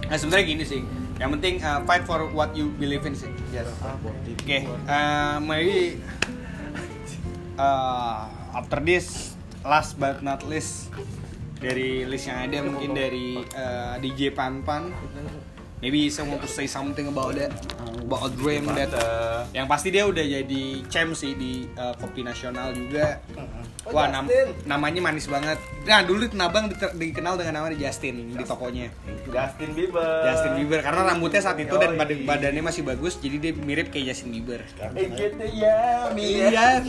Nah 0.07 0.17
sebenarnya 0.17 0.47
gini 0.47 0.65
sih. 0.65 0.81
Yang 1.19 1.31
penting 1.35 1.55
uh, 1.67 1.83
fight 1.83 2.07
for 2.07 2.31
what 2.31 2.55
you 2.55 2.71
believe 2.79 3.03
in 3.03 3.19
sih. 3.19 3.31
Yes. 3.51 3.67
Oke, 3.83 4.71
uh, 4.87 5.43
maybe 5.43 5.99
uh, 7.59 8.31
after 8.55 8.79
this 8.79 9.35
last 9.67 9.99
but 9.99 10.23
not 10.23 10.47
least 10.47 10.95
dari 11.59 12.07
list 12.07 12.31
yang 12.31 12.47
ada 12.47 12.63
mungkin 12.63 12.95
dari 12.95 13.43
uh, 13.43 13.99
DJ 13.99 14.31
Panpan 14.31 14.95
maybe 15.79 16.09
someone 16.09 16.39
to 16.39 16.47
say 16.47 16.67
something 16.67 17.07
about 17.07 17.35
that 17.35 17.53
about 18.03 18.25
a 18.25 18.31
dream 18.33 18.65
that 18.73 18.89
yang 19.53 19.69
pasti 19.69 19.93
dia 19.93 20.05
udah 20.05 20.21
jadi 20.21 20.63
champ 20.89 21.13
sih 21.13 21.37
di 21.37 21.69
uh, 21.77 21.93
kopi 21.95 22.25
nasional 22.25 22.73
juga. 22.73 23.21
Oh, 23.85 23.93
wah 23.95 24.09
nam- 24.09 24.29
Justin. 24.29 24.53
namanya 24.65 25.01
manis 25.01 25.25
banget. 25.25 25.57
Nah 25.85 26.05
dulu 26.05 26.29
Nabang 26.33 26.69
diter- 26.69 26.93
dikenal 26.93 27.37
dengan 27.37 27.61
nama 27.61 27.69
Justin 27.71 28.33
di 28.33 28.45
tokonya. 28.45 28.89
Justin 29.25 29.71
Bieber. 29.73 30.25
Justin 30.25 30.53
Bieber 30.57 30.81
karena 30.81 31.05
rambutnya 31.05 31.41
saat 31.41 31.57
itu 31.57 31.73
dan 31.73 31.97
bad- 31.97 32.25
badannya 32.25 32.61
masih 32.61 32.85
bagus 32.85 33.17
jadi 33.17 33.37
dia 33.39 33.53
mirip 33.55 33.89
kayak 33.89 34.13
Justin 34.13 34.33
Bieber. 34.33 34.61
Eh 34.97 35.09
gitu 35.13 35.45
ya, 35.57 36.09
Mia. 36.13 36.81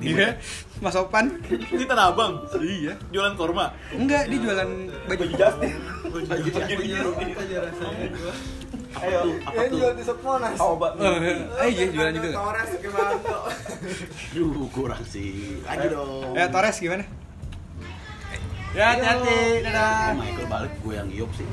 Iya. 0.00 0.28
Iya. 0.82 0.90
Mas 0.90 0.98
Opan. 0.98 1.26
Ini 1.46 1.84
tanah 1.86 2.10
abang. 2.10 2.42
Iya. 2.58 2.98
Jualan 3.14 3.38
korma. 3.38 3.70
Enggak, 3.94 4.26
dia 4.26 4.38
jualan 4.42 4.68
baju 5.06 5.24
Justin. 5.38 5.74
Ayo, 8.92 9.20
ini 9.38 9.66
jual 9.78 9.92
tusuk 9.94 10.18
monas. 10.26 10.58
Obat. 10.58 10.98
Eh, 10.98 11.70
iya 11.70 11.86
jualan 11.86 12.12
juga. 12.18 12.28
nggak? 12.28 12.42
Torres 12.42 12.70
gimana 12.82 13.14
tuh? 13.22 13.42
Duh, 14.34 14.66
kurang 14.74 15.02
sih. 15.06 15.62
Lagi 15.62 15.86
dong. 15.86 16.34
Ya, 16.34 16.44
Torres 16.50 16.76
gimana? 16.82 17.04
Ya, 18.74 18.84
hati-hati. 18.98 19.38
Dadah. 19.62 19.86
Eh, 19.86 20.12
Michael 20.18 20.46
balik 20.50 20.72
gue 20.82 20.94
yang 20.98 21.08
iup 21.14 21.30
sih. 21.38 21.46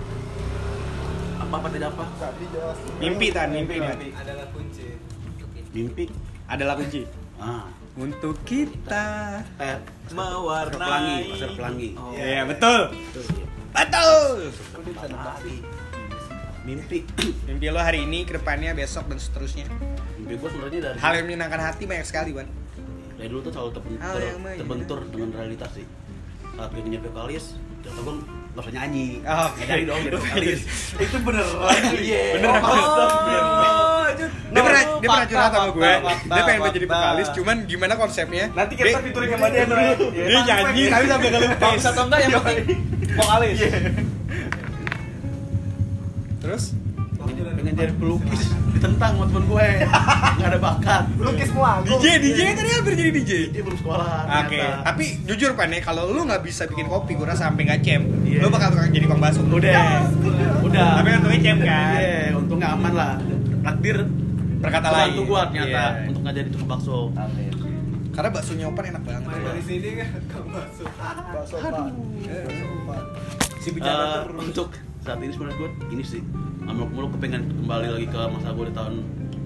Apa 1.37 1.53
apa 1.61 1.67
tidak 1.69 1.93
apa? 1.93 2.03
Tadi 2.17 2.45
jelas. 2.49 2.77
Mimpi 2.97 3.27
tan, 3.29 3.47
mimpi, 3.53 3.75
Tan. 3.77 3.97
adalah 4.17 4.45
kunci 4.51 4.85
Mimpi. 5.69 6.05
Adalah 6.49 6.73
kunci. 6.81 7.01
Ah. 7.37 7.69
Untuk 7.97 8.35
kita. 8.45 9.39
Eh, 9.57 9.77
Mewarnai. 10.13 10.73
Pasar 10.73 10.77
pelangi, 10.77 11.17
pasar 11.33 11.49
pelangi. 11.57 11.89
Iya, 12.15 12.41
betul. 12.45 12.81
Betul. 13.69 14.37
Lagi. 15.09 15.57
Mimpi. 16.65 16.99
Mimpi 17.49 17.65
lo 17.71 17.81
hari 17.81 18.05
ini, 18.05 18.27
ke 18.27 18.37
depannya, 18.37 18.77
besok, 18.77 19.09
dan 19.09 19.17
seterusnya. 19.17 19.65
Mimpi 20.17 20.33
gue 20.37 20.49
sebenarnya 20.49 20.79
dari 20.91 20.97
Hal 21.01 21.13
yang 21.17 21.25
menyenangkan 21.25 21.61
hati 21.61 21.83
banyak 21.89 22.05
sekali, 22.05 22.29
Ban. 22.35 22.47
dari 23.19 23.27
dulu 23.27 23.43
tuh 23.43 23.51
selalu 23.51 23.71
terbentur, 23.75 24.19
terbentur 24.55 24.99
dengan 25.11 25.29
realitas 25.35 25.69
sih. 25.75 25.83
Saat 26.55 26.71
gue 26.71 26.87
nyampe 26.87 27.11
vokalis, 27.11 27.59
ternyata 27.83 27.99
gue 27.99 28.15
nggak 28.55 28.63
usah 28.63 28.73
nyanyi. 28.79 29.07
Oh. 29.27 29.49
Nggak 29.59 29.67
jadi 29.67 29.83
dong 29.83 30.01
jadi 30.07 30.17
vokalis. 30.23 30.61
Itu 31.03 31.17
beneran. 31.19 31.81
Iya. 31.99 32.23
Beneran. 32.39 32.61
Oh, 32.63 33.98
Dia 34.99 35.07
pernah 35.07 35.27
curhat 35.27 35.51
sama 35.51 35.67
gue. 35.71 35.91
Dia 36.29 36.41
pengen 36.43 36.61
fakta. 36.61 36.75
jadi 36.75 36.87
vokalis, 36.87 37.27
cuman 37.33 37.57
gimana 37.65 37.93
konsepnya? 37.95 38.45
Nanti 38.51 38.73
kita 38.75 38.99
featuring 38.99 39.31
sama 39.31 39.47
dia 39.49 39.63
dulu. 39.65 40.07
Dia 40.11 40.39
nyanyi 40.43 40.83
tapi 40.87 41.05
sampai 41.07 41.29
ngelukis. 41.29 41.83
Atau 41.83 42.03
enggak 42.05 42.19
yang 42.19 42.31
penting 42.37 42.79
vokalis. 43.15 43.57
Terus? 46.39 46.63
pengen 47.59 47.75
jadi 47.75 47.93
pelukis 47.99 48.41
ditentang 48.71 49.11
sama 49.13 49.25
temen 49.27 49.43
gue 49.45 49.67
nggak 50.39 50.47
ada 50.47 50.59
bakat 50.59 51.03
Lukis 51.19 51.47
semua. 51.51 51.83
DJ, 51.83 52.05
DJ 52.17 52.39
kan 52.55 52.63
dia 52.63 52.75
hampir 52.79 52.93
jadi 52.95 53.11
DJ. 53.11 53.31
dia 53.51 53.61
belum 53.61 53.77
sekolah 53.77 54.15
Oke, 54.47 54.59
tapi 54.81 55.03
jujur 55.27 55.51
pan 55.53 55.67
ya, 55.67 55.83
kalau 55.83 56.07
lu 56.07 56.23
nggak 56.23 56.39
bisa 56.39 56.63
bikin 56.65 56.87
kopi, 56.87 57.19
gue 57.19 57.27
rasa 57.27 57.51
sampai 57.51 57.67
nggak 57.67 57.81
cem, 57.83 58.01
Iya. 58.23 58.39
lu 58.41 58.47
bakal 58.47 58.71
tukang 58.71 58.89
jadi 58.89 59.05
bakso. 59.11 59.43
udah 59.43 59.83
udah 60.63 60.87
Tapi 60.97 61.07
untungnya 61.19 61.39
cem 61.43 61.57
kan. 61.59 61.93
iya 61.99 62.31
untungnya 62.31 62.67
aman 62.71 62.93
lah 62.95 63.13
takdir 63.61 63.97
Berkata 64.59 64.87
lain. 64.89 64.99
bantu 65.09 65.21
gue 65.25 65.41
ternyata 65.47 65.71
Iya. 65.71 66.07
untuk 66.07 66.21
nggak 66.21 66.35
jadi 66.35 66.49
tukang 66.51 66.69
bakso 66.69 66.97
Karena 68.09 68.29
baksonya 68.35 68.65
Opan 68.67 68.85
enak 68.91 69.03
banget. 69.05 69.21
dari 69.23 69.63
sini 69.63 69.89
kan 69.95 70.09
Bakso. 70.49 70.83
Bakso 71.31 71.55
pan. 71.63 73.03
Si 73.59 73.69
Eh, 73.71 74.19
untuk 74.35 74.67
saat 74.99 75.19
ini 75.19 75.31
sebenarnya 75.31 75.57
gue 75.57 75.69
ini 75.89 76.03
sih 76.03 76.21
muluk-muluk 76.61 77.15
kepengen 77.15 77.47
kembali 77.55 77.87
lagi 77.89 78.07
ke 78.07 78.19
masa 78.27 78.51
gue 78.51 78.65
di 78.67 78.75
tahun 78.75 78.93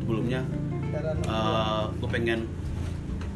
sebelumnya 0.01 0.41
Heran. 0.89 1.15
Eh, 1.21 1.83
gue 1.93 2.09
pengen 2.09 2.39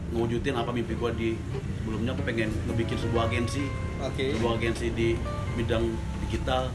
ngewujudin 0.07 0.55
apa 0.55 0.71
mimpi 0.71 0.93
gue 0.93 1.11
di 1.13 1.29
sebelumnya 1.77 2.11
gue 2.13 2.25
pengen 2.25 2.49
ngebikin 2.65 2.97
sebuah 2.97 3.27
agensi 3.27 3.65
Oke. 3.99 4.33
sebuah 4.33 4.53
agensi 4.55 4.87
di 4.91 5.13
bidang 5.53 5.83
digital 6.23 6.69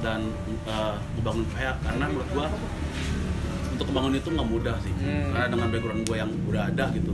dan 0.00 0.28
uh, 0.64 0.96
ngebangun 1.14 1.44
PH 1.48 1.68
karena 1.80 2.04
menurut 2.06 2.28
gua 2.32 2.46
untuk 3.74 3.86
membangun 3.88 4.12
itu 4.14 4.28
nggak 4.30 4.48
mudah 4.48 4.76
sih 4.80 4.92
Hmm. 4.94 5.28
karena 5.28 5.46
dengan 5.48 5.66
background 5.68 6.02
gue 6.04 6.16
yang 6.16 6.30
udah 6.46 6.62
ada 6.64 6.84
gitu 6.90 7.12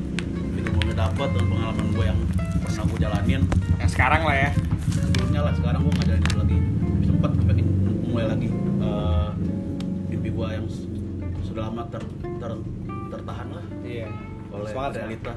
itu 0.53 0.69
gue 0.69 0.83
udah 0.85 0.99
dapet 1.01 1.29
dan 1.31 1.45
pengalaman 1.47 1.87
gue 1.91 2.05
yang 2.05 2.19
pernah 2.61 2.85
gue 2.85 2.99
jalanin 2.99 3.43
Yang 3.77 3.91
sekarang 3.91 4.23
lah 4.23 4.37
ya. 4.39 4.51
sebelumnya 4.91 5.41
lah 5.41 5.53
sekarang 5.53 5.81
gue 5.81 5.93
nggak 5.93 6.07
jalanin 6.07 6.23
itu 6.23 6.37
lagi 6.37 6.57
sempet 7.03 7.31
gue 7.33 7.45
pengen 7.47 7.67
mulai 8.05 8.27
lagi 8.29 8.49
uh, 8.79 9.29
mimpi 10.07 10.29
gue 10.29 10.47
yang 10.51 10.67
sudah 11.43 11.63
lama 11.67 11.83
ter, 11.89 12.03
ter- 12.21 12.65
tertahan 13.09 13.49
lah 13.51 13.65
Iya. 13.81 14.07
oleh 14.51 14.69
Semangat, 14.69 14.93
realita 14.97 15.33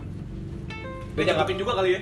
Dia 1.14 1.24
jangkapin 1.26 1.58
juga 1.58 1.72
kali 1.76 1.90
ya. 1.92 2.02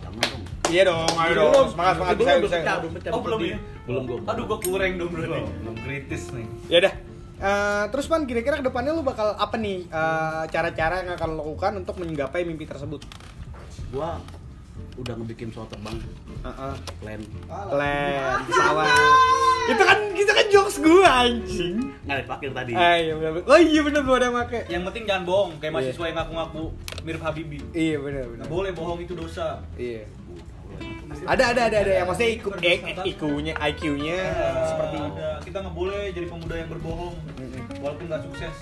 jangan 0.00 0.24
dong 0.26 0.42
Iya 0.66 0.82
dong, 0.86 1.12
ayo 1.12 1.32
dong. 1.34 1.66
Semangat, 1.68 1.94
semangat 1.96 2.14
bisa, 2.16 2.30
bisa. 2.38 3.10
Oh, 3.10 3.20
belum 3.20 3.40
ya? 3.42 3.58
belum 3.84 4.02
gue 4.06 4.18
Aduh, 4.22 4.44
gua 4.44 4.58
kurang 4.60 4.92
dong 4.96 5.10
berarti. 5.10 5.40
Belum 5.58 5.76
kritis 5.76 6.22
nih. 6.30 6.46
Ya 6.70 6.78
dah. 6.80 6.94
Eh, 7.40 7.84
terus 7.88 8.04
pan 8.04 8.22
kira-kira 8.22 8.54
ke 8.54 8.62
depannya 8.62 8.92
lu 8.92 9.00
bakal 9.00 9.32
apa 9.32 9.56
nih 9.56 9.88
eh, 9.88 10.42
cara-cara 10.46 11.00
yang 11.00 11.16
akan 11.16 11.28
lo 11.30 11.36
lakukan 11.40 11.72
untuk 11.78 11.96
menggapai 11.96 12.44
mimpi 12.44 12.64
tersebut? 12.64 13.00
gue 13.90 14.10
udah 14.96 15.14
ngebikin 15.14 15.48
pesawat 15.48 15.66
terbang 15.68 15.96
Heeh. 16.42 16.74
plan 17.00 17.20
Plan, 17.48 18.38
pesawat. 18.44 18.86
itu 19.66 19.82
kan 19.82 19.98
itu 20.14 20.30
kan 20.30 20.46
jokes 20.46 20.76
gua 20.78 21.08
anjing. 21.22 21.76
nggak 22.02 22.18
dipakai 22.22 22.48
tadi 22.50 22.72
Ah, 22.72 22.94
iya 22.94 23.12
benar. 23.14 23.40
Oh 23.40 23.56
iya 23.56 23.80
benar 23.80 24.02
gua 24.02 24.16
ada 24.16 24.28
make. 24.30 24.60
Yang 24.66 24.82
penting 24.84 25.04
jangan 25.06 25.24
bohong, 25.24 25.50
kayak 25.56 25.70
Iya. 25.70 25.76
mahasiswa 25.80 26.04
yang 26.04 26.16
ngaku-ngaku 26.18 26.62
mirip 27.02 27.22
Habibie. 27.22 27.62
Iya 27.72 27.96
benar 27.98 28.24
benar. 28.26 28.38
Nggak 28.40 28.52
boleh 28.52 28.70
bohong 28.72 28.98
itu 29.00 29.12
dosa. 29.12 29.64
Iya. 29.74 30.04
Ada 31.26 31.44
ada 31.52 31.62
ada 31.68 31.76
ada 31.84 31.92
yang 31.92 32.06
maksudnya 32.08 32.30
IQ 32.32 32.44
eh, 32.64 32.78
IQ-nya 33.12 33.54
IQ-nya 33.58 34.18
seperti 34.64 34.96
ada. 34.96 35.28
Kita 35.44 35.58
nggak 35.64 35.76
boleh 35.76 36.00
jadi 36.12 36.26
pemuda 36.26 36.54
yang 36.56 36.68
berbohong, 36.72 37.14
walaupun 37.80 38.04
nggak 38.08 38.22
sukses. 38.24 38.56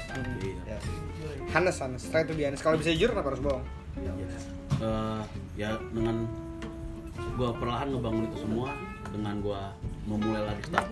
Iya. 0.67 0.79
Hanes, 1.55 1.77
Hanes, 1.81 2.03
try 2.11 2.27
to 2.27 2.35
be 2.35 2.45
honest. 2.45 2.61
Kalau 2.61 2.77
bisa 2.77 2.91
jujur 2.93 3.15
kenapa 3.15 3.33
harus 3.33 3.43
bohong? 3.43 3.65
Iya. 3.99 4.13
Eh, 4.79 5.23
ya 5.59 5.71
dengan 5.91 6.27
gue 7.39 7.51
perlahan 7.59 7.95
ngebangun 7.95 8.25
itu 8.31 8.39
semua 8.47 8.71
dengan 9.11 9.35
gue 9.43 9.61
memulai 10.07 10.43
lagi 10.43 10.63
start 10.71 10.89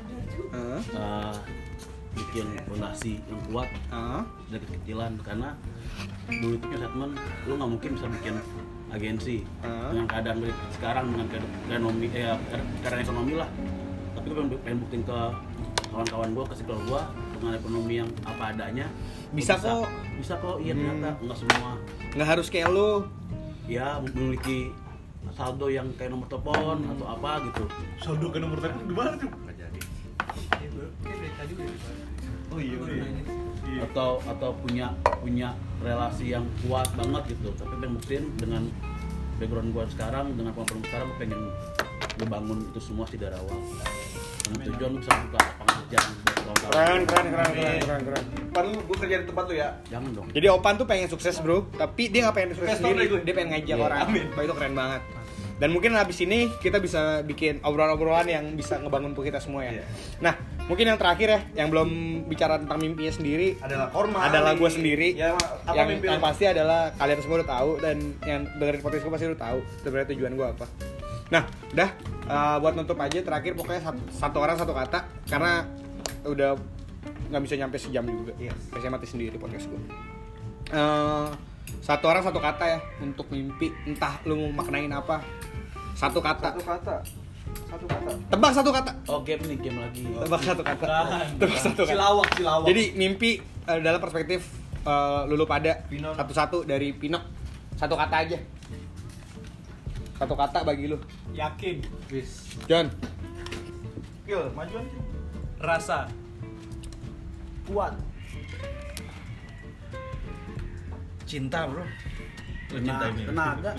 Heeh. 0.55 0.81
eh, 0.95 1.37
bikin 2.17 2.47
fondasi 2.67 3.19
yang 3.27 3.41
kuat 3.51 3.69
Heeh. 3.91 4.23
dari 4.51 4.64
kekecilan 4.67 5.12
karena 5.23 5.49
dulu 6.27 6.55
itu 6.59 6.64
punya 6.67 6.79
statement 6.87 7.12
lu 7.47 7.53
nggak 7.59 7.71
mungkin 7.79 7.91
bisa 7.95 8.07
bikin 8.11 8.35
agensi 8.89 9.43
Ah. 9.61 9.91
dengan 9.91 10.07
keadaan 10.07 10.37
sekarang 10.70 11.05
dengan 11.11 11.26
keadaan 11.26 11.51
ekonomi 11.76 12.07
eh, 12.11 12.37
keadaan 12.80 13.03
ekonomi 13.03 13.32
lah 13.34 13.49
tapi 14.12 14.26
gue 14.26 14.37
pengen, 14.37 14.51
pengen 14.61 14.78
buktiin 14.80 15.03
ke 15.03 15.18
kawan-kawan 15.87 16.28
gue 16.32 16.45
ke 16.45 16.55
circle 16.57 16.80
gue 16.82 17.01
dengan 17.37 17.53
ekonomi 17.55 17.95
yang 17.97 18.11
apa 18.22 18.45
adanya 18.51 18.87
gua 18.87 19.37
Bisa 19.37 19.55
kok. 19.59 19.87
bisa 20.16 20.34
kok 20.39 20.57
iya 20.59 20.72
Hmm. 20.72 20.80
ternyata 20.80 21.09
nggak 21.20 21.39
semua 21.39 21.70
nggak 22.14 22.28
harus 22.28 22.47
kayak 22.49 22.68
lu 22.68 22.91
ya 23.66 23.99
memiliki 24.01 24.70
saldo 25.28 25.66
yang 25.66 25.91
kayak 25.95 26.11
nomor 26.11 26.26
telepon 26.26 26.78
Hmm. 26.78 26.93
atau 26.95 27.07
apa 27.11 27.30
gitu 27.45 27.64
Saldo 27.99 28.26
ke 28.30 28.39
nomor 28.39 28.57
telepon 28.57 28.87
gimana 28.87 29.11
tuh? 29.16 29.30
Oh 32.49 32.61
iya. 32.62 32.78
atau 33.82 34.22
atau 34.22 34.51
punya 34.57 34.89
punya 35.20 35.51
relasi 35.83 36.33
yang 36.33 36.45
kuat 36.64 36.89
banget 36.97 37.37
gitu. 37.37 37.53
Tapi 37.57 37.72
pengen 37.81 37.93
buktiin 38.01 38.24
dengan 38.41 38.62
background 39.37 39.70
gue 39.77 39.85
sekarang 39.93 40.27
dengan 40.33 40.53
kemampuan 40.57 40.81
gua 40.81 40.89
sekarang 40.89 41.09
pengen 41.20 41.41
ngebangun 42.16 42.59
itu 42.72 42.81
semua 42.81 43.05
sih 43.09 43.18
dari 43.20 43.37
awal. 43.37 43.59
Dengan 44.47 44.59
tujuan 44.72 44.91
lu 44.95 44.99
bisa 45.03 45.12
buka 45.27 45.39
lapangan 45.43 45.77
kerja 45.87 46.01
keren 46.66 47.03
keren 47.07 47.27
keren 47.31 47.51
keren 47.53 47.79
keren 47.83 48.03
keren. 48.09 48.24
Pan 48.51 48.64
lu 48.72 48.81
gue 48.83 48.97
kerja 48.97 49.16
di 49.22 49.27
tempat 49.29 49.45
lu 49.47 49.55
ya. 49.55 49.68
jangan 49.93 50.11
dong. 50.16 50.27
Jadi 50.33 50.47
Opan 50.49 50.74
tuh 50.81 50.87
pengen 50.89 51.09
sukses 51.12 51.37
bro. 51.39 51.68
Tapi 51.77 52.09
dia 52.09 52.27
nggak 52.27 52.35
pengen 52.35 52.51
sukses 52.57 52.79
sendiri. 52.81 53.05
gue. 53.07 53.20
dia 53.22 53.35
pengen 53.37 53.51
ngajak 53.55 53.77
Iya. 53.77 53.85
orang. 53.85 54.07
Wah, 54.35 54.43
itu 54.43 54.55
keren 54.57 54.74
banget. 54.74 55.03
Dan 55.57 55.68
mungkin 55.72 55.97
habis 55.97 56.20
ini 56.20 56.53
kita 56.61 56.77
bisa 56.85 57.24
bikin 57.24 57.64
obrolan-obrolan 57.64 58.29
yang 58.29 58.45
bisa 58.53 58.77
ngebangun 58.77 59.16
kita 59.16 59.41
semua 59.41 59.64
ya. 59.64 59.81
Iya. 59.81 59.85
nah 60.20 60.35
mungkin 60.67 60.85
yang 60.91 60.99
terakhir 60.99 61.29
ya 61.31 61.41
yang 61.64 61.69
belum 61.71 61.89
bicara 62.27 62.59
tentang 62.59 62.79
mimpinya 62.83 63.12
sendiri. 63.14 63.59
Adalah 63.62 63.89
korma. 63.95 64.19
adalah 64.27 64.53
gue 64.59 64.71
sendiri. 64.71 65.09
Ya, 65.14 65.35
apa 65.39 65.75
yang, 65.75 65.87
mimpi 65.95 66.07
yang 66.11 66.23
pasti 66.23 66.45
adalah 66.51 66.91
kalian 66.99 67.19
semua 67.23 67.37
udah 67.43 67.51
tahu 67.51 67.71
dan 67.79 67.97
yang 68.27 68.41
dengerin 68.59 68.81
podcast 68.83 69.03
gue 69.07 69.12
pasti 69.14 69.27
udah 69.31 69.41
tahu 69.41 69.59
sebenarnya 69.83 70.09
tujuan 70.14 70.33
gue 70.35 70.47
apa. 70.47 70.67
Nah 71.31 71.43
udah 71.75 71.91
uh, 72.27 72.57
buat 72.62 72.75
nutup 72.75 72.99
aja 72.99 73.19
terakhir 73.23 73.55
pokoknya 73.55 73.83
satu, 73.83 74.03
satu 74.11 74.39
orang 74.43 74.57
satu 74.59 74.73
kata. 74.75 74.99
Karena 75.31 75.67
udah 76.27 76.59
nggak 77.31 77.43
bisa 77.43 77.55
nyampe 77.59 77.77
sejam 77.79 78.05
juga. 78.07 78.35
Yes. 78.39 78.59
saya 78.75 78.91
mati 78.91 79.07
sendiri 79.07 79.39
podcast 79.39 79.71
gue 79.71 79.83
Eh, 80.67 81.29
satu 81.83 82.11
orang 82.11 82.27
satu 82.27 82.43
kata 82.43 82.64
ya 82.67 82.81
untuk 82.99 83.31
mimpi. 83.31 83.71
Entah 83.87 84.19
lu 84.27 84.35
mau 84.51 84.62
maknain 84.62 84.91
apa. 84.91 85.23
Satu 85.95 86.19
kata. 86.19 86.59
Satu 86.59 86.67
kata. 86.67 86.97
Satu 87.67 87.85
kata. 87.85 88.11
tebak 88.31 88.53
satu 88.55 88.71
kata 88.71 88.93
oh 89.11 89.21
game 89.21 89.43
nih 89.43 89.59
game 89.59 89.79
lagi 89.83 90.07
tebak 90.07 90.43
satu 90.43 90.62
kata 90.62 90.85
tebak 91.35 91.59
satu 91.59 91.83
kata 91.83 91.93
Silawak, 91.93 92.29
silawak. 92.39 92.67
jadi 92.71 92.83
mimpi 92.95 93.31
eh, 93.43 93.79
dalam 93.83 93.99
perspektif 93.99 94.41
eh, 94.83 95.21
lulu 95.27 95.45
pada 95.45 95.83
satu-satu 95.91 96.62
dari 96.62 96.95
Pino 96.95 97.19
satu 97.75 97.99
kata 97.99 98.17
aja 98.23 98.39
satu 100.17 100.33
kata 100.33 100.64
bagi 100.64 100.89
lu 100.89 100.97
yakin. 101.35 101.77
John 102.64 102.89
Gil, 104.25 104.43
majuan 104.57 104.83
sih. 104.89 104.99
Rasa. 105.61 106.09
Kuat. 107.62 107.95
Cinta, 111.23 111.69
Bro. 111.69 111.85
Lu 112.75 112.79
cinta 112.83 113.07
ini. 113.12 113.23
tenaga 113.23 113.73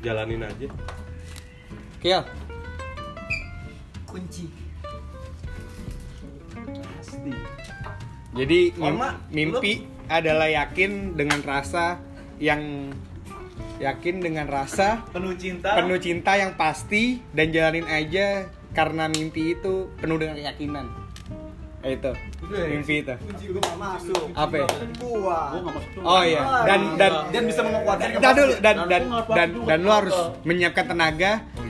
jalanin 0.00 0.42
aja 0.42 0.66
Kiel 2.00 2.22
kunci 4.10 4.46
jadi 8.30 8.60
mim- 8.72 8.94
Korma, 8.94 9.08
mimpi 9.28 9.72
adalah 10.06 10.46
yakin 10.46 11.14
dengan 11.14 11.40
rasa 11.40 11.98
yang 12.38 12.90
yakin 13.78 14.20
dengan 14.20 14.46
rasa 14.46 15.02
Penuh 15.08 15.34
cinta. 15.34 15.72
penuh 15.74 15.98
cinta 15.98 16.32
yang 16.34 16.52
pasti 16.54 17.22
dan 17.30 17.48
jalanin 17.48 17.86
aja 17.86 18.46
karena 18.70 19.08
mimpi 19.08 19.54
itu 19.54 19.88
penuh 19.96 20.16
dengan 20.16 20.36
keyakinan 20.36 20.86
Eh, 21.80 21.96
itu 21.96 22.12
mimpi 22.44 23.00
itu 23.00 23.14
Kunci 23.16 23.44
gue 23.48 23.56
gak 23.58 23.72
masuk. 23.74 24.24
apa 24.36 24.54
ya? 24.54 24.68
Masuk 24.68 26.04
oh 26.04 26.22
iya 26.22 26.42
dan 26.62 26.80
dan 27.00 27.12
dan 27.32 27.42
bisa 27.42 27.60
menguatkan 27.64 28.08
dan 28.12 28.20
dan 28.20 28.34
Dan 28.36 28.36
dan 28.60 28.76
dan 28.84 29.02
pasti 29.08 29.64
dan 29.64 29.78
lu 29.80 29.80
juga 29.80 29.96
harus 29.96 30.12
apa. 30.14 30.44
menyiapkan 30.44 30.84
tenaga 30.86 31.32
Oh 31.40 31.64
iya 31.64 31.64
benar. 31.64 31.69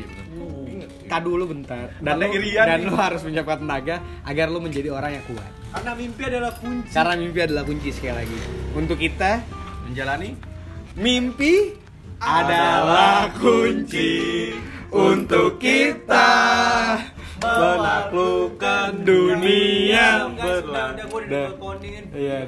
Tak 1.11 1.27
dulu 1.27 1.45
bentar 1.45 1.91
dan 1.99 2.15
Mata 2.15 2.25
lu, 2.25 2.39
irian 2.39 2.65
dan 2.65 2.79
nih. 2.79 2.87
lu 2.87 2.95
harus 2.95 3.21
menyiapkan 3.21 3.59
tenaga 3.59 3.97
agar 4.23 4.47
lu 4.47 4.63
menjadi 4.63 4.89
orang 4.89 5.19
yang 5.19 5.25
kuat 5.27 5.51
Karena 5.71 5.93
mimpi 5.93 6.23
adalah 6.25 6.53
kunci. 6.55 6.91
karena 6.91 7.15
mimpi 7.19 7.39
adalah 7.43 7.65
kunci 7.67 7.89
sekali 7.91 8.15
lagi 8.17 8.39
untuk 8.73 8.97
kita 8.97 9.33
Menjalani 9.85 10.31
mimpi 10.95 11.55
adalah 12.17 13.27
kunci 13.35 14.55
untuk 14.89 15.59
kita 15.59 16.31
menaklukkan 17.41 19.01
dunia 19.01 20.29
berlalu. 20.29 21.01
Iya. 22.13 22.39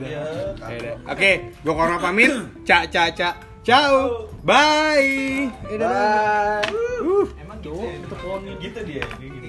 Oke, 1.08 1.30
gue 1.56 1.72
korma 1.72 1.96
pamit. 1.96 2.28
Cak, 2.62 2.92
cak, 2.92 3.16
cak. 3.16 3.34
Ciao. 3.62 4.28
Bye. 4.44 5.48
Bye. 5.64 5.80
Bye. 5.80 7.40
Uh. 7.70 7.86
emang 7.86 8.42
gitu. 8.58 8.58
Gitu 8.58 8.80
dia. 8.86 9.04
Gitu. 9.18 9.41